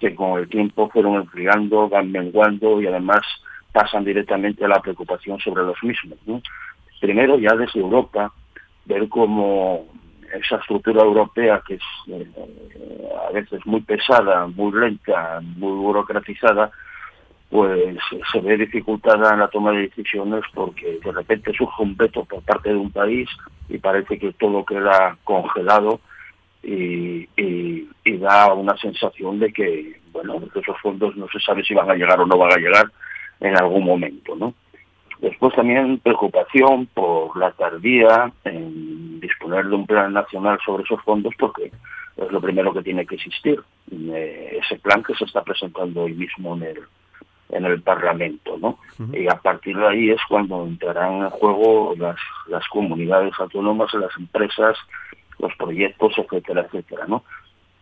que 0.00 0.14
con 0.14 0.38
el 0.38 0.48
tiempo 0.48 0.88
fueron 0.88 1.16
enfriando, 1.16 1.88
van 1.88 2.10
menguando 2.10 2.80
y 2.80 2.86
además 2.86 3.20
pasan 3.72 4.04
directamente 4.04 4.64
a 4.64 4.68
la 4.68 4.80
preocupación 4.80 5.38
sobre 5.40 5.64
los 5.64 5.76
mismos. 5.82 6.18
Primero 7.00 7.38
ya 7.38 7.54
desde 7.54 7.80
Europa, 7.80 8.32
ver 8.86 9.08
cómo 9.08 9.86
esa 10.32 10.56
estructura 10.56 11.02
europea 11.02 11.62
que 11.66 11.74
es 11.74 11.82
eh, 12.08 12.26
a 13.28 13.32
veces 13.32 13.64
muy 13.66 13.80
pesada, 13.80 14.46
muy 14.46 14.72
lenta, 14.72 15.40
muy 15.42 15.72
burocratizada, 15.72 16.70
pues 17.50 17.96
se 18.30 18.40
ve 18.40 18.56
dificultada 18.58 19.32
en 19.32 19.40
la 19.40 19.48
toma 19.48 19.72
de 19.72 19.82
decisiones 19.82 20.42
porque 20.54 20.98
de 21.02 21.12
repente 21.12 21.52
surge 21.52 21.82
un 21.82 21.96
veto 21.96 22.24
por 22.24 22.42
parte 22.42 22.70
de 22.70 22.76
un 22.76 22.90
país 22.90 23.28
y 23.68 23.78
parece 23.78 24.18
que 24.18 24.32
todo 24.32 24.64
queda 24.64 25.16
congelado 25.24 26.00
y, 26.62 27.26
da 28.18 28.52
una 28.52 28.76
sensación 28.76 29.38
de 29.38 29.52
que, 29.52 30.00
bueno, 30.12 30.42
esos 30.52 30.76
fondos 30.82 31.16
no 31.16 31.28
se 31.28 31.38
sabe 31.38 31.62
si 31.62 31.72
van 31.72 31.88
a 31.88 31.94
llegar 31.94 32.20
o 32.20 32.26
no 32.26 32.36
van 32.36 32.52
a 32.52 32.56
llegar 32.56 32.90
en 33.38 33.56
algún 33.56 33.84
momento, 33.84 34.34
¿no? 34.34 34.54
Después 35.20 35.54
también 35.54 35.98
preocupación 35.98 36.86
por 36.86 37.36
la 37.36 37.52
tardía 37.52 38.32
en 38.44 39.20
disponer 39.20 39.66
de 39.66 39.74
un 39.76 39.86
plan 39.86 40.12
nacional 40.12 40.58
sobre 40.66 40.82
esos 40.82 41.00
fondos 41.02 41.32
porque 41.38 41.70
es 42.16 42.32
lo 42.32 42.40
primero 42.40 42.74
que 42.74 42.82
tiene 42.82 43.06
que 43.06 43.14
existir. 43.14 43.62
Eh, 43.90 44.58
ese 44.60 44.78
plan 44.80 45.02
que 45.02 45.14
se 45.14 45.24
está 45.24 45.42
presentando 45.42 46.02
hoy 46.02 46.14
mismo 46.14 46.56
en 46.56 46.62
el, 46.64 46.80
en 47.50 47.64
el 47.64 47.80
Parlamento, 47.82 48.56
¿no? 48.58 48.78
Y 49.12 49.26
a 49.26 49.36
partir 49.36 49.76
de 49.76 49.86
ahí 49.86 50.10
es 50.10 50.20
cuando 50.28 50.66
entrarán 50.66 51.22
en 51.22 51.30
juego 51.30 51.94
las, 51.96 52.16
las 52.48 52.66
comunidades 52.68 53.32
autónomas, 53.38 53.92
las 53.94 54.16
empresas, 54.18 54.76
los 55.38 55.54
proyectos, 55.56 56.12
etcétera, 56.18 56.62
etcétera, 56.62 57.06
¿no? 57.06 57.24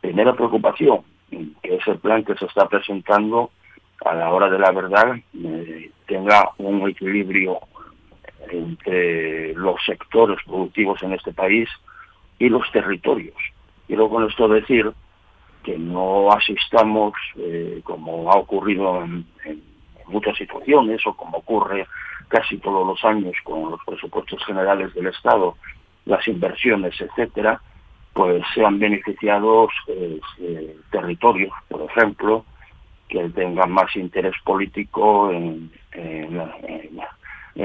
Primera 0.00 0.34
preocupación, 0.34 1.00
que 1.30 1.76
ese 1.76 1.94
plan 1.96 2.24
que 2.24 2.34
se 2.36 2.46
está 2.46 2.68
presentando 2.68 3.50
a 4.04 4.14
la 4.14 4.30
hora 4.30 4.48
de 4.50 4.58
la 4.58 4.70
verdad 4.70 5.16
eh, 5.42 5.90
tenga 6.06 6.50
un 6.58 6.88
equilibrio 6.88 7.58
entre 8.50 9.54
los 9.54 9.76
sectores 9.84 10.38
productivos 10.44 11.02
en 11.02 11.14
este 11.14 11.32
país 11.32 11.68
y 12.38 12.48
los 12.48 12.70
territorios. 12.70 13.36
Quiero 13.86 14.08
con 14.08 14.28
esto 14.28 14.48
decir 14.48 14.92
que 15.66 15.76
no 15.76 16.30
asistamos, 16.30 17.12
eh, 17.36 17.80
como 17.82 18.30
ha 18.30 18.36
ocurrido 18.36 19.02
en, 19.02 19.26
muchas 20.06 20.36
situaciones 20.38 21.04
o 21.04 21.16
como 21.16 21.38
ocurre 21.38 21.88
casi 22.28 22.58
todos 22.58 22.86
los 22.86 23.04
años 23.04 23.34
con 23.42 23.72
los 23.72 23.80
presupuestos 23.84 24.44
generales 24.46 24.94
del 24.94 25.08
Estado, 25.08 25.56
las 26.04 26.26
inversiones, 26.28 26.94
etcétera, 27.00 27.60
pues 28.12 28.44
sean 28.54 28.78
beneficiados 28.78 29.72
eh, 29.88 30.20
eh, 30.38 30.76
territorios, 30.92 31.52
por 31.66 31.82
ejemplo, 31.82 32.44
que 33.08 33.28
tengan 33.30 33.72
más 33.72 33.96
interés 33.96 34.34
político 34.44 35.32
en, 35.32 35.72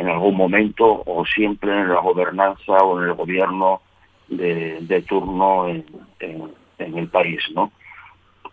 algún 0.09 0.35
momento 0.35 1.03
o 1.05 1.23
siempre 1.25 1.71
en 1.71 1.89
la 1.89 1.99
gobernanza 1.99 2.73
o 2.83 2.99
en 2.99 3.09
el 3.09 3.13
gobierno 3.13 3.81
de, 4.27 5.05
turno 5.07 5.67
en, 5.67 5.85
en, 6.79 6.97
el 6.97 7.07
país, 7.07 7.43
¿no? 7.53 7.71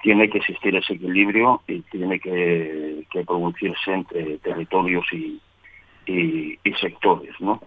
Tiene 0.02 0.28
que 0.30 0.38
existir 0.38 0.74
ese 0.76 0.94
equilibrio 0.94 1.60
y 1.66 1.80
tiene 1.82 2.20
que, 2.20 3.04
producirse 3.26 3.92
entre 3.92 4.38
territorios 4.38 5.04
y, 5.12 5.40
y, 6.06 6.72
sectores, 6.80 7.34
¿no? 7.40 7.60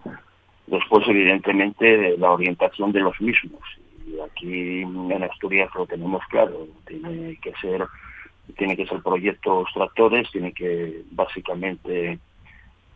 Después, 0.66 1.06
evidentemente, 1.06 2.16
la 2.16 2.32
orientación 2.32 2.92
de 2.92 3.00
los 3.00 3.20
mismos. 3.20 3.60
Y 4.06 4.18
aquí 4.20 4.80
en 4.80 5.22
Asturias 5.22 5.70
lo 5.74 5.86
tenemos 5.86 6.22
claro. 6.30 6.66
Tiene 6.86 7.36
que 7.42 7.52
ser, 7.60 7.86
tiene 8.56 8.76
que 8.76 8.86
ser 8.86 9.02
proyectos 9.02 9.68
tractores, 9.74 10.30
tiene 10.30 10.52
que 10.52 11.02
básicamente 11.10 12.18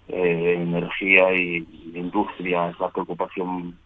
eh, 0.09 0.55
energía 0.57 1.35
y 1.35 1.67
industria 1.95 2.71
es 2.71 2.81
la 2.81 2.89
preocupación 2.89 3.77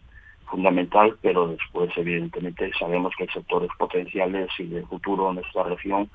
fundamental, 0.51 1.17
pero 1.21 1.47
después 1.47 1.89
evidentemente 1.95 2.71
sabemos 2.77 3.13
que 3.17 3.23
hay 3.23 3.29
sectores 3.29 3.69
potenciales 3.79 4.49
y 4.59 4.65
de 4.65 4.83
futuro 4.83 5.29
en 5.29 5.35
nuestra 5.35 5.63
región 5.63 6.09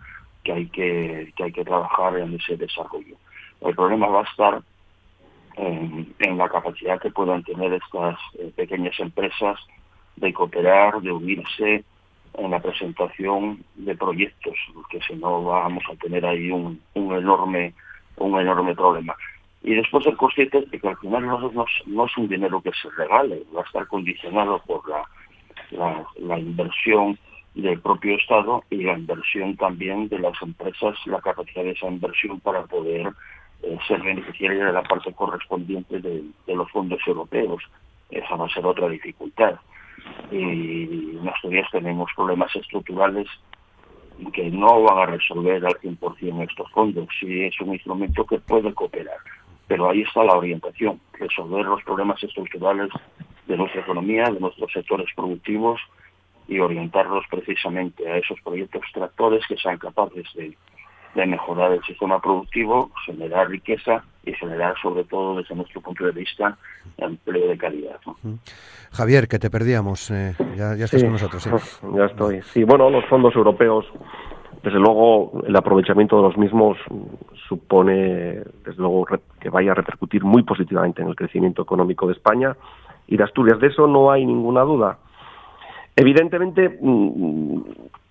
que 0.44 0.52
hay 0.52 0.66
que, 0.68 1.32
que 1.34 1.44
hay 1.44 1.52
que 1.52 1.64
trabajar 1.64 2.16
en 2.18 2.34
ese 2.34 2.56
desarrollo. 2.56 3.16
El 3.62 3.74
problema 3.74 4.06
va 4.08 4.20
a 4.20 4.30
estar 4.30 4.62
en, 5.56 6.38
la 6.38 6.48
capacidad 6.48 7.00
que 7.00 7.10
puedan 7.10 7.42
tener 7.42 7.72
estas 7.72 8.18
eh, 8.38 8.52
pequeñas 8.54 8.98
empresas 9.00 9.58
de 10.16 10.32
cooperar, 10.32 11.00
de 11.00 11.10
unirse 11.10 11.84
en 12.34 12.50
la 12.50 12.60
presentación 12.60 13.64
de 13.74 13.96
proyectos, 13.96 14.54
porque 14.74 15.00
si 15.00 15.14
no 15.14 15.42
vamos 15.42 15.82
a 15.90 15.96
tener 15.96 16.24
ahí 16.26 16.50
un, 16.50 16.80
un 16.94 17.16
enorme 17.16 17.72
un 18.18 18.40
enorme 18.40 18.74
problema 18.74 19.14
y 19.66 19.74
después 19.74 20.04
ser 20.04 20.16
conscientes 20.16 20.70
de 20.70 20.78
que 20.78 20.88
al 20.88 20.96
final 20.98 21.26
no, 21.26 22.06
es 22.06 22.16
un 22.16 22.28
dinero 22.28 22.62
que 22.62 22.70
se 22.80 22.88
regale, 22.96 23.42
va 23.54 23.62
a 23.62 23.64
estar 23.64 23.84
condicionado 23.88 24.62
por 24.64 24.88
la, 24.88 26.06
la, 26.18 26.38
inversión 26.38 27.18
del 27.52 27.80
propio 27.80 28.14
Estado 28.14 28.62
y 28.70 28.84
la 28.84 28.96
inversión 28.96 29.56
también 29.56 30.08
de 30.08 30.20
las 30.20 30.40
empresas, 30.40 30.94
la 31.06 31.20
capacidad 31.20 31.64
de 31.64 31.72
esa 31.72 31.88
inversión 31.88 32.38
para 32.38 32.62
poder 32.62 33.08
eh, 33.64 33.76
ser 33.88 34.00
beneficiaria 34.02 34.66
de 34.66 34.72
la 34.72 34.84
parte 34.84 35.12
correspondiente 35.12 35.98
de, 35.98 36.22
los 36.46 36.70
fondos 36.70 37.00
europeos. 37.04 37.60
Esa 38.08 38.36
va 38.36 38.46
a 38.46 38.50
ser 38.50 38.64
otra 38.64 38.88
dificultad. 38.88 39.58
Y 40.30 41.16
en 41.18 41.28
Asturias 41.28 41.66
tenemos 41.72 42.08
problemas 42.14 42.54
estructurales 42.54 43.26
que 44.32 44.48
no 44.48 44.82
van 44.82 44.98
a 44.98 45.06
resolver 45.06 45.66
al 45.66 45.74
100% 45.80 46.48
estos 46.48 46.70
fondos. 46.70 47.08
Sí 47.18 47.42
es 47.42 47.60
un 47.60 47.72
instrumento 47.72 48.24
que 48.24 48.38
puede 48.38 48.72
cooperar 48.72 49.18
pero 49.68 49.90
ahí 49.90 50.02
está 50.02 50.24
la 50.24 50.36
orientación, 50.36 51.00
resolver 51.14 51.64
los 51.64 51.82
problemas 51.82 52.22
estructurales 52.22 52.90
de 53.46 53.56
nuestra 53.56 53.80
economía, 53.80 54.24
de 54.30 54.40
nuestros 54.40 54.70
sectores 54.72 55.08
productivos 55.14 55.80
y 56.48 56.58
orientarlos 56.58 57.24
precisamente 57.30 58.08
a 58.08 58.18
esos 58.18 58.40
proyectos 58.42 58.82
tractores 58.92 59.44
que 59.48 59.56
sean 59.56 59.78
capaces 59.78 60.26
de, 60.34 60.56
mejorar 61.26 61.72
el 61.72 61.82
sistema 61.84 62.20
productivo, 62.20 62.90
generar 63.06 63.48
riqueza 63.48 64.04
y 64.22 64.34
generar 64.34 64.74
sobre 64.82 65.02
todo 65.04 65.38
desde 65.38 65.54
nuestro 65.54 65.80
punto 65.80 66.04
de 66.04 66.12
vista 66.12 66.58
empleo 66.98 67.48
de 67.48 67.56
calidad. 67.56 67.98
Javier, 68.92 69.26
que 69.26 69.38
te 69.38 69.48
perdíamos, 69.48 70.10
eh, 70.10 70.34
ya, 70.56 70.74
estás 70.74 71.02
con 71.02 71.12
nosotros. 71.12 71.42
¿sí? 71.42 71.50
Ya 71.94 72.04
estoy. 72.04 72.42
Sí, 72.42 72.64
bueno, 72.64 72.90
los 72.90 73.06
fondos 73.06 73.34
europeos 73.34 73.86
desde 74.62 74.78
luego, 74.78 75.42
el 75.46 75.54
aprovechamiento 75.56 76.16
de 76.16 76.22
los 76.22 76.36
mismos 76.36 76.76
supone, 77.48 78.42
desde 78.64 78.78
luego, 78.78 79.06
que 79.40 79.50
vaya 79.50 79.72
a 79.72 79.74
repercutir 79.74 80.24
muy 80.24 80.42
positivamente 80.42 81.02
en 81.02 81.08
el 81.08 81.16
crecimiento 81.16 81.62
económico 81.62 82.06
de 82.06 82.14
España 82.14 82.56
y 83.06 83.16
de 83.16 83.24
Asturias. 83.24 83.60
De 83.60 83.68
eso 83.68 83.86
no 83.86 84.10
hay 84.10 84.26
ninguna 84.26 84.62
duda. 84.62 84.98
Evidentemente, 85.94 86.78
mm, 86.80 87.60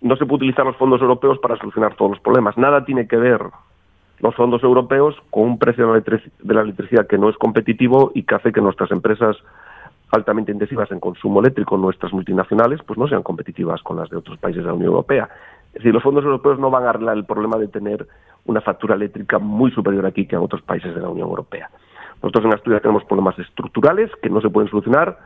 no 0.01 0.15
se 0.15 0.25
puede 0.25 0.37
utilizar 0.37 0.65
los 0.65 0.77
fondos 0.77 1.01
europeos 1.01 1.39
para 1.39 1.57
solucionar 1.57 1.95
todos 1.95 2.11
los 2.11 2.19
problemas. 2.19 2.57
Nada 2.57 2.85
tiene 2.85 3.07
que 3.07 3.17
ver 3.17 3.41
los 4.19 4.33
fondos 4.35 4.63
europeos 4.63 5.15
con 5.29 5.43
un 5.43 5.59
precio 5.59 5.91
de 5.91 6.53
la 6.53 6.61
electricidad 6.61 7.07
que 7.07 7.17
no 7.17 7.29
es 7.29 7.37
competitivo 7.37 8.11
y 8.15 8.23
que 8.23 8.35
hace 8.35 8.51
que 8.51 8.61
nuestras 8.61 8.91
empresas 8.91 9.35
altamente 10.11 10.51
intensivas 10.51 10.91
en 10.91 10.99
consumo 10.99 11.41
eléctrico, 11.41 11.77
nuestras 11.77 12.13
multinacionales, 12.13 12.81
pues 12.85 12.97
no 12.97 13.07
sean 13.07 13.23
competitivas 13.23 13.81
con 13.81 13.97
las 13.97 14.09
de 14.09 14.17
otros 14.17 14.37
países 14.37 14.63
de 14.63 14.67
la 14.67 14.73
Unión 14.73 14.91
Europea. 14.91 15.29
Es 15.75 15.83
decir, 15.83 15.93
los 15.93 16.03
fondos 16.03 16.23
europeos 16.23 16.57
no 16.57 16.71
van 16.71 16.85
a 16.85 16.91
arreglar 16.91 17.17
el 17.17 17.25
problema 17.25 17.57
de 17.57 17.67
tener 17.67 18.07
una 18.45 18.61
factura 18.61 18.95
eléctrica 18.95 19.39
muy 19.39 19.71
superior 19.71 20.05
aquí 20.05 20.25
que 20.25 20.37
en 20.37 20.41
otros 20.41 20.61
países 20.61 20.95
de 20.95 21.01
la 21.01 21.09
Unión 21.09 21.27
Europea. 21.27 21.69
Nosotros 22.23 22.45
en 22.45 22.53
Asturias 22.53 22.81
tenemos 22.81 23.03
problemas 23.03 23.37
estructurales 23.37 24.09
que 24.21 24.29
no 24.29 24.39
se 24.39 24.49
pueden 24.49 24.69
solucionar 24.69 25.19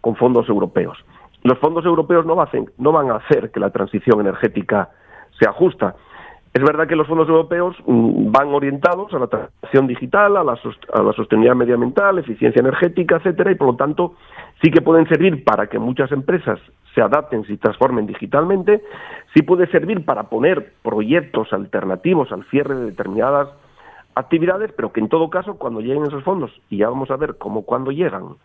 con 0.00 0.16
fondos 0.16 0.48
europeos. 0.48 0.98
Los 1.44 1.56
fondos 1.60 1.84
europeos 1.84 2.26
no, 2.26 2.36
no 2.78 2.92
van 2.92 3.10
a 3.10 3.16
hacer 3.16 3.52
que 3.52 3.60
la 3.60 3.70
transición 3.70 4.20
energética 4.20 4.90
sea 5.38 5.52
justa. 5.52 5.94
Es 6.54 6.62
verdad 6.62 6.86
que 6.86 6.96
los 6.96 7.06
fondos 7.06 7.28
europeos 7.28 7.76
mm, 7.86 8.30
van 8.30 8.48
orientados 8.48 9.12
a 9.14 9.18
la 9.18 9.26
transición 9.26 9.86
digital, 9.86 10.36
a 10.36 10.44
la, 10.44 10.52
a 10.52 11.02
la, 11.02 11.12
sostenibilidad 11.14 11.56
medioambiental, 11.56 12.18
eficiencia 12.18 12.60
energética, 12.60 13.16
etcétera, 13.16 13.52
y 13.52 13.54
por 13.54 13.68
lo 13.68 13.76
tanto 13.76 14.14
sí 14.62 14.70
que 14.70 14.82
pueden 14.82 15.08
servir 15.08 15.44
para 15.44 15.68
que 15.68 15.78
muchas 15.78 16.12
empresas 16.12 16.60
se 16.94 17.00
adapten, 17.00 17.46
se 17.46 17.56
transformen 17.56 18.06
digitalmente, 18.06 18.82
sí 19.34 19.42
puede 19.42 19.66
servir 19.68 20.04
para 20.04 20.24
poner 20.24 20.74
proyectos 20.82 21.50
alternativos 21.54 22.30
al 22.32 22.44
cierre 22.50 22.74
de 22.74 22.84
determinadas 22.86 23.48
actividades, 24.14 24.72
pero 24.76 24.92
que 24.92 25.00
en 25.00 25.08
todo 25.08 25.30
caso 25.30 25.54
cuando 25.54 25.80
lleguen 25.80 26.04
esos 26.04 26.22
fondos, 26.22 26.50
y 26.68 26.76
ya 26.78 26.88
vamos 26.90 27.10
a 27.10 27.16
ver 27.16 27.38
cómo 27.38 27.62
cuando 27.62 27.92
llegan, 27.92 28.36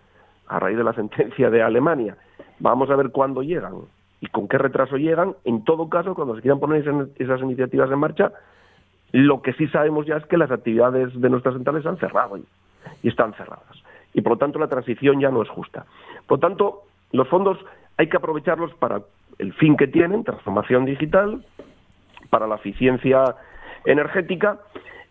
a 0.48 0.60
raíz 0.60 0.78
de 0.78 0.84
la 0.86 0.94
sentencia 0.94 1.50
de 1.50 1.62
Alemania, 1.62 2.16
vamos 2.60 2.90
a 2.90 2.96
ver 2.96 3.12
cuándo 3.12 3.44
llegan, 3.44 3.74
y 4.20 4.28
con 4.28 4.48
qué 4.48 4.58
retraso 4.58 4.98
llegan, 4.98 5.36
en 5.44 5.64
todo 5.64 5.90
caso, 5.90 6.16
cuando 6.16 6.36
se 6.36 6.42
quieran 6.42 6.60
poner 6.60 6.88
esas, 7.18 7.42
iniciativas 7.42 7.92
en 7.92 8.00
marcha, 8.00 8.32
lo 9.12 9.42
que 9.42 9.54
sí 9.54 9.68
sabemos 9.68 10.06
ya 10.06 10.18
es 10.18 10.26
que 10.26 10.38
las 10.38 10.52
actividades 10.52 11.20
de 11.20 11.30
nuestras 11.30 11.56
centrales 11.56 11.86
han 11.86 11.98
cerrado 11.98 12.38
y, 12.38 12.46
están 13.04 13.34
cerradas. 13.34 13.84
Y 14.14 14.22
por 14.22 14.34
lo 14.34 14.38
tanto 14.38 14.60
la 14.60 14.68
transición 14.68 15.20
ya 15.20 15.30
no 15.30 15.42
es 15.42 15.50
justa. 15.50 15.86
Por 16.26 16.38
lo 16.38 16.48
tanto, 16.48 16.84
los 17.12 17.28
fondos 17.28 17.58
hay 17.98 18.08
que 18.08 18.18
aprovecharlos 18.18 18.74
para 18.76 19.02
el 19.38 19.54
fin 19.54 19.78
que 19.78 19.88
tienen, 19.88 20.24
transformación 20.24 20.86
digital, 20.86 21.46
para 22.30 22.48
la 22.48 22.56
eficiencia 22.56 23.36
energética. 23.86 24.60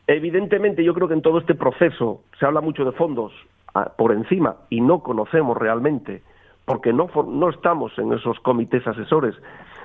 Evidentemente, 0.07 0.82
yo 0.82 0.94
creo 0.94 1.07
que 1.09 1.14
en 1.14 1.22
todo 1.22 1.38
este 1.38 1.54
proceso 1.54 2.22
se 2.38 2.46
habla 2.46 2.61
mucho 2.61 2.84
de 2.84 2.92
fondos 2.92 3.32
ah, 3.74 3.92
por 3.96 4.12
encima 4.12 4.57
y 4.68 4.80
no 4.80 5.00
conocemos 5.00 5.57
realmente 5.57 6.22
porque 6.66 6.92
no, 6.92 7.08
no 7.26 7.48
estamos 7.48 7.96
en 7.98 8.12
esos 8.12 8.38
comités 8.40 8.86
asesores, 8.86 9.34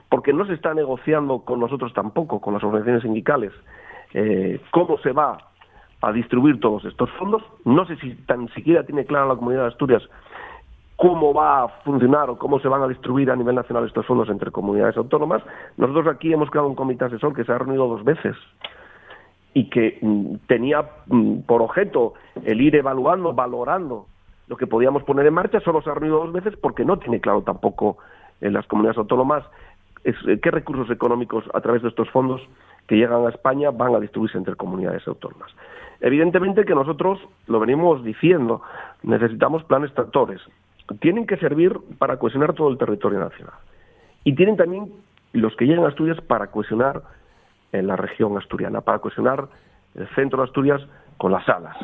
porque 0.10 0.34
no 0.34 0.46
se 0.46 0.54
está 0.54 0.74
negociando 0.74 1.40
con 1.40 1.62
nosotros 1.62 1.94
tampoco, 1.94 2.42
con 2.42 2.54
las 2.54 2.64
organizaciones 2.64 3.04
sindicales, 3.04 3.54
eh, 4.14 4.60
cómo 4.72 4.98
se 4.98 5.14
va 5.14 5.38
a 6.02 6.12
distribuir 6.12 6.60
todos 6.60 6.84
estos 6.84 7.10
fondos. 7.12 7.44
No 7.64 7.86
sé 7.86 7.96
si 7.98 8.16
tan 8.26 8.50
siquiera 8.50 8.84
tiene 8.84 9.06
clara 9.06 9.28
la 9.28 9.36
comunidad 9.36 9.62
de 9.62 9.68
Asturias 9.70 10.04
cómo 11.02 11.34
va 11.34 11.64
a 11.64 11.68
funcionar 11.84 12.30
o 12.30 12.38
cómo 12.38 12.60
se 12.60 12.68
van 12.68 12.84
a 12.84 12.88
distribuir 12.88 13.32
a 13.32 13.36
nivel 13.36 13.56
nacional 13.56 13.88
estos 13.88 14.06
fondos 14.06 14.30
entre 14.30 14.52
comunidades 14.52 14.96
autónomas. 14.98 15.42
Nosotros 15.78 16.06
aquí 16.08 16.32
hemos 16.32 16.52
creado 16.52 16.68
un 16.68 16.76
comité 16.76 17.06
asesor 17.06 17.34
que 17.34 17.44
se 17.44 17.52
ha 17.52 17.58
reunido 17.58 17.88
dos 17.88 18.04
veces 18.04 18.36
y 19.56 19.68
que 19.72 19.98
mm, 20.00 20.36
tenía 20.46 20.86
mm, 21.08 21.40
por 21.48 21.64
objeto 21.64 22.14
el 22.44 22.62
ir 22.62 22.76
evaluando, 22.76 23.34
valorando 23.34 24.06
lo 24.52 24.58
que 24.58 24.68
podíamos 24.68 25.04
poner 25.04 25.26
en 25.26 25.34
marcha, 25.34 25.62
solo 25.62 25.82
se 25.82 25.90
ha 25.90 25.94
reunido 25.94 26.26
dos 26.26 26.34
veces 26.34 26.58
porque 26.58 26.84
no 26.84 26.98
tiene 26.98 27.22
claro 27.22 27.42
tampoco 27.42 27.98
en 28.42 28.52
las 28.52 28.68
comunidades 28.68 28.98
autónomas 28.98 29.46
eh, 30.04 30.40
qué 30.44 30.52
recursos 30.52 30.92
económicos 30.92 31.46
a 31.54 31.62
través 31.62 31.82
de 31.82 31.88
estos 31.88 32.10
fondos 32.10 32.42
que 32.86 32.98
llegan 32.98 33.26
a 33.26 33.30
España 33.30 33.72
van 33.72 33.96
a 33.96 34.00
distribuirse 34.02 34.38
entre 34.38 34.56
comunidades 34.56 35.08
autónomas. 35.08 35.50
Evidentemente 36.02 36.66
que 36.66 36.76
nosotros 36.76 37.18
lo 37.48 37.62
venimos 37.62 38.04
diciendo, 38.04 38.62
necesitamos 39.04 39.64
planes 39.64 39.94
tractores. 39.94 40.42
Tienen 41.00 41.28
que 41.28 41.38
servir 41.38 41.80
para 41.98 42.18
cohesionar 42.18 42.52
todo 42.54 42.72
el 42.72 42.78
territorio 42.78 43.20
nacional. 43.20 43.56
Y 44.26 44.36
tienen 44.36 44.58
también 44.58 44.92
los 45.32 45.56
que 45.56 45.66
llegan 45.66 45.86
a 45.86 45.88
Asturias 45.88 46.20
para 46.20 46.48
cohesionar 46.48 47.04
en 47.72 47.88
la 47.88 47.96
región 47.96 48.38
asturiana, 48.38 48.82
para 48.82 49.00
cohesionar 49.00 49.48
el 49.96 50.10
centro 50.10 50.40
de 50.40 50.50
Asturias 50.50 50.82
con 51.16 51.32
las 51.32 51.46
salas. 51.46 51.78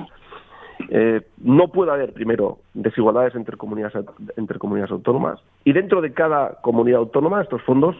Eh, 0.90 1.22
no 1.40 1.68
puede 1.68 1.92
haber, 1.92 2.14
primero, 2.14 2.60
desigualdades 2.74 3.36
entre 3.36 3.58
comunidades, 3.58 4.06
entre 4.38 4.58
comunidades 4.58 4.92
autónomas 4.92 5.40
y 5.66 5.74
dentro 5.74 6.02
de 6.02 6.14
cada 6.14 6.62
comunidad 6.62 7.00
autónoma 7.00 7.42
estos 7.42 7.62
fondos 7.64 7.96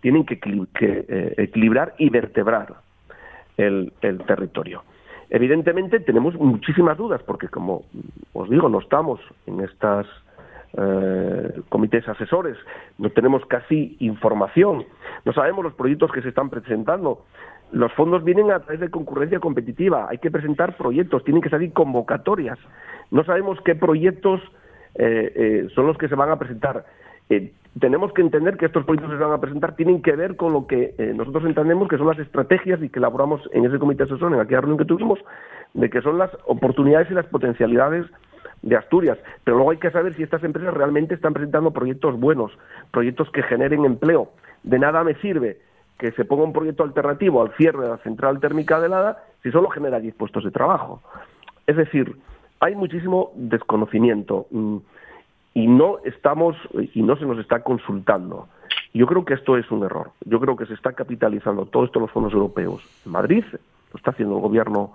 tienen 0.00 0.24
que, 0.24 0.38
eh, 0.38 1.34
equilibrar 1.38 1.94
y 1.98 2.08
vertebrar 2.08 2.74
el, 3.56 3.92
territorio. 4.26 4.82
Evidentemente 5.28 6.00
tenemos 6.00 6.34
muchísimas 6.34 6.96
dudas 6.96 7.22
porque, 7.24 7.48
como 7.48 7.84
os 8.32 8.48
digo, 8.48 8.68
no 8.68 8.80
estamos 8.80 9.20
en 9.46 9.60
estas 9.60 10.06
eh, 10.76 11.60
comités 11.68 12.08
asesores, 12.08 12.56
no 12.98 13.10
tenemos 13.10 13.44
casi 13.46 13.96
información, 14.00 14.84
no 15.24 15.32
sabemos 15.32 15.64
los 15.64 15.74
proyectos 15.74 16.10
que 16.12 16.22
se 16.22 16.30
están 16.30 16.48
presentando, 16.48 17.24
los 17.72 17.92
fondos 17.92 18.24
vienen 18.24 18.50
a 18.50 18.60
través 18.60 18.80
de 18.80 18.90
concurrencia 18.90 19.40
competitiva, 19.40 20.06
hay 20.10 20.18
que 20.18 20.30
presentar 20.30 20.76
proyectos, 20.76 21.24
tienen 21.24 21.42
que 21.42 21.50
salir 21.50 21.72
convocatorias. 21.72 22.58
No 23.10 23.24
sabemos 23.24 23.58
qué 23.64 23.74
proyectos 23.74 24.40
eh, 24.94 25.32
eh, 25.34 25.68
son 25.74 25.86
los 25.86 25.96
que 25.96 26.08
se 26.08 26.14
van 26.14 26.30
a 26.30 26.38
presentar. 26.38 26.84
Eh, 27.28 27.52
tenemos 27.78 28.12
que 28.12 28.22
entender 28.22 28.56
que 28.56 28.66
estos 28.66 28.84
proyectos 28.84 29.12
que 29.12 29.18
se 29.18 29.24
van 29.24 29.32
a 29.32 29.40
presentar 29.40 29.76
tienen 29.76 30.02
que 30.02 30.16
ver 30.16 30.36
con 30.36 30.52
lo 30.52 30.66
que 30.66 30.94
eh, 30.98 31.12
nosotros 31.14 31.44
entendemos 31.44 31.88
que 31.88 31.96
son 31.96 32.08
las 32.08 32.18
estrategias 32.18 32.82
y 32.82 32.88
que 32.88 32.98
elaboramos 32.98 33.48
en 33.52 33.64
ese 33.64 33.78
comité 33.78 34.02
asesor, 34.02 34.32
en 34.34 34.40
aquella 34.40 34.60
reunión 34.60 34.78
que 34.78 34.84
tuvimos, 34.84 35.20
de 35.74 35.88
que 35.88 36.02
son 36.02 36.18
las 36.18 36.30
oportunidades 36.46 37.10
y 37.10 37.14
las 37.14 37.26
potencialidades 37.26 38.06
de 38.62 38.76
Asturias. 38.76 39.18
Pero 39.44 39.56
luego 39.56 39.70
hay 39.70 39.78
que 39.78 39.92
saber 39.92 40.14
si 40.14 40.24
estas 40.24 40.42
empresas 40.42 40.74
realmente 40.74 41.14
están 41.14 41.32
presentando 41.32 41.70
proyectos 41.70 42.18
buenos, 42.18 42.50
proyectos 42.90 43.30
que 43.30 43.44
generen 43.44 43.84
empleo. 43.84 44.32
De 44.64 44.78
nada 44.78 45.04
me 45.04 45.14
sirve 45.16 45.58
que 46.00 46.12
se 46.12 46.24
ponga 46.24 46.44
un 46.44 46.54
proyecto 46.54 46.82
alternativo 46.82 47.42
al 47.42 47.52
cierre 47.56 47.82
de 47.82 47.90
la 47.90 47.98
central 47.98 48.40
térmica 48.40 48.80
de 48.80 48.88
Lada 48.88 49.22
si 49.42 49.50
solo 49.50 49.68
genera 49.68 50.00
10 50.00 50.14
puestos 50.14 50.42
de 50.44 50.50
trabajo. 50.50 51.02
Es 51.66 51.76
decir, 51.76 52.16
hay 52.58 52.74
muchísimo 52.74 53.32
desconocimiento 53.34 54.46
mm, 54.50 54.76
y 55.52 55.66
no 55.66 55.98
estamos 56.04 56.56
y 56.94 57.02
no 57.02 57.16
se 57.16 57.26
nos 57.26 57.38
está 57.38 57.62
consultando. 57.62 58.48
Yo 58.94 59.06
creo 59.06 59.26
que 59.26 59.34
esto 59.34 59.58
es 59.58 59.70
un 59.70 59.84
error. 59.84 60.12
Yo 60.24 60.40
creo 60.40 60.56
que 60.56 60.64
se 60.64 60.72
está 60.72 60.94
capitalizando 60.94 61.66
todo 61.66 61.84
esto 61.84 61.98
en 61.98 62.04
los 62.04 62.10
fondos 62.12 62.32
europeos. 62.32 62.82
Madrid 63.04 63.44
lo 63.52 63.96
está 63.96 64.12
haciendo 64.12 64.36
el 64.36 64.42
gobierno 64.42 64.92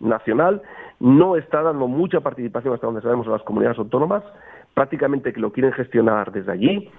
nacional, 0.00 0.62
no 0.98 1.36
está 1.36 1.62
dando 1.62 1.86
mucha 1.86 2.20
participación 2.20 2.74
hasta 2.74 2.86
donde 2.86 3.02
sabemos 3.02 3.28
a 3.28 3.30
las 3.30 3.42
comunidades 3.42 3.78
autónomas, 3.78 4.24
prácticamente 4.74 5.32
que 5.32 5.40
lo 5.40 5.52
quieren 5.52 5.72
gestionar 5.72 6.32
desde 6.32 6.50
allí. 6.50 6.90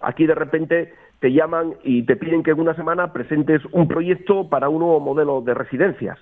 Aquí 0.00 0.24
de 0.26 0.34
repente 0.34 0.94
te 1.20 1.32
llaman 1.32 1.74
y 1.82 2.04
te 2.04 2.16
piden 2.16 2.42
que 2.42 2.52
en 2.52 2.60
una 2.60 2.74
semana 2.74 3.12
presentes 3.12 3.62
un 3.72 3.88
proyecto 3.88 4.48
para 4.48 4.68
un 4.68 4.80
nuevo 4.80 5.00
modelo 5.00 5.40
de 5.40 5.54
residencias 5.54 6.18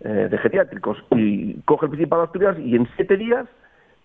eh, 0.00 0.28
de 0.30 0.38
geriátricos 0.38 0.98
y 1.12 1.60
coge 1.62 1.86
el 1.86 1.90
Principado 1.90 2.22
de 2.22 2.26
Asturias 2.26 2.56
y 2.58 2.74
en 2.74 2.88
siete 2.96 3.16
días 3.16 3.46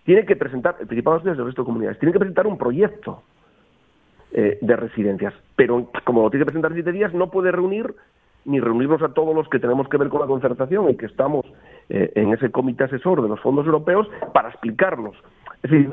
tiene 0.04 0.24
que 0.24 0.36
presentar, 0.36 0.76
el 0.78 0.86
Principado 0.86 1.16
de 1.16 1.18
Asturias 1.18 1.38
y 1.38 1.40
el 1.40 1.46
resto 1.46 1.62
de 1.62 1.66
comunidades, 1.66 1.98
tiene 1.98 2.12
que 2.12 2.18
presentar 2.20 2.46
un 2.46 2.58
proyecto 2.58 3.22
eh, 4.32 4.58
de 4.60 4.76
residencias, 4.76 5.34
pero 5.56 5.90
como 6.04 6.22
lo 6.22 6.30
tiene 6.30 6.42
que 6.44 6.52
presentar 6.52 6.70
en 6.70 6.76
siete 6.76 6.92
días 6.92 7.12
no 7.12 7.30
puede 7.30 7.50
reunir 7.50 7.94
ni 8.44 8.60
reunirnos 8.60 9.02
a 9.02 9.08
todos 9.08 9.34
los 9.34 9.48
que 9.48 9.58
tenemos 9.58 9.88
que 9.88 9.96
ver 9.96 10.08
con 10.08 10.20
la 10.20 10.26
concertación 10.26 10.88
y 10.88 10.96
que 10.96 11.06
estamos 11.06 11.44
eh, 11.88 12.12
en 12.14 12.32
ese 12.32 12.50
comité 12.50 12.84
asesor 12.84 13.20
de 13.22 13.28
los 13.28 13.40
fondos 13.40 13.66
europeos 13.66 14.08
para 14.32 14.50
explicarnos. 14.50 15.16
Es 15.62 15.70
decir, 15.70 15.90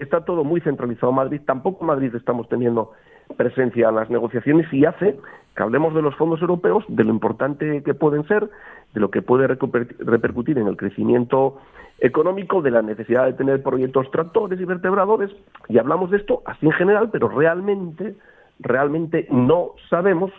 está 0.00 0.24
todo 0.24 0.44
muy 0.44 0.60
centralizado. 0.60 1.10
En 1.10 1.16
Madrid, 1.16 1.40
tampoco 1.46 1.82
en 1.82 1.88
Madrid 1.88 2.14
estamos 2.14 2.48
teniendo 2.48 2.92
presencia 3.36 3.88
en 3.88 3.94
las 3.94 4.10
negociaciones 4.10 4.72
y 4.72 4.84
hace 4.84 5.18
que 5.54 5.62
hablemos 5.62 5.94
de 5.94 6.02
los 6.02 6.16
fondos 6.16 6.40
europeos, 6.40 6.84
de 6.88 7.04
lo 7.04 7.10
importante 7.10 7.82
que 7.82 7.94
pueden 7.94 8.26
ser, 8.26 8.48
de 8.94 9.00
lo 9.00 9.10
que 9.10 9.22
puede 9.22 9.46
repercutir 9.46 10.58
en 10.58 10.66
el 10.66 10.76
crecimiento 10.76 11.58
económico, 11.98 12.62
de 12.62 12.70
la 12.70 12.82
necesidad 12.82 13.26
de 13.26 13.34
tener 13.34 13.62
proyectos 13.62 14.10
tractores 14.10 14.60
y 14.60 14.64
vertebradores, 14.64 15.30
y 15.68 15.78
hablamos 15.78 16.10
de 16.10 16.16
esto 16.16 16.42
así 16.46 16.66
en 16.66 16.72
general, 16.72 17.10
pero 17.12 17.28
realmente, 17.28 18.14
realmente 18.58 19.26
no 19.30 19.72
sabemos 19.88 20.32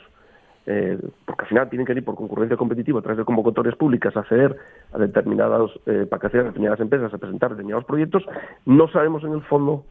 eh, 0.67 0.97
porque 1.25 1.43
al 1.43 1.47
final 1.47 1.69
tienen 1.69 1.85
que 1.85 1.93
ir 1.93 2.05
por 2.05 2.15
concurrencia 2.15 2.57
competitiva 2.57 2.99
a 2.99 3.01
través 3.01 3.17
de 3.17 3.25
convocatorias 3.25 3.75
públicas 3.75 4.15
a 4.15 4.19
acceder 4.19 4.55
a 4.93 4.97
determinados, 4.99 5.79
eh, 5.85 6.05
para 6.09 6.27
a 6.27 6.43
determinadas 6.43 6.79
empresas 6.79 7.13
a 7.13 7.17
presentar 7.17 7.51
determinados 7.51 7.85
proyectos, 7.85 8.23
no 8.65 8.87
sabemos 8.89 9.23
en 9.23 9.33
el 9.33 9.41
fondo 9.41 9.83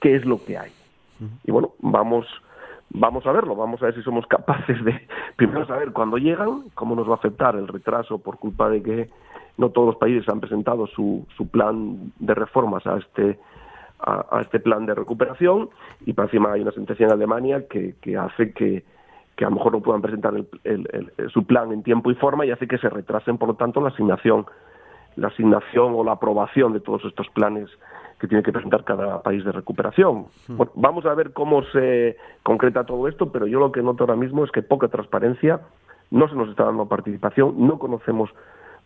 qué 0.00 0.16
es 0.16 0.24
lo 0.24 0.44
que 0.44 0.58
hay. 0.58 0.72
Y 1.44 1.52
bueno, 1.52 1.72
vamos, 1.78 2.26
vamos 2.90 3.26
a 3.26 3.32
verlo, 3.32 3.56
vamos 3.56 3.82
a 3.82 3.86
ver 3.86 3.94
si 3.94 4.02
somos 4.02 4.26
capaces 4.26 4.84
de 4.84 5.00
primero 5.36 5.66
saber 5.66 5.92
cuándo 5.92 6.18
llegan, 6.18 6.64
cómo 6.74 6.94
nos 6.94 7.08
va 7.08 7.12
a 7.12 7.16
afectar 7.16 7.56
el 7.56 7.68
retraso 7.68 8.18
por 8.18 8.38
culpa 8.38 8.68
de 8.68 8.82
que 8.82 9.10
no 9.56 9.70
todos 9.70 9.86
los 9.86 9.96
países 9.96 10.28
han 10.28 10.40
presentado 10.40 10.86
su, 10.86 11.26
su 11.36 11.48
plan 11.48 12.12
de 12.18 12.34
reformas 12.34 12.86
a 12.86 12.98
este 12.98 13.38
a, 14.00 14.40
este 14.42 14.60
plan 14.60 14.84
de 14.84 14.94
recuperación 14.94 15.70
y 16.04 16.12
para 16.12 16.26
encima 16.26 16.52
hay 16.52 16.60
una 16.60 16.72
sentencia 16.72 17.06
en 17.06 17.12
Alemania 17.12 17.66
que, 17.68 17.94
que 18.02 18.18
hace 18.18 18.52
que 18.52 18.84
que 19.36 19.44
a 19.44 19.48
lo 19.48 19.56
mejor 19.56 19.72
no 19.72 19.80
puedan 19.80 20.02
presentar 20.02 20.34
su 21.32 21.44
plan 21.44 21.72
en 21.72 21.82
tiempo 21.82 22.10
y 22.10 22.14
forma 22.14 22.46
y 22.46 22.50
hace 22.50 22.68
que 22.68 22.78
se 22.78 22.88
retrasen, 22.88 23.38
por 23.38 23.48
lo 23.48 23.54
tanto, 23.54 23.80
la 23.80 23.88
asignación, 23.88 24.46
la 25.16 25.28
asignación 25.28 25.94
o 25.94 26.04
la 26.04 26.12
aprobación 26.12 26.72
de 26.72 26.80
todos 26.80 27.04
estos 27.04 27.28
planes 27.30 27.68
que 28.20 28.28
tiene 28.28 28.42
que 28.42 28.52
presentar 28.52 28.84
cada 28.84 29.22
país 29.22 29.44
de 29.44 29.52
recuperación. 29.52 30.26
Hmm. 30.48 30.60
vamos 30.74 31.04
a 31.04 31.14
ver 31.14 31.32
cómo 31.32 31.62
se 31.64 32.16
concreta 32.42 32.84
todo 32.84 33.08
esto, 33.08 33.30
pero 33.32 33.46
yo 33.46 33.58
lo 33.58 33.72
que 33.72 33.82
noto 33.82 34.04
ahora 34.04 34.16
mismo 34.16 34.44
es 34.44 34.50
que 34.50 34.62
poca 34.62 34.88
transparencia, 34.88 35.60
no 36.10 36.28
se 36.28 36.36
nos 36.36 36.48
está 36.48 36.64
dando 36.64 36.86
participación, 36.86 37.54
no 37.66 37.78
conocemos 37.78 38.30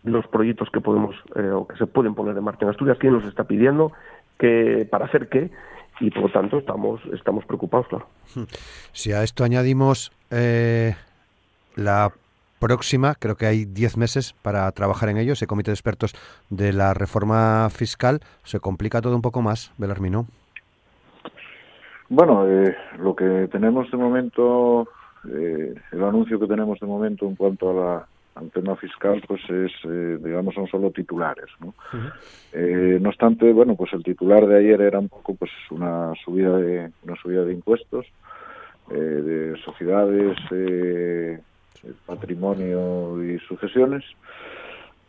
los 0.04 0.26
proyectos 0.28 0.70
que 0.70 0.80
podemos 0.80 1.14
eh, 1.34 1.50
o 1.50 1.66
que 1.66 1.76
se 1.76 1.86
pueden 1.86 2.14
poner 2.14 2.36
en 2.36 2.44
marcha 2.44 2.64
en 2.64 2.70
Asturias, 2.70 2.98
quién 2.98 3.12
los 3.12 3.24
está 3.24 3.44
pidiendo, 3.44 3.92
que, 4.38 4.86
para 4.90 5.06
hacer 5.06 5.28
qué, 5.28 5.50
y 6.00 6.10
por 6.10 6.24
lo 6.24 6.28
tanto 6.30 6.58
estamos, 6.58 7.00
estamos 7.12 7.44
preocupados, 7.44 7.88
claro. 7.88 8.06
Si 8.92 9.12
a 9.12 9.22
esto 9.22 9.44
añadimos 9.44 10.12
eh, 10.30 10.94
la 11.76 12.12
próxima, 12.58 13.14
creo 13.14 13.36
que 13.36 13.46
hay 13.46 13.64
10 13.64 13.96
meses 13.96 14.34
para 14.42 14.70
trabajar 14.72 15.08
en 15.08 15.18
ello, 15.18 15.32
ese 15.32 15.46
comité 15.46 15.70
de 15.70 15.74
expertos 15.74 16.14
de 16.50 16.72
la 16.72 16.94
reforma 16.94 17.68
fiscal, 17.70 18.20
se 18.42 18.60
complica 18.60 19.00
todo 19.00 19.14
un 19.14 19.22
poco 19.22 19.42
más, 19.42 19.72
Belarmino. 19.78 20.26
Bueno, 22.08 22.48
eh, 22.48 22.74
lo 22.98 23.14
que 23.14 23.48
tenemos 23.52 23.90
de 23.90 23.96
momento, 23.96 24.88
eh, 25.30 25.74
el 25.92 26.04
anuncio 26.04 26.40
que 26.40 26.46
tenemos 26.46 26.80
de 26.80 26.86
momento 26.86 27.26
en 27.26 27.36
cuanto 27.36 27.70
a 27.70 27.74
la 27.74 28.06
al 28.38 28.50
tema 28.50 28.76
fiscal 28.76 29.22
pues 29.26 29.42
es 29.48 29.72
eh, 29.84 30.18
digamos 30.22 30.54
son 30.54 30.66
solo 30.68 30.90
titulares 30.90 31.48
no 31.60 31.74
eh, 32.52 32.98
no 33.00 33.08
obstante 33.08 33.52
bueno 33.52 33.74
pues 33.74 33.92
el 33.92 34.02
titular 34.02 34.46
de 34.46 34.58
ayer 34.58 34.80
era 34.80 34.98
un 34.98 35.08
poco 35.08 35.34
pues 35.34 35.50
una 35.70 36.12
subida 36.24 36.56
de 36.56 36.90
una 37.02 37.16
subida 37.16 37.44
de 37.44 37.52
impuestos 37.52 38.06
eh, 38.90 38.94
de 38.94 39.56
sociedades 39.64 40.36
patrimonio 42.06 43.22
y 43.22 43.38
sucesiones. 43.40 44.04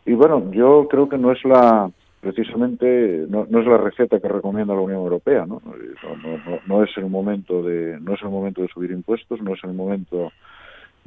Y 0.06 0.14
bueno 0.14 0.52
yo 0.52 0.88
creo 0.90 1.08
que 1.08 1.18
no 1.18 1.32
es 1.32 1.44
la 1.46 1.90
precisamente 2.20 3.26
no, 3.30 3.48
no, 3.50 3.60
es 3.62 3.66
la 3.66 3.78
receta 3.78 4.20
que 4.20 4.28
recomienda 4.28 4.74
la 4.74 4.82
Unión 4.82 5.00
Europea 5.00 5.46
¿no? 5.46 5.62
No, 5.66 6.18
no, 6.18 6.60
no 6.66 6.84
es 6.84 6.90
el 6.98 7.06
momento 7.06 7.64
de 7.64 7.98
no 8.02 8.16
es 8.16 8.22
el 8.22 8.30
momento 8.30 8.62
de 8.62 8.68
subir 8.68 8.92
impuestos 8.92 9.42
no 9.42 9.54
es 9.54 9.64
el 9.64 9.74
momento 9.74 10.32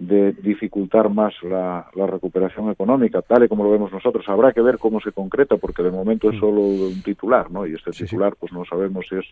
de 0.07 0.33
dificultar 0.33 1.09
más 1.11 1.33
la, 1.43 1.87
recuperación 1.95 2.71
económica, 2.71 3.23
tal 3.23 3.45
y 3.45 3.49
como 3.49 3.63
lo 3.63 3.71
vemos 3.71 3.93
nosotros. 3.93 4.29
Habrá 4.29 4.53
que 4.53 4.61
ver 4.61 4.79
cómo 4.79 5.01
se 5.01 5.13
concreta, 5.13 5.57
porque 5.57 5.83
de 5.83 5.91
momento 5.91 6.31
es 6.31 6.37
mm. 6.37 6.41
solo 6.41 6.61
un 6.61 7.03
titular, 7.03 7.51
¿no? 7.51 7.67
Y 7.67 7.75
este 7.75 7.93
titular, 7.93 8.35
pues 8.39 8.53
no 8.53 8.65
sabemos 8.65 9.07
si 9.09 9.17
es 9.17 9.25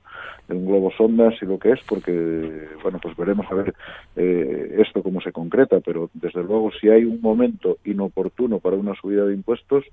de 0.49 0.55
un 0.55 0.67
globo 0.67 0.93
sonda, 0.97 1.31
si 1.39 1.45
lo 1.45 1.59
que 1.59 1.73
es, 1.73 1.81
porque, 1.89 2.69
bueno, 2.83 2.99
pues 3.03 3.17
veremos 3.17 3.47
a 3.51 3.55
ver 3.55 3.75
eh, 4.15 4.77
esto 4.79 5.03
cómo 5.03 5.21
se 5.21 5.33
concreta, 5.33 5.81
pero 5.81 6.09
desde 6.15 6.43
luego 6.43 6.71
si 6.81 6.89
hay 6.89 7.05
un 7.05 7.21
momento 7.21 7.79
inoportuno 7.85 8.61
para 8.61 8.77
una 8.77 8.95
subida 8.95 9.25
de 9.25 9.35
impuestos, 9.35 9.85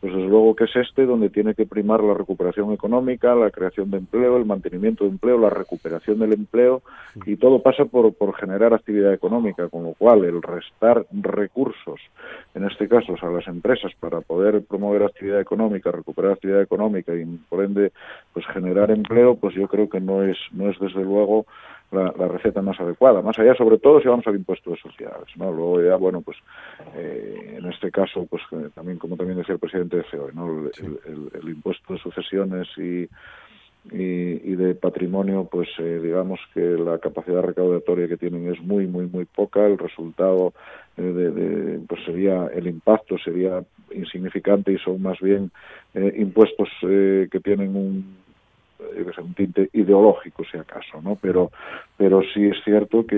pues 0.00 0.14
desde 0.14 0.28
luego 0.28 0.54
que 0.54 0.64
es 0.64 0.76
este 0.76 1.06
donde 1.06 1.30
tiene 1.30 1.54
que 1.54 1.66
primar 1.66 2.02
la 2.02 2.14
recuperación 2.14 2.72
económica, 2.72 3.34
la 3.34 3.50
creación 3.50 3.90
de 3.90 3.98
empleo, 3.98 4.36
el 4.36 4.44
mantenimiento 4.44 5.04
de 5.04 5.10
empleo, 5.10 5.38
la 5.38 5.50
recuperación 5.50 6.18
del 6.18 6.32
empleo, 6.32 6.82
y 7.24 7.36
todo 7.36 7.62
pasa 7.62 7.84
por, 7.86 8.12
por 8.14 8.34
generar 8.36 8.74
actividad 8.74 9.12
económica, 9.12 9.68
con 9.68 9.84
lo 9.84 9.94
cual 9.94 10.24
el 10.24 10.42
restar 10.42 11.06
recursos, 11.10 12.00
en 12.54 12.64
este 12.64 12.88
caso 12.88 13.14
a 13.20 13.30
las 13.30 13.46
empresas, 13.48 13.92
para 13.98 14.20
poder 14.20 14.62
promover 14.62 15.04
actividad 15.04 15.40
económica, 15.40 15.90
recuperar 15.90 16.32
actividad 16.32 16.62
económica 16.62 17.14
y 17.14 17.24
por 17.48 17.64
ende 17.64 17.92
pues 18.32 18.46
generar 18.46 18.90
empleo, 18.90 19.36
pues 19.36 19.54
yo 19.54 19.66
creo 19.68 19.88
que 19.88 20.00
no 20.00 20.22
es, 20.22 20.36
no 20.52 20.70
es 20.70 20.78
desde 20.78 21.02
luego 21.02 21.46
la, 21.92 22.28
receta 22.28 22.62
más 22.62 22.78
adecuada. 22.80 23.22
Más 23.22 23.38
allá, 23.38 23.54
sobre 23.54 23.78
todo, 23.78 24.00
si 24.00 24.08
vamos 24.08 24.26
al 24.26 24.36
impuesto 24.36 24.70
de 24.70 24.76
sociedades. 24.76 25.28
¿no? 25.36 25.52
Luego 25.52 25.82
ya, 25.82 25.96
bueno, 25.96 26.20
pues 26.20 26.36
eh, 26.94 27.56
en 27.58 27.66
este 27.66 27.90
caso, 27.90 28.26
pues 28.28 28.42
eh, 28.52 28.68
también, 28.74 28.98
como 28.98 29.16
también 29.16 29.38
decía 29.38 29.54
el 29.54 29.60
presidente 29.60 29.98
de 29.98 30.04
CEOE, 30.10 30.32
¿no? 30.32 30.68
el, 30.68 31.48
impuesto 31.48 31.94
de 31.94 32.00
sucesiones 32.00 32.68
y, 32.76 33.08
y, 33.92 34.56
de 34.56 34.74
patrimonio, 34.74 35.48
pues 35.50 35.68
eh, 35.78 36.00
digamos 36.02 36.40
que 36.52 36.60
la 36.60 36.98
capacidad 36.98 37.42
recaudatoria 37.42 38.08
que 38.08 38.16
tienen 38.16 38.52
es 38.52 38.60
muy, 38.60 38.86
muy, 38.86 39.06
muy 39.06 39.24
poca. 39.24 39.64
El 39.64 39.78
resultado 39.78 40.52
de, 40.96 41.80
pues 41.88 42.04
sería, 42.04 42.48
el 42.52 42.66
impacto 42.66 43.16
sería 43.18 43.62
insignificante 43.94 44.72
y 44.72 44.78
son 44.78 45.00
más 45.02 45.20
bien 45.20 45.52
impuestos 45.94 46.68
que 46.80 47.40
tienen 47.42 47.76
un 47.76 48.25
un 48.78 49.34
tinte 49.34 49.68
ideológico 49.72 50.44
si 50.50 50.58
acaso, 50.58 51.00
¿no? 51.02 51.16
Pero, 51.16 51.50
pero 51.96 52.22
sí 52.34 52.46
es 52.46 52.56
cierto 52.64 53.06
que, 53.06 53.16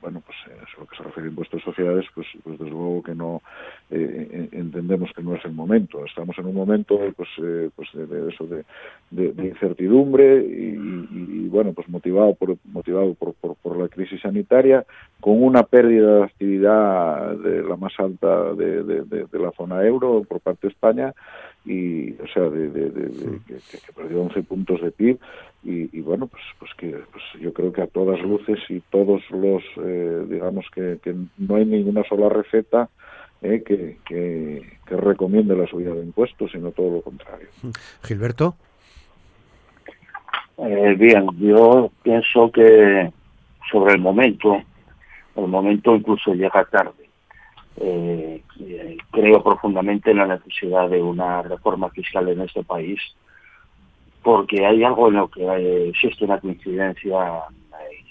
bueno, 0.00 0.22
pues 0.24 0.36
eso 0.46 0.80
lo 0.80 0.86
que 0.86 0.96
se 0.96 1.02
refiere 1.02 1.28
a 1.28 1.30
impuestos 1.30 1.60
de 1.60 1.64
sociedades, 1.64 2.06
pues, 2.14 2.26
pues 2.42 2.58
desde 2.58 2.70
luego 2.70 3.02
que 3.02 3.14
no 3.14 3.42
eh, 3.90 4.48
entendemos 4.52 5.10
que 5.14 5.22
no 5.22 5.34
es 5.34 5.44
el 5.44 5.52
momento. 5.52 6.04
Estamos 6.04 6.36
en 6.38 6.46
un 6.46 6.54
momento, 6.54 6.98
pues, 7.16 7.28
eh, 7.42 7.70
pues 7.74 7.88
de, 7.94 8.28
eso 8.28 8.46
de, 8.46 8.64
de, 9.10 9.46
incertidumbre 9.46 10.42
y, 10.44 11.48
bueno, 11.48 11.72
pues 11.72 11.88
motivado 11.88 12.34
por 12.34 12.56
motivado 12.64 13.14
por, 13.14 13.34
por, 13.34 13.56
por, 13.56 13.76
la 13.76 13.88
crisis 13.88 14.20
sanitaria, 14.20 14.84
con 15.20 15.42
una 15.42 15.62
pérdida 15.62 16.18
de 16.18 16.24
actividad 16.24 17.36
de 17.36 17.62
la 17.62 17.76
más 17.76 17.92
alta 17.98 18.54
de, 18.54 18.82
de 18.82 19.38
la 19.38 19.50
zona 19.52 19.84
euro 19.84 20.22
por 20.28 20.40
parte 20.40 20.66
de 20.66 20.72
España 20.72 21.12
y 21.64 22.12
o 22.20 22.26
sea 22.32 22.42
de, 22.44 23.40
que, 23.46 23.92
perdió 23.94 24.22
11 24.22 24.42
puntos 24.42 24.80
de 24.82 24.90
PIB 24.90 25.18
y, 25.64 26.00
bueno 26.00 26.26
pues 26.26 26.42
pues 26.58 26.70
que 26.76 26.90
pues 27.10 27.24
yo 27.40 27.52
creo 27.54 27.72
que 27.72 27.82
a 27.82 27.86
todas 27.86 28.20
luces 28.20 28.58
y 28.68 28.80
todos 28.80 29.22
los 29.30 29.62
eh, 29.82 30.24
digamos 30.28 30.66
que, 30.74 30.98
no 31.38 31.56
hay 31.56 31.64
ninguna 31.64 32.02
sola 32.04 32.28
receta 32.28 32.90
eh, 33.40 33.62
que, 33.66 33.96
que, 34.04 34.62
recomiende 34.96 35.56
la 35.56 35.66
subida 35.66 35.94
de 35.94 36.02
impuestos 36.02 36.50
sino 36.52 36.70
todo 36.70 36.96
lo 36.96 37.02
contrario. 37.02 37.48
Gilberto. 38.02 38.54
Eh, 40.58 40.94
bien 40.98 41.26
yo 41.38 41.90
pienso 42.02 42.50
que 42.52 43.10
sobre 43.70 43.94
el 43.94 44.00
momento 44.00 44.62
el 45.34 45.48
momento 45.48 45.96
incluso 45.96 46.34
llega 46.34 46.64
tarde 46.66 47.03
eh, 47.76 48.40
eh, 48.60 48.96
creo 49.10 49.42
profundamente 49.42 50.12
en 50.12 50.18
la 50.18 50.26
necesidad 50.26 50.88
de 50.88 51.02
una 51.02 51.42
reforma 51.42 51.90
fiscal 51.90 52.28
en 52.28 52.42
este 52.42 52.62
país, 52.62 53.00
porque 54.22 54.64
hay 54.64 54.84
algo 54.84 55.08
en 55.08 55.14
lo 55.14 55.28
que 55.28 55.42
eh, 55.42 55.88
existe 55.88 56.24
una 56.24 56.38
coincidencia, 56.38 57.42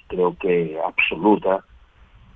creo 0.07 0.35
que 0.37 0.77
absoluta, 0.85 1.63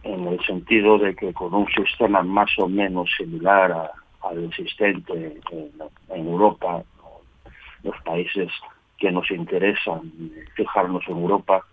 en 0.03 0.27
el 0.27 0.39
sentido 0.45 0.97
de 0.97 1.15
que 1.15 1.33
con 1.33 1.53
un 1.53 1.67
sistema 1.67 2.23
más 2.23 2.49
o 2.59 2.67
menos 2.69 3.09
similar 3.17 3.91
al 4.21 4.43
existente 4.45 5.39
en, 5.51 6.27
Europa, 6.27 6.83
los 7.83 7.95
países 8.03 8.49
que 8.97 9.11
nos 9.11 9.29
interesan 9.31 10.11
fijarnos 10.55 11.03
en 11.07 11.17
Europa, 11.17 11.63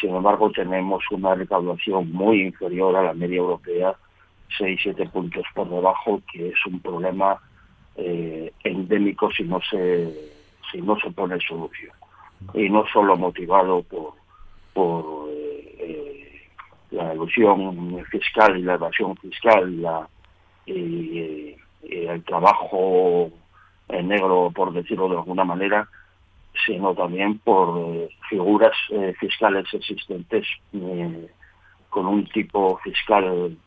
sin 0.00 0.14
embargo 0.14 0.50
tenemos 0.50 1.04
una 1.10 1.34
recaudación 1.34 2.12
muy 2.12 2.42
inferior 2.42 2.96
a 2.96 3.02
la 3.02 3.14
media 3.14 3.38
europea 3.38 3.94
6, 4.56 4.80
7 4.82 5.06
puntos 5.06 5.44
por 5.54 5.68
debajo, 5.68 6.20
que 6.32 6.48
es 6.48 6.66
un 6.66 6.80
problema 6.80 7.38
eh, 7.96 8.52
endémico 8.64 9.30
si 9.30 9.44
no 9.44 9.60
se 9.60 10.32
si 10.70 10.80
no 10.80 10.98
se 10.98 11.10
pone 11.10 11.38
solución. 11.40 11.92
Y 12.54 12.70
no 12.70 12.86
solo 12.92 13.16
motivado 13.16 13.82
por, 13.82 14.14
por 14.72 15.28
eh, 15.30 15.76
eh, 15.78 16.42
la 16.90 17.14
ilusión 17.14 18.02
fiscal 18.10 18.56
y 18.56 18.62
la 18.62 18.74
evasión 18.74 19.14
fiscal 19.16 19.82
la, 19.82 20.08
el 20.66 22.24
trabajo 22.24 23.30
negro, 23.90 24.50
por 24.54 24.72
decirlo 24.72 25.08
de 25.08 25.16
alguna 25.16 25.44
manera, 25.44 25.86
sino 26.64 26.94
también 26.94 27.38
por 27.38 28.08
figuras 28.30 28.76
fiscales 29.18 29.66
existentes 29.74 30.46
con 31.90 32.06
un 32.06 32.24
tipo 32.28 32.78
fiscal 32.78 33.58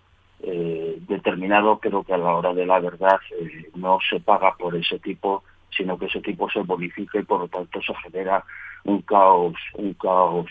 eh, 0.47 0.99
determinado, 1.07 1.79
pero 1.81 2.03
que 2.03 2.13
a 2.13 2.17
la 2.19 2.35
hora 2.35 2.53
de 2.53 2.67
la 2.67 2.79
verdad 2.79 3.19
eh, 3.31 3.67
no 3.73 3.97
se 4.07 4.19
paga 4.19 4.53
por 4.55 4.75
ese 4.75 4.99
tipo, 4.99 5.43
sino 5.75 5.97
que 5.97 6.05
ese 6.05 6.21
tipo 6.21 6.47
se 6.51 6.59
bonifica 6.59 7.17
y 7.17 7.23
por 7.23 7.39
lo 7.39 7.47
tanto 7.47 7.81
se 7.81 7.95
genera 7.95 8.43
un 8.83 9.01
caos, 9.01 9.55
un 9.73 9.95
caos 9.95 10.45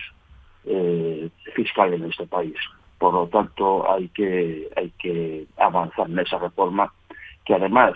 eh, 0.65 1.31
fiscal 1.55 1.95
en 1.95 2.07
este 2.07 2.27
país. 2.27 2.57
Por 2.99 3.15
lo 3.15 3.29
tanto, 3.29 3.89
hay 3.89 4.09
que, 4.09 4.69
hay 4.75 4.91
que 4.99 5.47
avanzar 5.59 6.11
en 6.11 6.19
esa 6.19 6.39
reforma, 6.39 6.93
que 7.45 7.55
además 7.55 7.93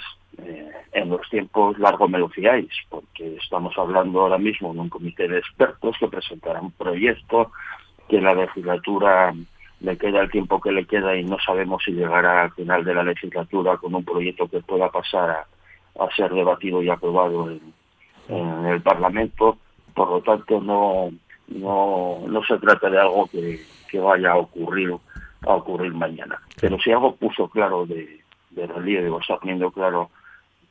en 0.92 1.08
los 1.08 1.28
tiempos 1.30 1.76
largo 1.80 2.06
me 2.06 2.18
lo 2.18 2.28
fiáis, 2.28 2.70
porque 2.88 3.38
estamos 3.42 3.76
hablando 3.76 4.20
ahora 4.20 4.38
mismo 4.38 4.72
de 4.72 4.78
un 4.78 4.88
comité 4.88 5.26
de 5.26 5.38
expertos 5.38 5.96
que 5.98 6.06
presentará 6.06 6.60
un 6.60 6.70
proyecto 6.70 7.50
que 8.08 8.20
la 8.20 8.34
legislatura 8.34 9.34
le 9.80 9.96
queda 9.96 10.22
el 10.22 10.30
tiempo 10.30 10.60
que 10.60 10.72
le 10.72 10.84
queda 10.84 11.16
y 11.16 11.24
no 11.24 11.38
sabemos 11.38 11.82
si 11.84 11.92
llegará 11.92 12.42
al 12.42 12.52
final 12.52 12.84
de 12.84 12.94
la 12.94 13.04
legislatura 13.04 13.76
con 13.76 13.94
un 13.94 14.04
proyecto 14.04 14.48
que 14.48 14.60
pueda 14.60 14.90
pasar 14.90 15.30
a, 15.30 15.46
ser 16.16 16.32
debatido 16.32 16.82
y 16.82 16.88
aprobado 16.88 17.50
en, 17.50 18.66
el 18.66 18.80
Parlamento. 18.82 19.58
Por 19.94 20.10
lo 20.10 20.20
tanto, 20.20 20.60
no, 20.60 21.10
no, 21.48 22.18
no 22.26 22.44
se 22.44 22.58
trata 22.58 22.90
de 22.90 22.98
algo 22.98 23.28
que, 23.28 23.60
vaya 23.98 24.32
a 24.32 24.36
ocurrir 24.36 24.94
a 25.46 25.54
ocurrir 25.54 25.94
mañana. 25.94 26.40
Pero 26.60 26.78
si 26.78 26.90
algo 26.90 27.14
puso 27.16 27.48
claro 27.48 27.86
de, 27.86 28.20
de 28.50 28.66
relieve 28.66 29.08
o 29.08 29.20
está 29.20 29.38
poniendo 29.38 29.70
claro 29.70 30.10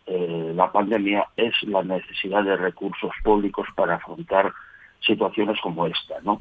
eh, 0.07 0.53
la 0.55 0.71
pandemia 0.71 1.27
es 1.35 1.53
la 1.63 1.83
necesidad 1.83 2.41
de 2.43 2.55
recursos 2.55 3.11
públicos 3.23 3.67
para 3.75 3.95
afrontar 3.95 4.53
situaciones 5.01 5.59
como 5.61 5.85
esta, 5.87 6.15
¿no? 6.23 6.39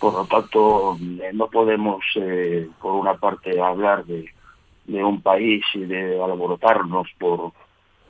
Por 0.00 0.14
lo 0.14 0.24
tanto, 0.26 0.96
eh, 1.22 1.30
no 1.32 1.48
podemos, 1.48 2.04
eh, 2.16 2.68
por 2.80 2.94
una 2.94 3.14
parte, 3.14 3.60
hablar 3.60 4.04
de, 4.04 4.30
de, 4.84 5.04
un 5.04 5.20
país 5.22 5.64
y 5.74 5.80
de 5.80 6.22
alborotarnos 6.22 7.08
por, 7.18 7.52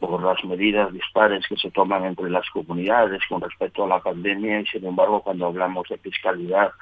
por 0.01 0.23
las 0.23 0.45
medidas 0.45 0.93
dispares 0.93 1.47
que 1.49 1.57
se 1.57 1.71
toman 1.71 2.05
entre 2.05 2.29
las 2.31 2.49
comunidades 2.51 3.23
con 3.29 3.41
respecto 3.41 3.85
a 3.85 3.89
la 3.89 4.01
pandemia 4.01 4.61
y, 4.61 4.67
sin 4.67 4.85
embargo, 4.85 5.23
cuando 5.23 5.47
hablamos 5.47 5.89
de 5.89 5.99
fiscalidad, 5.99 6.73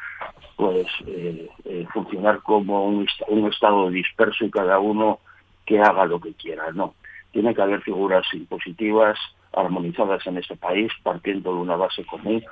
pues 0.56 0.86
eh, 1.06 1.48
funcionar 1.92 2.40
como 2.42 2.86
un, 2.86 3.06
un 3.28 3.52
estado 3.52 3.90
disperso 3.90 4.44
y 4.44 4.50
cada 4.50 4.78
uno 4.78 5.20
que 5.66 5.80
haga 5.80 6.04
lo 6.06 6.20
que 6.20 6.34
quiera, 6.34 6.72
¿no? 6.72 6.94
Tiene 7.32 7.54
que 7.54 7.62
haber 7.62 7.80
figuras 7.82 8.26
impositivas 8.32 9.18
armonizadas 9.52 10.26
en 10.26 10.38
este 10.38 10.56
país, 10.56 10.90
partiendo 11.02 11.54
de 11.54 11.60
una 11.60 11.76
base 11.76 12.04
común 12.04 12.42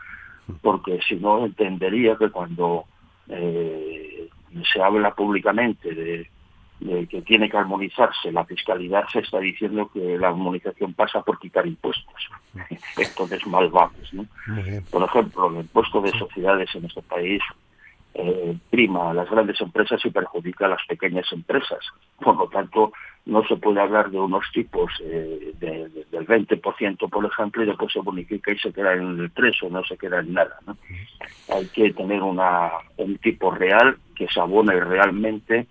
porque 0.61 1.01
si 1.07 1.17
no 1.17 1.47
entendería 1.47 2.17
que 2.17 2.31
cuando 2.31 2.85
eh, 3.29 4.29
se 4.73 4.83
habla 4.83 5.15
públicamente 5.15 5.95
de, 5.95 6.29
que 7.09 7.23
tiene 7.23 7.49
que 7.49 7.57
armonizarse 7.57 8.33
la 8.33 8.45
fiscalidad, 8.45 9.07
se 9.13 9.21
está 9.21 9.39
diciendo 9.39 9.91
que 9.93 10.19
la 10.19 10.29
armonización 10.29 10.95
pasa 10.95 11.23
por 11.23 11.39
quitar 11.39 11.67
impuestos. 11.67 12.29
Entonces 12.97 13.47
mal 13.47 13.69
vamos. 13.69 14.13
¿no? 14.13 14.27
Por 14.91 15.03
ejemplo, 15.05 15.51
el 15.51 15.57
impuesto 15.59 16.01
de 16.01 16.11
sociedades 16.13 16.75
en 16.75 16.87
este 16.87 17.03
país 17.03 17.41
eh, 18.15 18.57
prima 18.69 19.11
a 19.11 19.15
las 19.15 19.31
grandes 19.31 19.61
empresas 19.61 20.05
y 20.05 20.11
perjudica 20.11 20.67
a 20.67 20.71
las 20.71 20.85
pequeñas 20.87 21.31
empresas. 21.33 21.81
Por 22.21 22.37
lo 22.37 22.49
tanto, 22.49 22.93
no 23.25 23.45
se 23.45 23.57
puede 23.57 23.81
hablar 23.81 24.11
de 24.11 24.19
unos 24.19 24.45
tipos 24.53 24.91
eh, 25.01 25.53
del 25.59 26.27
20%, 26.27 27.09
por 27.09 27.25
ejemplo, 27.25 27.63
y 27.63 27.67
después 27.67 27.93
se 27.93 28.01
bonifica 28.01 28.53
y 28.53 28.59
se 28.59 28.73
queda 28.73 28.95
en 28.95 29.21
el 29.21 29.31
3 29.31 29.63
o 29.63 29.71
no 29.71 29.85
se 29.85 29.97
queda 29.97 30.21
en 30.21 30.33
nada. 30.33 30.59
Hay 31.49 31.67
que 31.69 31.93
tener 31.93 32.23
una, 32.23 32.71
un 32.97 33.17
tipo 33.19 33.51
real 33.53 33.97
que 34.17 34.27
se 34.29 34.41
abone 34.41 34.79
realmente 34.81 35.67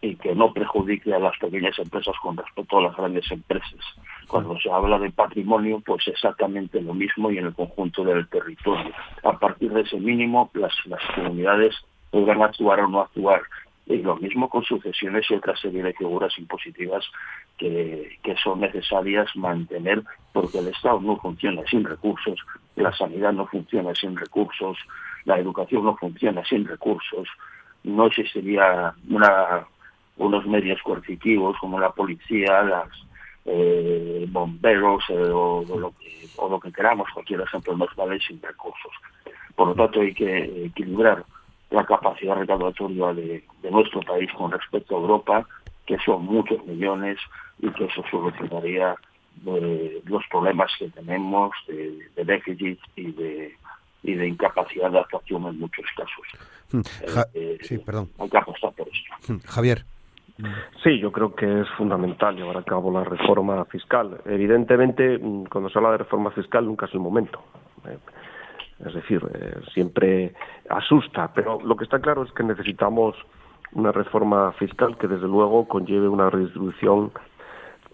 y 0.00 0.14
que 0.16 0.34
no 0.34 0.52
perjudique 0.52 1.12
a 1.12 1.18
las 1.18 1.36
pequeñas 1.38 1.78
empresas 1.78 2.14
con 2.22 2.36
respecto 2.36 2.78
a 2.78 2.82
las 2.82 2.96
grandes 2.96 3.30
empresas. 3.30 3.80
Cuando 4.28 4.58
se 4.60 4.70
habla 4.70 4.98
de 4.98 5.10
patrimonio, 5.10 5.82
pues 5.84 6.06
exactamente 6.06 6.80
lo 6.80 6.94
mismo 6.94 7.30
y 7.30 7.38
en 7.38 7.46
el 7.46 7.54
conjunto 7.54 8.04
del 8.04 8.28
territorio. 8.28 8.92
A 9.24 9.38
partir 9.38 9.72
de 9.72 9.82
ese 9.82 9.98
mínimo, 9.98 10.50
las, 10.54 10.74
las 10.86 11.02
comunidades 11.14 11.74
podrán 12.10 12.42
actuar 12.42 12.80
o 12.80 12.88
no 12.88 13.00
actuar. 13.00 13.42
Y 13.88 13.98
lo 13.98 14.16
mismo 14.16 14.48
con 14.48 14.62
sucesiones 14.64 15.30
y 15.30 15.34
otra 15.34 15.56
serie 15.56 15.82
de 15.82 15.94
figuras 15.94 16.36
impositivas 16.38 17.04
que, 17.56 18.18
que 18.22 18.36
son 18.36 18.60
necesarias 18.60 19.34
mantener, 19.34 20.02
porque 20.32 20.58
el 20.58 20.68
Estado 20.68 21.00
no 21.00 21.16
funciona 21.16 21.62
sin 21.70 21.84
recursos, 21.84 22.38
la 22.76 22.92
sanidad 22.92 23.32
no 23.32 23.46
funciona 23.46 23.94
sin 23.94 24.16
recursos, 24.16 24.76
la 25.24 25.38
educación 25.38 25.84
no 25.84 25.96
funciona 25.96 26.44
sin 26.44 26.66
recursos, 26.66 27.28
no 27.82 28.06
existiría 28.06 28.92
una 29.08 29.66
unos 30.18 30.46
medios 30.46 30.82
coercitivos 30.82 31.56
como 31.58 31.78
la 31.80 31.90
policía, 31.90 32.62
las 32.62 32.88
eh, 33.44 34.26
bomberos 34.28 35.04
eh, 35.08 35.30
o, 35.32 35.64
lo 35.78 35.92
que, 35.98 36.26
o 36.36 36.48
lo 36.48 36.60
que 36.60 36.72
queramos, 36.72 37.08
cualquier 37.14 37.40
ejemplo 37.40 37.76
nos 37.76 37.94
vale 37.96 38.18
sin 38.20 38.40
recursos. 38.42 38.92
Por 39.54 39.68
lo 39.68 39.74
tanto, 39.74 40.00
hay 40.00 40.12
que 40.12 40.66
equilibrar 40.66 41.24
la 41.70 41.84
capacidad 41.84 42.36
recaudatoria 42.36 43.12
de, 43.12 43.42
nuestro 43.70 44.00
país 44.00 44.30
con 44.32 44.50
respecto 44.50 44.96
a 44.96 45.00
Europa, 45.00 45.46
que 45.86 45.98
son 45.98 46.24
muchos 46.24 46.64
millones 46.66 47.18
y 47.60 47.70
que 47.70 47.84
eso 47.84 48.02
solucionaría 48.10 48.94
eh, 49.46 50.02
los 50.06 50.22
problemas 50.30 50.70
que 50.78 50.88
tenemos 50.88 51.52
de, 51.66 52.24
déficit 52.24 52.78
y 52.96 53.12
de, 53.12 53.54
y 54.02 54.14
de 54.14 54.28
incapacidad 54.28 54.90
de 54.90 55.00
actuación 55.00 55.46
en 55.46 55.58
muchos 55.58 55.84
casos. 55.96 56.26
Hmm. 56.72 56.80
sí, 57.62 57.78
perdón. 57.78 58.10
Hay 58.18 58.28
que 58.28 58.38
apostar 58.38 58.72
por 58.72 58.88
esto. 58.88 59.32
Hmm. 59.32 59.38
Javier. 59.46 59.84
Sí, 60.84 61.00
yo 61.00 61.10
creo 61.10 61.34
que 61.34 61.62
es 61.62 61.68
fundamental 61.76 62.36
llevar 62.36 62.58
a 62.58 62.62
cabo 62.62 62.92
la 62.92 63.02
reforma 63.02 63.64
fiscal. 63.64 64.20
Evidentemente, 64.24 65.18
mm, 65.18 65.46
cuando 65.46 65.68
se 65.68 65.78
habla 65.78 65.92
de 65.92 65.98
reforma 65.98 66.30
fiscal 66.30 66.64
nunca 66.64 66.86
es 66.86 66.94
el 66.94 67.00
momento. 67.00 67.42
Es 68.84 68.94
decir, 68.94 69.20
eh, 69.34 69.60
siempre 69.74 70.34
asusta, 70.68 71.32
pero 71.34 71.60
lo 71.60 71.76
que 71.76 71.84
está 71.84 71.98
claro 71.98 72.22
es 72.22 72.32
que 72.32 72.44
necesitamos 72.44 73.16
una 73.72 73.92
reforma 73.92 74.52
fiscal 74.52 74.96
que 74.96 75.08
desde 75.08 75.26
luego 75.26 75.66
conlleve 75.66 76.08
una 76.08 76.30
redistribución 76.30 77.10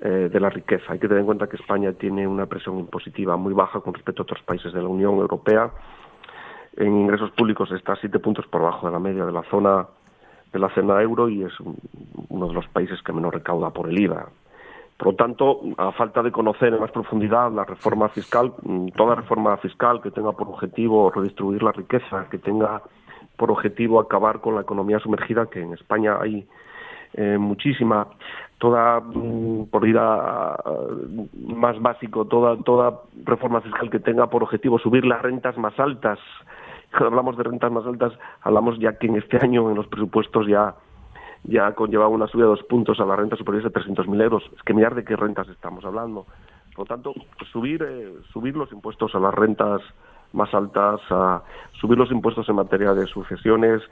eh, 0.01 0.28
de 0.30 0.41
la 0.41 0.51
riqueza. 0.51 0.93
Hay 0.93 0.99
que 0.99 1.09
tener 1.09 1.20
en 1.20 1.26
cuenta 1.26 1.47
que 1.47 1.57
España 1.57 1.93
tiene 1.93 2.26
una 2.26 2.47
presión 2.47 2.78
impositiva 2.78 3.37
muy 3.37 3.55
baja 3.55 3.80
con 3.80 3.95
respecto 3.95 4.22
a 4.22 4.24
otros 4.24 4.43
países 4.43 4.72
de 4.72 4.82
la 4.82 4.89
Unión 4.89 5.14
Europea. 5.14 5.70
En 6.76 7.01
ingresos 7.01 7.30
públicos 7.30 7.70
está 7.72 7.97
siete 7.97 8.18
puntos 8.18 8.47
por 8.47 8.61
debajo 8.61 8.87
de 8.87 8.93
la 8.93 8.99
media 8.99 9.24
de 9.24 9.32
la 9.32 9.43
zona 9.45 9.87
de 10.53 10.59
la 10.61 10.68
zona 10.72 11.03
euro 11.03 11.28
y 11.28 11.43
es 11.43 11.53
uno 12.28 12.47
de 12.47 12.55
los 12.55 12.68
países 12.68 13.03
que 13.03 13.12
menos 13.12 13.35
recauda 13.35 13.70
por 13.70 13.89
el 13.89 13.99
IVA. 13.99 14.28
Por 14.97 15.09
lo 15.09 15.15
tanto, 15.15 15.61
a 15.77 15.91
falta 15.93 16.23
de 16.23 16.31
conocer 16.31 16.73
en 16.73 16.81
más 16.81 16.93
profundidad 16.93 17.51
la 17.53 17.65
reforma 17.65 18.09
fiscal, 18.11 18.53
mm, 18.63 18.89
toda 18.89 19.17
reforma 19.17 19.57
fiscal 19.57 20.01
que 20.01 20.13
tenga 20.13 20.33
por 20.33 20.49
objetivo 20.49 21.11
redistribuir 21.11 21.63
la 21.63 21.73
riqueza, 21.73 22.29
que 22.31 22.39
tenga 22.39 22.81
por 23.37 23.51
objetivo 23.51 23.99
acabar 23.99 24.41
con 24.41 24.55
la 24.55 24.61
economía 24.61 25.01
sumergida, 25.01 25.47
que 25.47 25.63
en 25.63 25.73
España 25.73 26.19
hay 26.21 26.47
eh, 27.17 27.39
muchísima, 27.39 28.09
toda, 28.59 29.01
mm, 29.01 29.67
por 29.71 29.87
ir 29.87 29.97
a, 29.99 30.57
más 31.47 31.81
básico, 31.81 32.25
toda, 32.25 32.57
toda 32.63 33.03
reforma 33.25 33.61
fiscal 33.61 33.91
que 33.91 34.01
tenga 34.01 34.29
por 34.29 34.43
objetivo 34.43 34.79
subir 34.79 35.05
las 35.05 35.23
rentas 35.23 35.57
más 35.59 35.79
altas. 35.79 36.19
Cuando 36.91 37.09
hablamos 37.09 37.37
de 37.37 37.43
rentas 37.45 37.71
más 37.71 37.85
altas, 37.87 38.13
hablamos 38.43 38.79
ya 38.79 38.97
que 38.99 39.09
en 39.09 39.17
este 39.17 39.39
año 39.39 39.69
en 39.71 39.77
los 39.77 39.87
presupuestos 39.89 40.47
ya 40.47 40.75
ya 41.45 41.73
conllevaba 41.73 42.09
una 42.09 42.27
subida 42.27 42.45
de 42.45 42.51
dos 42.51 42.63
puntos 42.65 42.99
a 43.01 43.05
la 43.05 43.17
renta 43.17 43.37
superior 43.37 43.63
de 43.63 43.71
300.000 43.71 44.23
euros. 44.23 44.43
Es 44.57 44.63
que 44.63 44.75
mirar 44.75 44.95
de 44.95 45.05
qué 45.05 45.17
rentas 45.17 45.49
estamos 45.49 45.85
hablando. 45.85 46.27
Por 46.75 46.81
lo 46.81 46.85
tanto, 46.87 47.15
subir, 47.53 47.83
eh, 47.87 48.13
subir 48.33 48.57
los 48.57 48.73
impuestos 48.73 49.15
a 49.15 49.21
las 49.21 49.35
rentas 49.35 49.81
más 50.33 50.53
altas, 50.53 51.01
a 51.11 51.43
subir 51.81 51.97
los 51.97 52.11
impuestos 52.11 52.49
en 52.49 52.57
materia 52.57 52.93
de 52.93 53.07
sucesiones 53.07 53.83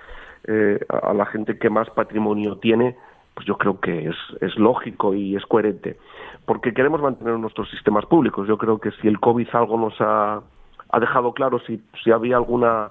eh, 0.45 0.81
a 0.89 1.15
la 1.15 1.27
gente 1.27 1.59
que 1.59 1.71
más 1.71 1.89
patrimonio 1.91 2.57
tiene, 2.57 2.97
pues 3.35 3.47
yo 3.47 3.57
creo 3.57 3.79
que 3.79 4.09
es, 4.09 4.17
es 4.41 4.57
lógico 4.57 5.15
y 5.15 5.37
es 5.37 5.47
coherente. 5.47 5.99
Porque 6.45 6.75
queremos 6.75 7.01
mantener 7.01 7.39
nuestros 7.39 7.71
sistemas 7.71 8.07
públicos. 8.07 8.49
Yo 8.49 8.59
creo 8.59 8.79
que 8.79 8.91
si 8.93 9.07
el 9.07 9.21
COVID 9.21 9.49
algo 9.53 9.79
nos 9.79 10.01
ha, 10.01 10.41
ha 10.89 11.01
dejado 11.01 11.33
claro, 11.33 11.61
si, 11.61 11.81
si 12.03 12.11
había 12.11 12.37
alguna 12.37 12.91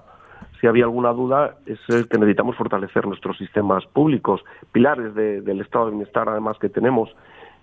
si 0.62 0.68
había 0.68 0.84
alguna 0.84 1.12
duda, 1.12 1.56
es 1.66 1.80
que 1.88 2.18
necesitamos 2.18 2.54
fortalecer 2.54 3.04
nuestros 3.04 3.36
sistemas 3.36 3.84
públicos, 3.86 4.44
pilares 4.70 5.12
del 5.12 5.60
estado 5.60 5.86
de 5.86 5.90
bienestar, 5.90 6.28
además 6.28 6.56
que 6.60 6.68
tenemos, 6.68 7.10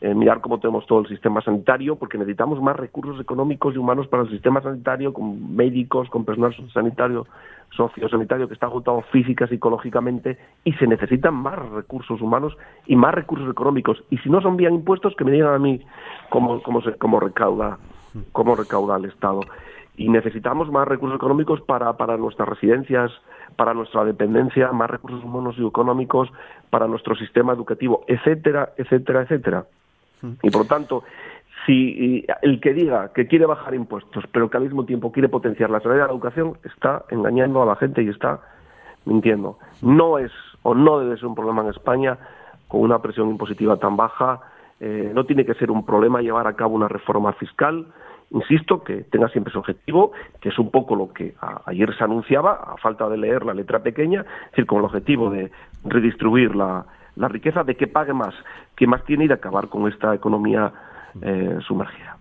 eh, 0.02 0.14
mirar 0.14 0.42
cómo 0.42 0.60
tenemos 0.60 0.86
todo 0.86 1.00
el 1.00 1.08
sistema 1.08 1.40
sanitario, 1.42 1.96
porque 1.96 2.18
necesitamos 2.18 2.62
más 2.62 2.76
recursos 2.76 3.18
económicos 3.22 3.74
y 3.74 3.78
humanos 3.78 4.08
para 4.08 4.24
el 4.24 4.30
sistema 4.30 4.62
sanitario, 4.62 5.14
con 5.14 5.56
médicos, 5.56 6.10
con 6.10 6.26
personal 6.26 6.54
sanitario, 6.74 7.26
sociosanitario 7.70 8.50
que 8.50 8.56
está 8.56 8.66
agotado 8.66 9.02
física, 9.14 9.48
psicológicamente, 9.48 10.38
y 10.66 10.74
se 10.74 10.86
necesitan 10.86 11.36
más 11.36 11.58
recursos 11.70 12.20
humanos 12.20 12.58
y 12.86 12.98
más 12.98 13.14
recursos 13.14 13.50
económicos. 13.50 14.04
Y 14.10 14.18
si 14.18 14.30
no 14.30 14.42
son 14.42 14.58
bien 14.58 14.76
impuestos, 14.76 15.16
que 15.16 15.24
me 15.24 15.32
digan 15.32 15.54
a 15.54 15.60
mí 15.60 15.80
cómo, 16.30 16.62
cómo, 16.62 16.82
se, 16.82 16.96
cómo 16.96 17.22
recauda 17.22 17.78
cómo 18.32 18.56
recauda 18.56 18.98
el 18.98 19.06
Estado 19.06 19.42
y 20.00 20.08
necesitamos 20.08 20.72
más 20.72 20.88
recursos 20.88 21.18
económicos 21.18 21.60
para, 21.60 21.92
para 21.98 22.16
nuestras 22.16 22.48
residencias, 22.48 23.12
para 23.58 23.74
nuestra 23.74 24.06
dependencia, 24.06 24.72
más 24.72 24.90
recursos 24.90 25.22
humanos 25.22 25.56
y 25.58 25.68
económicos 25.68 26.30
para 26.70 26.88
nuestro 26.88 27.16
sistema 27.16 27.52
educativo, 27.52 28.06
etcétera, 28.08 28.70
etcétera, 28.78 29.24
etcétera. 29.24 29.66
Mm. 30.22 30.32
Y 30.42 30.50
por 30.52 30.62
lo 30.62 30.68
tanto, 30.68 31.04
si 31.66 32.26
el 32.42 32.62
que 32.62 32.74
diga 32.74 33.12
que 33.14 33.28
quiere 33.28 33.46
bajar 33.46 33.76
impuestos, 33.76 34.24
pero 34.32 34.50
que 34.50 34.56
al 34.56 34.64
mismo 34.64 34.86
tiempo 34.86 35.12
quiere 35.12 35.28
potenciar 35.28 35.70
la 35.70 35.82
salida 35.82 36.04
de 36.04 36.08
la 36.08 36.14
educación, 36.14 36.58
está 36.64 37.04
engañando 37.10 37.62
a 37.62 37.66
la 37.66 37.76
gente 37.76 38.02
y 38.02 38.08
está 38.08 38.40
mintiendo. 39.04 39.60
No 39.82 40.18
es 40.18 40.32
o 40.64 40.74
no 40.76 41.00
debe 41.00 41.18
ser 41.18 41.26
un 41.26 41.36
problema 41.36 41.62
en 41.64 41.72
España 41.72 42.18
con 42.70 42.80
una 42.80 43.02
presión 43.02 43.30
impositiva 43.30 43.76
tan 43.76 43.98
baja. 43.98 44.40
Eh, 44.80 45.12
no 45.14 45.26
tiene 45.26 45.46
que 45.46 45.56
ser 45.56 45.70
un 45.72 45.86
problema 45.86 46.22
llevar 46.22 46.48
a 46.48 46.54
cabo 46.54 46.74
una 46.74 46.88
reforma 46.88 47.34
fiscal 47.34 47.86
insisto, 48.32 48.84
que 48.84 49.04
tenga 49.04 49.28
siempre 49.30 49.52
su 49.52 49.60
objetivo, 49.60 50.12
que 50.42 50.50
es 50.50 50.60
un 50.60 50.72
poco 50.72 50.96
lo 50.96 51.12
que 51.12 51.34
ayer 51.66 51.96
se 51.98 52.04
anunciaba, 52.04 52.54
a 52.54 52.78
falta 52.78 53.10
de 53.10 53.18
leer 53.18 53.46
la 53.46 53.54
letra 53.54 53.80
pequeña, 53.80 54.22
es 54.22 54.52
decir, 54.52 54.66
con 54.66 54.80
el 54.80 54.86
objetivo 54.86 55.30
de 55.30 55.52
redistribuir 55.84 56.56
la, 56.56 56.86
riqueza, 57.16 57.64
de 57.64 57.76
que 57.76 57.88
pague 57.88 58.14
más, 58.14 58.34
que 58.76 58.88
más 58.88 59.04
tiene 59.06 59.26
y 59.26 59.28
de 59.28 59.34
acabar 59.34 59.68
con 59.68 59.92
esta 59.92 60.14
economía 60.14 60.72
eh, 61.22 61.58
sumergida. 61.68 62.18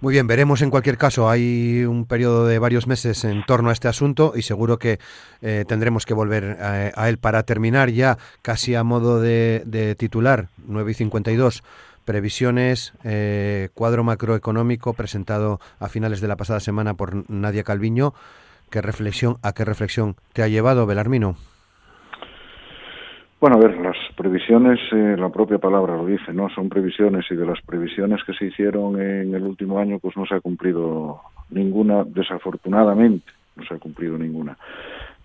Muy 0.00 0.12
bien, 0.12 0.26
veremos 0.26 0.60
en 0.60 0.68
cualquier 0.68 0.98
caso. 0.98 1.30
Hay 1.30 1.84
un 1.84 2.04
periodo 2.04 2.46
de 2.46 2.58
varios 2.58 2.86
meses 2.86 3.24
en 3.24 3.42
torno 3.46 3.70
a 3.70 3.72
este 3.72 3.88
asunto 3.88 4.32
y 4.36 4.42
seguro 4.42 4.76
que 4.78 4.98
eh, 5.40 5.64
tendremos 5.66 6.04
que 6.04 6.12
volver 6.12 6.58
a, 6.60 7.08
él 7.08 7.16
para 7.16 7.44
terminar 7.44 7.88
ya 7.88 8.18
casi 8.42 8.74
a 8.74 8.84
modo 8.84 9.20
de, 9.20 9.62
de 9.64 9.94
titular, 9.94 10.48
9 10.66 10.90
y 10.90 10.94
52 10.94 11.62
previsiones, 12.04 12.94
eh, 13.04 13.68
cuadro 13.74 14.04
macroeconómico 14.04 14.92
presentado 14.94 15.60
a 15.80 15.88
finales 15.88 16.20
de 16.20 16.28
la 16.28 16.36
pasada 16.36 16.60
semana 16.60 16.94
por 16.94 17.28
Nadia 17.30 17.62
Calviño. 17.64 18.12
¿Qué 18.70 18.80
reflexión, 18.82 19.36
¿A 19.42 19.52
qué 19.52 19.64
reflexión 19.64 20.16
te 20.32 20.42
ha 20.42 20.48
llevado, 20.48 20.86
Belarmino? 20.86 21.36
Bueno, 23.40 23.56
a 23.56 23.60
ver, 23.60 23.76
las 23.78 23.96
previsiones, 24.16 24.80
eh, 24.92 25.16
la 25.18 25.28
propia 25.28 25.58
palabra 25.58 25.96
lo 25.96 26.06
dice, 26.06 26.32
¿no? 26.32 26.48
Son 26.48 26.70
previsiones 26.70 27.26
y 27.30 27.34
de 27.34 27.44
las 27.44 27.60
previsiones 27.60 28.24
que 28.24 28.32
se 28.32 28.46
hicieron 28.46 28.98
en 28.98 29.34
el 29.34 29.42
último 29.42 29.78
año, 29.78 29.98
pues 29.98 30.16
no 30.16 30.24
se 30.24 30.34
ha 30.34 30.40
cumplido 30.40 31.20
ninguna, 31.50 32.04
desafortunadamente, 32.04 33.30
no 33.56 33.64
se 33.64 33.74
ha 33.74 33.78
cumplido 33.78 34.18
ninguna. 34.18 34.56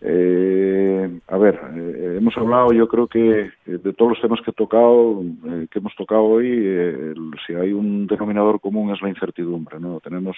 Eh, 0.01 1.19
a 1.27 1.37
ver, 1.37 1.59
eh, 1.75 2.15
hemos 2.17 2.37
hablado, 2.37 2.71
yo 2.71 2.87
creo 2.87 3.07
que 3.07 3.41
eh, 3.41 3.51
de 3.65 3.93
todos 3.93 4.11
los 4.11 4.21
temas 4.21 4.39
que 4.41 4.51
he 4.51 4.53
tocado, 4.53 5.21
eh, 5.21 5.67
que 5.69 5.79
hemos 5.79 5.93
tocado 5.95 6.23
hoy, 6.23 7.13
si 7.45 7.53
hay 7.53 7.73
un 7.73 8.07
denominador 8.07 8.61
común 8.61 8.91
es 8.93 9.01
la 9.01 9.09
incertidumbre, 9.09 9.79
¿no? 9.79 9.99
Tenemos 9.99 10.37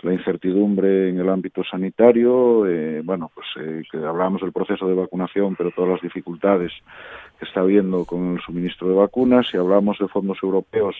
la 0.00 0.14
incertidumbre 0.14 1.10
en 1.10 1.20
el 1.20 1.28
ámbito 1.28 1.62
sanitario, 1.64 2.64
bueno, 3.04 3.30
pues 3.34 3.46
que 3.90 3.98
hablamos 3.98 4.42
del 4.42 4.52
proceso 4.52 4.86
de 4.86 4.94
vacunación, 4.94 5.56
pero 5.56 5.70
todas 5.70 5.90
las 5.92 6.02
dificultades 6.02 6.70
que 7.38 7.46
está 7.46 7.60
habiendo 7.60 8.04
con 8.04 8.34
el 8.34 8.40
suministro 8.40 8.88
de 8.88 8.94
vacunas, 8.94 9.48
si 9.48 9.56
hablamos 9.56 9.98
de 9.98 10.08
fondos 10.08 10.38
europeos 10.42 10.96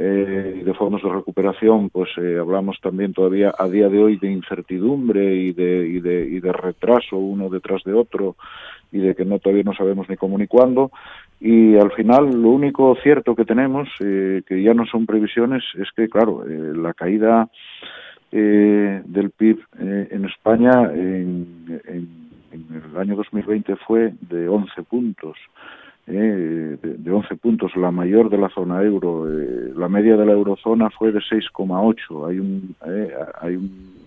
eh, 0.00 0.62
de 0.64 0.74
fondos 0.74 1.02
de 1.02 1.10
recuperación, 1.10 1.90
pues 1.90 2.08
eh, 2.18 2.38
hablamos 2.38 2.78
también 2.80 3.12
todavía 3.12 3.52
a 3.58 3.68
día 3.68 3.88
de 3.88 3.98
hoy 3.98 4.16
de 4.16 4.30
incertidumbre 4.30 5.34
y 5.34 5.52
de, 5.52 5.88
y 5.88 6.00
de, 6.00 6.24
y 6.24 6.38
de 6.38 6.52
retraso 6.52 7.16
uno 7.16 7.48
detrás 7.48 7.82
de 7.82 7.92
otro 7.92 8.36
y 8.92 8.98
de 8.98 9.16
que 9.16 9.24
no 9.24 9.40
todavía 9.40 9.64
no 9.64 9.74
sabemos 9.74 10.08
ni 10.08 10.16
cómo 10.16 10.38
ni 10.38 10.46
cuándo. 10.46 10.92
Y 11.40 11.76
al 11.76 11.90
final 11.92 12.30
lo 12.30 12.50
único 12.50 12.96
cierto 13.02 13.34
que 13.34 13.44
tenemos, 13.44 13.88
eh, 14.00 14.42
que 14.46 14.62
ya 14.62 14.72
no 14.72 14.86
son 14.86 15.04
previsiones, 15.04 15.64
es 15.74 15.88
que, 15.96 16.08
claro, 16.08 16.44
eh, 16.48 16.72
la 16.76 16.94
caída 16.94 17.48
eh, 18.30 19.02
del 19.04 19.30
PIB 19.30 19.58
eh, 19.80 20.08
en 20.12 20.24
España 20.26 20.92
en, 20.92 21.80
en, 21.86 22.08
en, 22.52 22.82
el 22.90 22.96
año 22.96 23.16
2020 23.16 23.74
fue 23.76 24.12
de 24.20 24.48
11 24.48 24.82
puntos 24.84 25.36
eh, 26.08 26.78
de, 26.82 27.10
11 27.10 27.36
puntos, 27.36 27.76
la 27.76 27.90
mayor 27.90 28.30
de 28.30 28.38
la 28.38 28.48
zona 28.48 28.82
euro. 28.82 29.26
Eh, 29.30 29.72
la 29.76 29.88
media 29.88 30.16
de 30.16 30.24
la 30.24 30.32
eurozona 30.32 30.90
fue 30.90 31.12
de 31.12 31.20
6,8. 31.20 32.28
Hay 32.28 32.38
un, 32.38 32.74
eh, 32.86 33.12
hay 33.40 33.56
un 33.56 33.98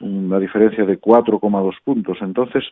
una 0.00 0.38
diferencia 0.38 0.84
de 0.84 0.98
4,2 0.98 1.74
puntos. 1.84 2.18
Entonces, 2.20 2.64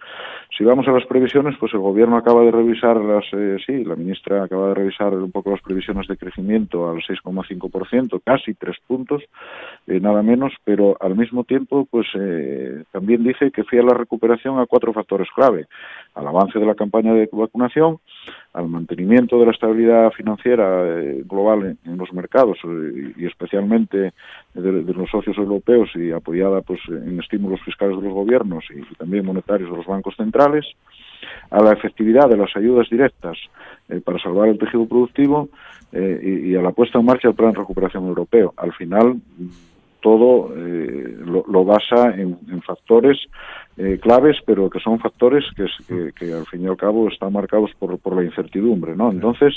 si 0.57 0.64
vamos 0.64 0.86
a 0.88 0.92
las 0.92 1.07
previsiones, 1.07 1.57
pues 1.59 1.72
el 1.74 1.80
gobierno 1.80 2.16
acaba 2.16 2.42
de 2.42 2.51
revisar 2.51 2.97
las, 2.97 3.24
eh, 3.32 3.57
sí, 3.64 3.84
la 3.84 3.97
ministra 3.97 4.45
acaba 4.45 4.68
de 4.68 4.74
revisar 4.74 5.14
un 5.14 5.32
poco 5.32 5.51
las 5.51 5.62
previsiones 5.62 6.07
de 6.07 6.16
crecimiento 6.16 6.90
al 6.90 7.03
6,5%, 7.03 8.20
casi 8.24 8.55
tres 8.55 8.76
puntos, 8.86 9.22
eh, 9.86 10.01
nada 10.01 10.22
menos, 10.22 10.53
pero 10.64 10.97
al 11.01 11.16
mismo 11.16 11.45
tiempo, 11.45 11.86
pues 11.90 12.07
también 12.92 13.24
dice 13.24 13.51
que 13.51 13.64
fía 13.64 13.82
la 13.82 13.95
recuperación 13.95 14.59
a 14.59 14.66
cuatro 14.66 14.92
factores 14.92 15.28
clave: 15.34 15.66
al 16.15 16.27
avance 16.27 16.59
de 16.59 16.67
la 16.67 16.75
campaña 16.75 17.12
de 17.12 17.29
vacunación, 17.33 17.99
al 18.53 18.69
mantenimiento 18.69 19.39
de 19.39 19.47
la 19.47 19.53
estabilidad 19.53 20.11
financiera 20.12 20.85
eh, 20.87 21.23
global 21.27 21.77
en, 21.85 21.97
los 21.97 22.12
mercados 22.12 22.59
eh, 22.65 23.12
y 23.17 23.27
especialmente 23.27 24.12
de, 24.55 24.83
los 24.95 25.11
socios 25.11 25.37
europeos 25.37 25.91
y 25.97 26.12
apoyada 26.12 26.61
pues 26.62 26.81
en 26.89 27.19
estímulos 27.21 27.61
fiscales 27.62 27.97
de 27.97 28.05
los 28.05 28.15
gobiernos 28.15 28.65
y, 28.71 28.95
también 28.95 29.27
monetarios 29.27 29.71
de 29.71 29.77
los 29.77 29.87
bancos 29.87 30.15
centrales, 30.17 30.65
a 31.51 31.62
la 31.62 31.73
efectividad 31.73 32.29
de 32.29 32.37
las 32.37 32.55
ayudas 32.57 32.89
directas 32.89 33.37
eh, 33.89 34.01
para 34.01 34.19
salvar 34.19 34.49
el 34.49 34.59
tejido 34.59 34.87
productivo 34.87 35.49
y, 35.93 36.57
a 36.57 36.61
la 36.61 36.73
puesta 36.73 36.99
en 36.99 37.05
marcha 37.05 37.29
del 37.29 37.37
plan 37.37 37.53
de 37.53 37.61
recuperación 37.61 38.09
europeo. 38.09 38.53
Al 38.57 38.73
final 38.73 39.17
todo 40.05 40.52
lo, 40.55 41.64
basa 41.64 42.11
en, 42.11 42.36
en 42.52 42.61
factores 42.61 43.16
eh, 43.78 43.98
claves, 44.00 44.36
pero 44.44 44.68
que 44.68 44.78
son 44.78 44.98
factores 44.98 45.44
que, 45.57 45.64
que, 45.88 46.12
que, 46.12 46.32
al 46.34 46.44
fin 46.44 46.62
y 46.62 46.66
al 46.66 46.76
cabo 46.76 47.09
están 47.09 47.32
marcados 47.32 47.70
por, 47.78 47.98
por 47.98 48.14
la 48.14 48.22
incertidumbre, 48.22 48.94
¿no? 48.94 49.11
Entonces, 49.11 49.55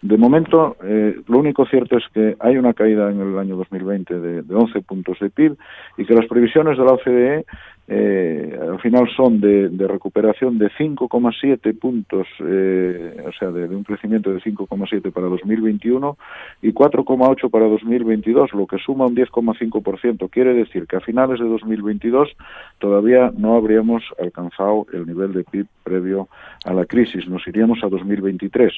de 0.00 0.16
momento, 0.16 0.76
eh, 0.82 1.14
lo 1.28 1.38
único 1.38 1.66
cierto 1.66 1.98
es 1.98 2.04
que 2.14 2.36
hay 2.40 2.56
una 2.56 2.72
caída 2.72 3.10
en 3.10 3.20
el 3.20 3.38
año 3.38 3.56
2020 3.56 4.18
de, 4.18 4.42
de 4.42 4.54
11 4.54 4.80
puntos 4.80 5.18
de 5.20 5.28
PIB 5.28 5.56
y 5.98 6.06
que 6.06 6.14
las 6.14 6.26
previsiones 6.26 6.78
de 6.78 6.84
la 6.84 6.92
OCDE 6.92 7.44
eh, 7.88 8.56
al 8.60 8.80
final 8.80 9.08
son 9.16 9.40
de, 9.40 9.68
de 9.68 9.88
recuperación 9.88 10.56
de 10.56 10.70
5,7 10.70 11.78
puntos, 11.78 12.28
eh, 12.38 13.16
o 13.26 13.32
sea, 13.32 13.50
de, 13.50 13.66
de, 13.66 13.74
un 13.74 13.82
crecimiento 13.82 14.32
de 14.32 14.40
5,7 14.40 15.12
para 15.12 15.26
2021 15.26 16.16
y 16.62 16.72
4,8 16.72 17.50
para 17.50 17.66
2022, 17.66 18.52
lo 18.54 18.66
que 18.66 18.78
suma 18.78 19.06
un 19.06 19.16
10,5%. 19.16 20.30
Quiere 20.30 20.54
decir 20.54 20.86
que 20.86 20.96
a 20.96 21.00
finales 21.00 21.40
de 21.40 21.48
2022 21.48 22.30
todavía 22.78 23.32
no 23.36 23.56
habríamos 23.56 24.04
alcanzado 24.20 24.86
el 24.92 25.06
nivel 25.06 25.32
de 25.32 25.42
PIB 25.44 25.66
previo 25.82 26.28
a 26.64 26.72
la 26.72 26.86
crisis, 26.86 27.26
nos 27.28 27.46
iríamos 27.48 27.80
a 27.82 27.88
2023. 27.88 28.72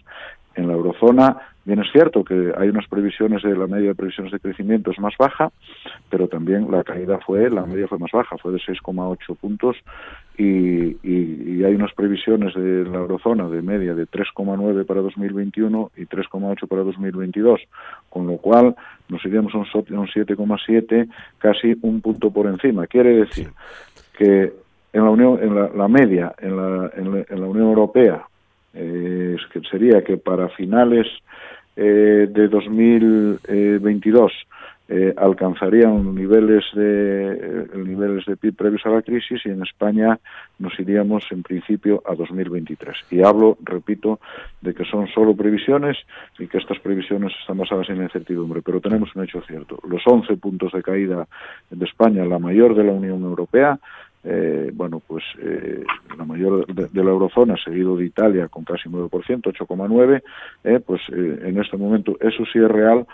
En 0.55 0.69
la 0.69 0.75
eurozona 0.75 1.37
Bien 1.65 1.79
es 1.81 1.91
cierto 1.93 2.25
que 2.25 2.53
hay 2.59 2.69
unas 2.69 2.87
previsiones 2.89 3.43
de 3.43 3.57
la 3.57 3.67
media 3.67 3.89
de 3.89 3.95
previsiones 3.95 4.31
de 4.33 4.39
crecimiento 4.39 4.91
es 4.91 4.99
más 4.99 5.15
baja, 5.19 5.51
pero 6.11 6.29
también 6.29 6.71
la 6.71 6.85
caída 6.85 7.19
fue, 7.25 7.49
la 7.49 7.65
media 7.65 7.89
fue 7.89 7.99
más 7.99 8.11
baja, 8.13 8.37
fue 8.37 8.53
de 8.53 8.59
6,8 8.59 9.35
puntos 9.37 9.77
y, 10.37 10.99
y, 11.03 11.65
hay 11.65 11.75
unas 11.75 11.95
previsiones 11.95 12.55
de 12.55 12.85
la 12.85 12.99
eurozona 12.99 13.49
de 13.49 13.63
media 13.63 13.95
de 13.95 14.07
3,9 14.07 14.85
para 14.85 15.01
2021 15.01 15.93
y 15.97 16.05
3,8 16.05 16.69
para 16.69 16.83
2022, 16.83 17.61
con 18.11 18.27
lo 18.27 18.37
cual 18.37 18.77
nos 19.09 19.25
iríamos 19.25 19.55
a 19.55 19.59
un 19.59 19.65
7,7, 19.65 21.09
casi 21.39 21.79
un 21.81 22.03
punto 22.03 22.31
por 22.31 22.47
encima. 22.47 22.87
Quiere 22.87 23.21
decir 23.21 23.49
que 24.19 24.53
en 24.93 25.05
la 25.05 25.11
Unión, 25.11 25.39
en 25.41 25.79
la, 25.79 25.89
media 25.89 26.35
en 26.39 26.57
la, 26.57 26.91
en 26.95 27.41
la, 27.41 27.47
Unión 27.47 27.69
Europea 27.69 28.27
eh, 28.75 29.37
que 29.53 29.61
sería 29.71 30.03
que 30.03 30.17
para 30.17 30.49
finales 30.51 31.07
eh, 31.77 32.29
de 32.31 32.49
2022 32.49 34.33
eh, 34.87 35.15
alcanzarían 35.17 36.15
niveles 36.15 36.63
de 36.75 37.33
eh, 37.33 37.67
niveles 37.75 38.27
de 38.27 38.37
PIB 38.37 38.55
previos 38.55 38.85
a 38.85 38.91
la 38.91 39.01
crisis 39.01 39.41
y 39.47 39.49
en 39.49 39.63
España 39.63 40.19
nos 40.59 40.79
iríamos 40.79 41.25
en 41.31 41.43
principio 41.43 42.03
a 42.05 42.15
2023. 42.15 42.95
Y 43.11 43.23
hablo, 43.23 43.57
repito, 43.63 44.21
de 44.61 44.75
que 44.75 44.85
son 44.85 45.09
solo 45.09 45.35
previsiones 45.35 45.97
y 46.39 46.47
que 46.49 46.59
estas 46.59 46.79
previsiones 46.81 47.33
están 47.41 47.57
basadas 47.57 47.89
en 47.89 48.03
incertidumbre, 48.03 48.61
pero 48.61 48.79
tenemos 48.81 49.09
un 49.17 49.25
hecho 49.25 49.41
cierto. 49.47 49.79
Los 49.89 50.03
11 50.07 50.37
puntos 50.37 50.73
de 50.73 50.83
caída 50.83 51.27
de 51.71 51.85
España, 51.87 52.23
la 52.27 52.39
mayor 52.39 52.75
de 52.75 52.85
la 52.85 52.93
Unión 52.93 53.23
Europea, 53.23 53.79
eh, 54.23 54.71
bueno, 54.73 55.01
pues 55.07 55.25
eh, 55.39 55.83
mayor 56.35 56.67
de, 56.67 57.05
la 57.05 57.11
eurozona, 57.11 57.57
seguido 57.57 57.97
de 57.97 58.07
Italia 58.07 58.49
con 58.49 58.65
casi 58.65 58.89
9%, 58.89 59.09
8,9%, 59.11 60.23
eh, 60.65 60.81
pues 60.85 61.01
eh, 61.13 61.49
en 61.49 61.61
este 61.61 61.77
momento 61.77 62.17
eso 62.21 62.45
sí 62.53 62.59
es 62.59 62.69
real 62.69 63.07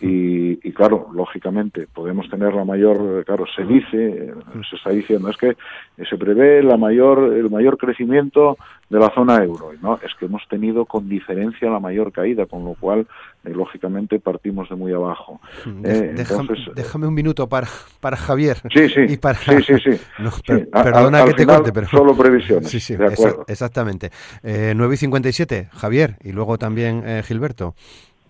y, 0.00 0.72
claro, 0.72 1.08
lógicamente 1.12 1.86
podemos 1.92 2.28
tener 2.28 2.54
la 2.54 2.64
mayor, 2.64 3.24
claro, 3.24 3.44
se 3.54 3.64
dice, 3.64 4.32
se 4.68 4.76
está 4.76 4.90
diciendo, 4.90 5.28
es 5.28 5.36
que 5.36 5.56
se 6.08 6.16
prevé 6.16 6.62
la 6.62 6.76
mayor, 6.76 7.34
el 7.34 7.50
mayor 7.50 7.76
crecimiento 7.76 8.56
de 8.88 8.98
la 8.98 9.12
zona 9.14 9.42
euro, 9.42 9.72
¿no? 9.80 9.98
Es 10.04 10.12
que 10.18 10.26
hemos 10.26 10.42
tenido 10.48 10.86
con 10.86 11.08
diferencia 11.08 11.70
la 11.70 11.80
mayor 11.80 12.12
caída, 12.12 12.46
con 12.46 12.64
lo 12.64 12.74
cual, 12.74 13.06
eh, 13.44 13.50
lógicamente, 13.50 14.18
partimos 14.18 14.68
de 14.68 14.76
muy 14.76 14.92
abajo. 14.92 15.40
Eh, 15.84 16.14
déjame, 16.74 17.06
un 17.06 17.14
minuto 17.14 17.48
para, 17.48 17.68
para 18.00 18.16
Javier. 18.16 18.58
Sí, 18.72 18.88
sí, 18.88 19.06
sí, 19.08 19.62
sí, 19.62 19.78
sí. 19.78 20.64
perdona 20.72 21.24
que 21.24 21.34
te 21.34 21.46
corte, 21.46 21.72
pero... 21.72 21.88
Solo 21.88 22.16
previsiones, 22.16 22.68
sí, 22.68 22.80
sí, 22.80 22.96
exactamente. 23.46 24.10
Eh, 24.42 24.74
9 24.76 24.94
y 24.94 24.96
57, 24.98 25.68
Javier, 25.72 26.16
y 26.22 26.32
luego 26.32 26.58
también 26.58 27.02
eh, 27.06 27.22
Gilberto. 27.24 27.74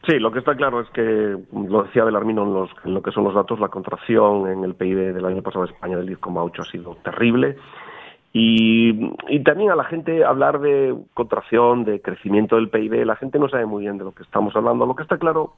Sí, 0.06 0.18
lo 0.18 0.32
que 0.32 0.40
está 0.40 0.56
claro 0.56 0.80
es 0.80 0.88
que, 0.90 1.38
lo 1.52 1.84
decía 1.84 2.02
Belarmino 2.02 2.42
en, 2.42 2.54
los, 2.54 2.70
en 2.84 2.92
lo 2.92 3.02
que 3.02 3.12
son 3.12 3.22
los 3.22 3.34
datos, 3.34 3.60
la 3.60 3.68
contracción 3.68 4.48
en 4.48 4.64
el 4.64 4.74
PIB 4.74 5.14
del 5.14 5.24
año 5.24 5.42
pasado 5.42 5.64
de 5.64 5.72
España 5.72 5.96
del 5.96 6.08
10,8 6.18 6.60
ha 6.60 6.70
sido 6.70 6.96
terrible. 7.04 7.56
Y, 8.32 9.12
y, 9.28 9.44
también 9.44 9.70
a 9.70 9.76
la 9.76 9.84
gente 9.84 10.24
hablar 10.24 10.58
de 10.58 10.96
contracción, 11.14 11.84
de 11.84 12.00
crecimiento 12.00 12.56
del 12.56 12.70
PIB, 12.70 13.04
la 13.04 13.14
gente 13.14 13.38
no 13.38 13.48
sabe 13.48 13.66
muy 13.66 13.82
bien 13.82 13.98
de 13.98 14.04
lo 14.04 14.12
que 14.12 14.24
estamos 14.24 14.56
hablando. 14.56 14.86
Lo 14.86 14.96
que 14.96 15.04
está 15.04 15.18
claro 15.18 15.52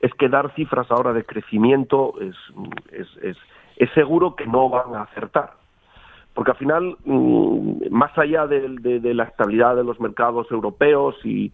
es 0.00 0.12
que 0.14 0.28
dar 0.28 0.52
cifras 0.54 0.90
ahora 0.90 1.12
de 1.12 1.24
crecimiento 1.24 2.14
es, 2.20 2.34
es, 2.90 3.06
es, 3.22 3.36
es 3.76 3.90
seguro 3.92 4.34
que 4.34 4.46
no 4.46 4.70
van 4.70 4.94
a 4.96 5.02
acertar. 5.02 5.52
Porque 6.32 6.50
al 6.50 6.56
final, 6.56 6.96
mm, 7.04 7.90
más 7.90 8.16
allá 8.18 8.48
de, 8.48 8.70
de 8.80 9.14
la 9.14 9.24
estabilidad 9.24 9.76
de 9.76 9.84
los 9.84 10.00
mercados 10.00 10.50
europeos 10.50 11.14
y, 11.24 11.52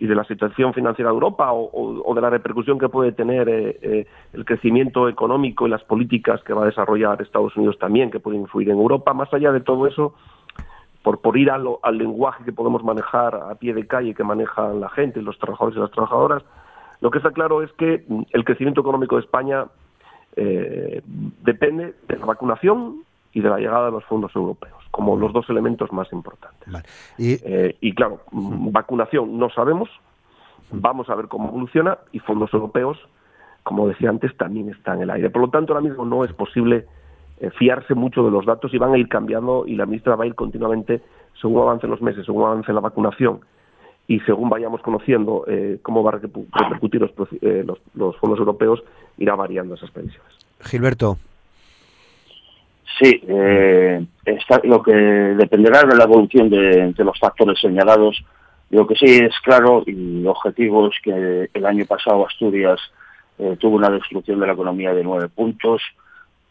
y 0.00 0.06
de 0.06 0.14
la 0.14 0.24
situación 0.24 0.72
financiera 0.72 1.10
de 1.10 1.14
Europa 1.14 1.52
o, 1.52 2.14
de 2.14 2.20
la 2.22 2.30
repercusión 2.30 2.78
que 2.78 2.88
puede 2.88 3.12
tener 3.12 3.50
eh, 3.50 3.78
eh, 3.82 4.06
el 4.32 4.46
crecimiento 4.46 5.10
económico 5.10 5.66
y 5.66 5.70
las 5.70 5.84
políticas 5.84 6.42
que 6.42 6.54
va 6.54 6.62
a 6.62 6.66
desarrollar 6.66 7.20
Estados 7.20 7.54
Unidos 7.54 7.78
también, 7.78 8.10
que 8.10 8.18
pueden 8.18 8.40
influir 8.40 8.70
en 8.70 8.78
Europa. 8.78 9.12
Más 9.12 9.32
allá 9.34 9.52
de 9.52 9.60
todo 9.60 9.86
eso, 9.86 10.14
por, 11.02 11.20
por 11.20 11.36
ir 11.36 11.50
al, 11.50 11.66
lenguaje 11.92 12.44
que 12.44 12.52
podemos 12.52 12.82
manejar 12.82 13.34
a 13.34 13.54
pie 13.56 13.74
de 13.74 13.86
calle, 13.86 14.14
que 14.14 14.24
manejan 14.24 14.80
la 14.80 14.88
gente, 14.88 15.20
los 15.20 15.38
trabajadores 15.38 15.76
y 15.76 15.80
las 15.80 15.90
trabajadoras, 15.90 16.42
lo 17.02 17.10
que 17.10 17.18
está 17.18 17.30
claro 17.32 17.62
es 17.62 17.70
que 17.74 18.02
mm, 18.08 18.22
el 18.32 18.44
crecimiento 18.44 18.80
económico 18.80 19.16
de 19.16 19.22
España 19.22 19.66
eh, 20.34 21.02
depende 21.42 21.94
de 22.08 22.16
la 22.16 22.24
vacunación 22.24 23.04
y 23.32 23.40
de 23.40 23.48
la 23.48 23.58
llegada 23.58 23.86
de 23.86 23.92
los 23.92 24.04
fondos 24.04 24.34
europeos 24.34 24.80
como 24.90 25.16
los 25.16 25.32
dos 25.32 25.48
elementos 25.48 25.92
más 25.92 26.12
importantes. 26.12 26.68
Y, 27.16 27.34
eh, 27.44 27.76
y, 27.80 27.94
claro, 27.94 28.20
vacunación 28.32 29.38
no 29.38 29.50
sabemos, 29.50 29.88
vamos 30.72 31.08
a 31.08 31.14
ver 31.14 31.28
cómo 31.28 31.48
evoluciona 31.48 31.98
y 32.12 32.18
fondos 32.18 32.52
europeos, 32.52 32.98
como 33.62 33.88
decía 33.88 34.10
antes, 34.10 34.36
también 34.36 34.68
están 34.70 34.96
en 34.96 35.02
el 35.02 35.10
aire. 35.10 35.30
Por 35.30 35.42
lo 35.42 35.50
tanto, 35.50 35.72
ahora 35.72 35.86
mismo 35.86 36.04
no 36.04 36.24
es 36.24 36.32
posible 36.32 36.86
eh, 37.38 37.50
fiarse 37.50 37.94
mucho 37.94 38.24
de 38.24 38.30
los 38.30 38.46
datos 38.46 38.74
y 38.74 38.78
van 38.78 38.92
a 38.92 38.98
ir 38.98 39.08
cambiando 39.08 39.64
y 39.66 39.76
la 39.76 39.86
ministra 39.86 40.16
va 40.16 40.24
a 40.24 40.26
ir 40.26 40.34
continuamente, 40.34 41.02
según 41.40 41.62
avancen 41.62 41.90
los 41.90 42.02
meses, 42.02 42.26
según 42.26 42.44
avance 42.44 42.72
la 42.72 42.80
vacunación 42.80 43.40
y 44.08 44.18
según 44.20 44.50
vayamos 44.50 44.82
conociendo 44.82 45.44
eh, 45.46 45.78
cómo 45.82 46.02
va 46.02 46.10
a 46.10 46.14
repercutir 46.14 47.00
los, 47.00 47.12
los, 47.40 47.78
los 47.94 48.16
fondos 48.16 48.38
europeos, 48.40 48.82
irá 49.18 49.36
variando 49.36 49.76
esas 49.76 49.90
previsiones. 49.92 50.32
Gilberto. 50.62 51.16
Sí, 53.00 53.18
eh, 53.26 54.04
está, 54.26 54.60
lo 54.62 54.82
que 54.82 54.92
dependerá 54.92 55.84
de 55.84 55.96
la 55.96 56.04
evolución 56.04 56.50
de, 56.50 56.92
los 56.98 57.18
factores 57.18 57.58
señalados. 57.58 58.22
Lo 58.68 58.86
que 58.86 58.94
sí 58.94 59.06
es 59.06 59.34
claro 59.40 59.82
y 59.86 60.26
objetivo 60.26 60.88
es 60.88 60.94
que 61.02 61.48
el 61.52 61.66
año 61.66 61.86
pasado 61.86 62.26
Asturias 62.26 62.78
eh, 63.38 63.56
tuvo 63.58 63.76
una 63.76 63.88
destrucción 63.88 64.38
de 64.38 64.46
la 64.46 64.52
economía 64.52 64.92
de 64.92 65.02
nueve 65.02 65.28
puntos, 65.28 65.80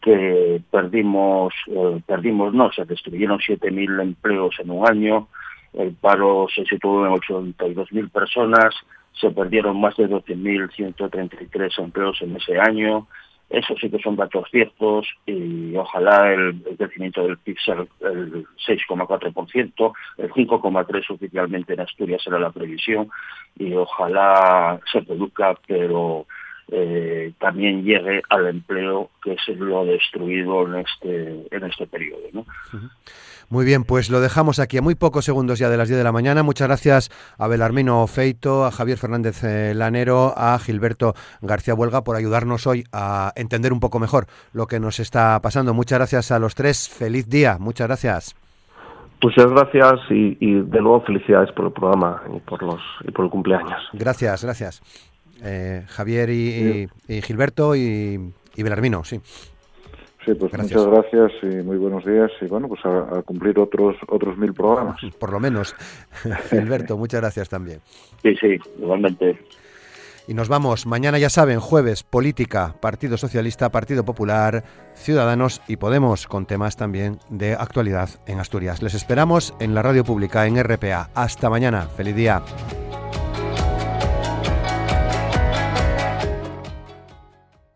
que 0.00 0.60
perdimos, 0.72 1.54
eh, 1.68 2.00
perdimos 2.04 2.52
no, 2.52 2.72
se 2.72 2.84
destruyeron 2.84 3.38
7.000 3.38 4.02
empleos 4.02 4.56
en 4.58 4.70
un 4.70 4.88
año, 4.88 5.28
el 5.72 5.92
paro 5.92 6.48
se 6.52 6.64
situó 6.64 7.06
en 7.06 7.12
82.000 7.12 8.10
personas, 8.10 8.74
se 9.12 9.30
perdieron 9.30 9.80
más 9.80 9.96
de 9.96 10.08
12.133 10.08 11.78
empleos 11.78 12.20
en 12.22 12.36
ese 12.36 12.58
año, 12.58 13.06
eso 13.50 13.74
sí 13.80 13.90
que 13.90 13.98
son 13.98 14.14
datos 14.14 14.48
ciertos 14.50 15.08
y 15.26 15.76
ojalá 15.76 16.32
el, 16.32 16.62
crecimiento 16.78 17.24
del 17.24 17.36
PIB 17.38 17.58
sea 17.58 17.74
el 17.74 18.46
6,4%, 18.66 19.92
el 20.18 20.30
5,3% 20.30 21.10
oficialmente 21.10 21.74
en 21.74 21.80
Asturias 21.80 22.22
será 22.22 22.38
la 22.38 22.52
previsión 22.52 23.10
y 23.58 23.74
ojalá 23.74 24.80
se 24.90 25.02
produzca, 25.02 25.58
pero 25.66 26.26
eh, 26.70 27.32
también 27.38 27.84
llegue 27.84 28.22
al 28.28 28.46
empleo 28.46 29.10
que 29.22 29.32
es 29.32 29.58
lo 29.58 29.84
destruido 29.84 30.66
en 30.66 30.76
este 30.76 31.46
en 31.50 31.64
este 31.64 31.86
periodo. 31.86 32.22
¿no? 32.32 32.46
Muy 33.50 33.64
bien, 33.64 33.82
pues 33.82 34.10
lo 34.10 34.20
dejamos 34.20 34.60
aquí 34.60 34.78
a 34.78 34.82
muy 34.82 34.94
pocos 34.94 35.24
segundos 35.24 35.58
ya 35.58 35.68
de 35.68 35.76
las 35.76 35.88
10 35.88 35.98
de 35.98 36.04
la 36.04 36.12
mañana. 36.12 36.44
Muchas 36.44 36.68
gracias 36.68 37.10
a 37.36 37.48
Belarmino 37.48 38.06
Feito, 38.06 38.64
a 38.64 38.70
Javier 38.70 38.96
Fernández 38.96 39.42
eh, 39.42 39.74
Lanero, 39.74 40.32
a 40.36 40.56
Gilberto 40.60 41.14
García 41.42 41.74
Huelga 41.74 42.04
por 42.04 42.14
ayudarnos 42.14 42.68
hoy 42.68 42.84
a 42.92 43.32
entender 43.34 43.72
un 43.72 43.80
poco 43.80 43.98
mejor 43.98 44.26
lo 44.52 44.68
que 44.68 44.78
nos 44.78 45.00
está 45.00 45.40
pasando. 45.42 45.74
Muchas 45.74 45.98
gracias 45.98 46.30
a 46.30 46.38
los 46.38 46.54
tres. 46.54 46.88
Feliz 46.88 47.28
día. 47.28 47.56
Muchas 47.58 47.88
gracias. 47.88 48.36
Muchas 49.20 49.50
gracias 49.50 50.00
y, 50.10 50.36
de 50.38 50.80
nuevo 50.80 51.02
felicidades 51.02 51.50
por 51.52 51.66
el 51.66 51.72
programa 51.72 52.22
y 52.34 52.38
por 52.38 52.62
los 52.62 52.80
y 53.02 53.10
por 53.10 53.24
el 53.24 53.30
cumpleaños. 53.32 53.82
Gracias, 53.92 54.44
gracias. 54.44 55.09
Eh, 55.42 55.84
Javier 55.86 56.30
y, 56.30 56.88
Gilberto 57.22 57.74
y, 57.74 58.32
y 58.56 58.62
Belarmino, 58.62 59.04
sí. 59.04 59.20
Sí, 60.24 60.34
pues 60.34 60.52
muchas 60.52 60.86
gracias 60.86 61.32
y 61.42 61.62
muy 61.62 61.78
buenos 61.78 62.04
días 62.04 62.30
y 62.42 62.46
bueno, 62.46 62.68
pues 62.68 62.84
a, 62.84 63.22
cumplir 63.22 63.58
otros 63.58 63.96
otros 64.06 64.36
mil 64.36 64.52
programas. 64.52 65.00
Por 65.18 65.32
lo 65.32 65.40
menos. 65.40 65.74
Alberto, 66.52 66.98
muchas 66.98 67.20
gracias 67.20 67.48
también. 67.48 67.80
Sí, 68.22 68.34
sí, 68.36 68.58
igualmente. 68.78 69.38
Y 70.28 70.34
nos 70.34 70.48
vamos, 70.48 70.86
mañana 70.86 71.18
ya 71.18 71.30
saben, 71.30 71.58
jueves, 71.58 72.04
política, 72.04 72.76
Partido 72.80 73.16
Socialista, 73.16 73.70
Partido 73.70 74.04
Popular, 74.04 74.62
Ciudadanos 74.94 75.60
y 75.66 75.76
Podemos, 75.76 76.26
con 76.28 76.46
temas 76.46 76.76
también 76.76 77.18
de 77.30 77.54
actualidad 77.54 78.10
en 78.26 78.38
Asturias. 78.38 78.82
Les 78.82 78.94
esperamos 78.94 79.54
en 79.58 79.74
la 79.74 79.82
radio 79.82 80.04
pública, 80.04 80.46
en 80.46 80.62
RPA. 80.62 81.10
Hasta 81.14 81.50
mañana, 81.50 81.88
feliz 81.88 82.14
día. 82.14 82.42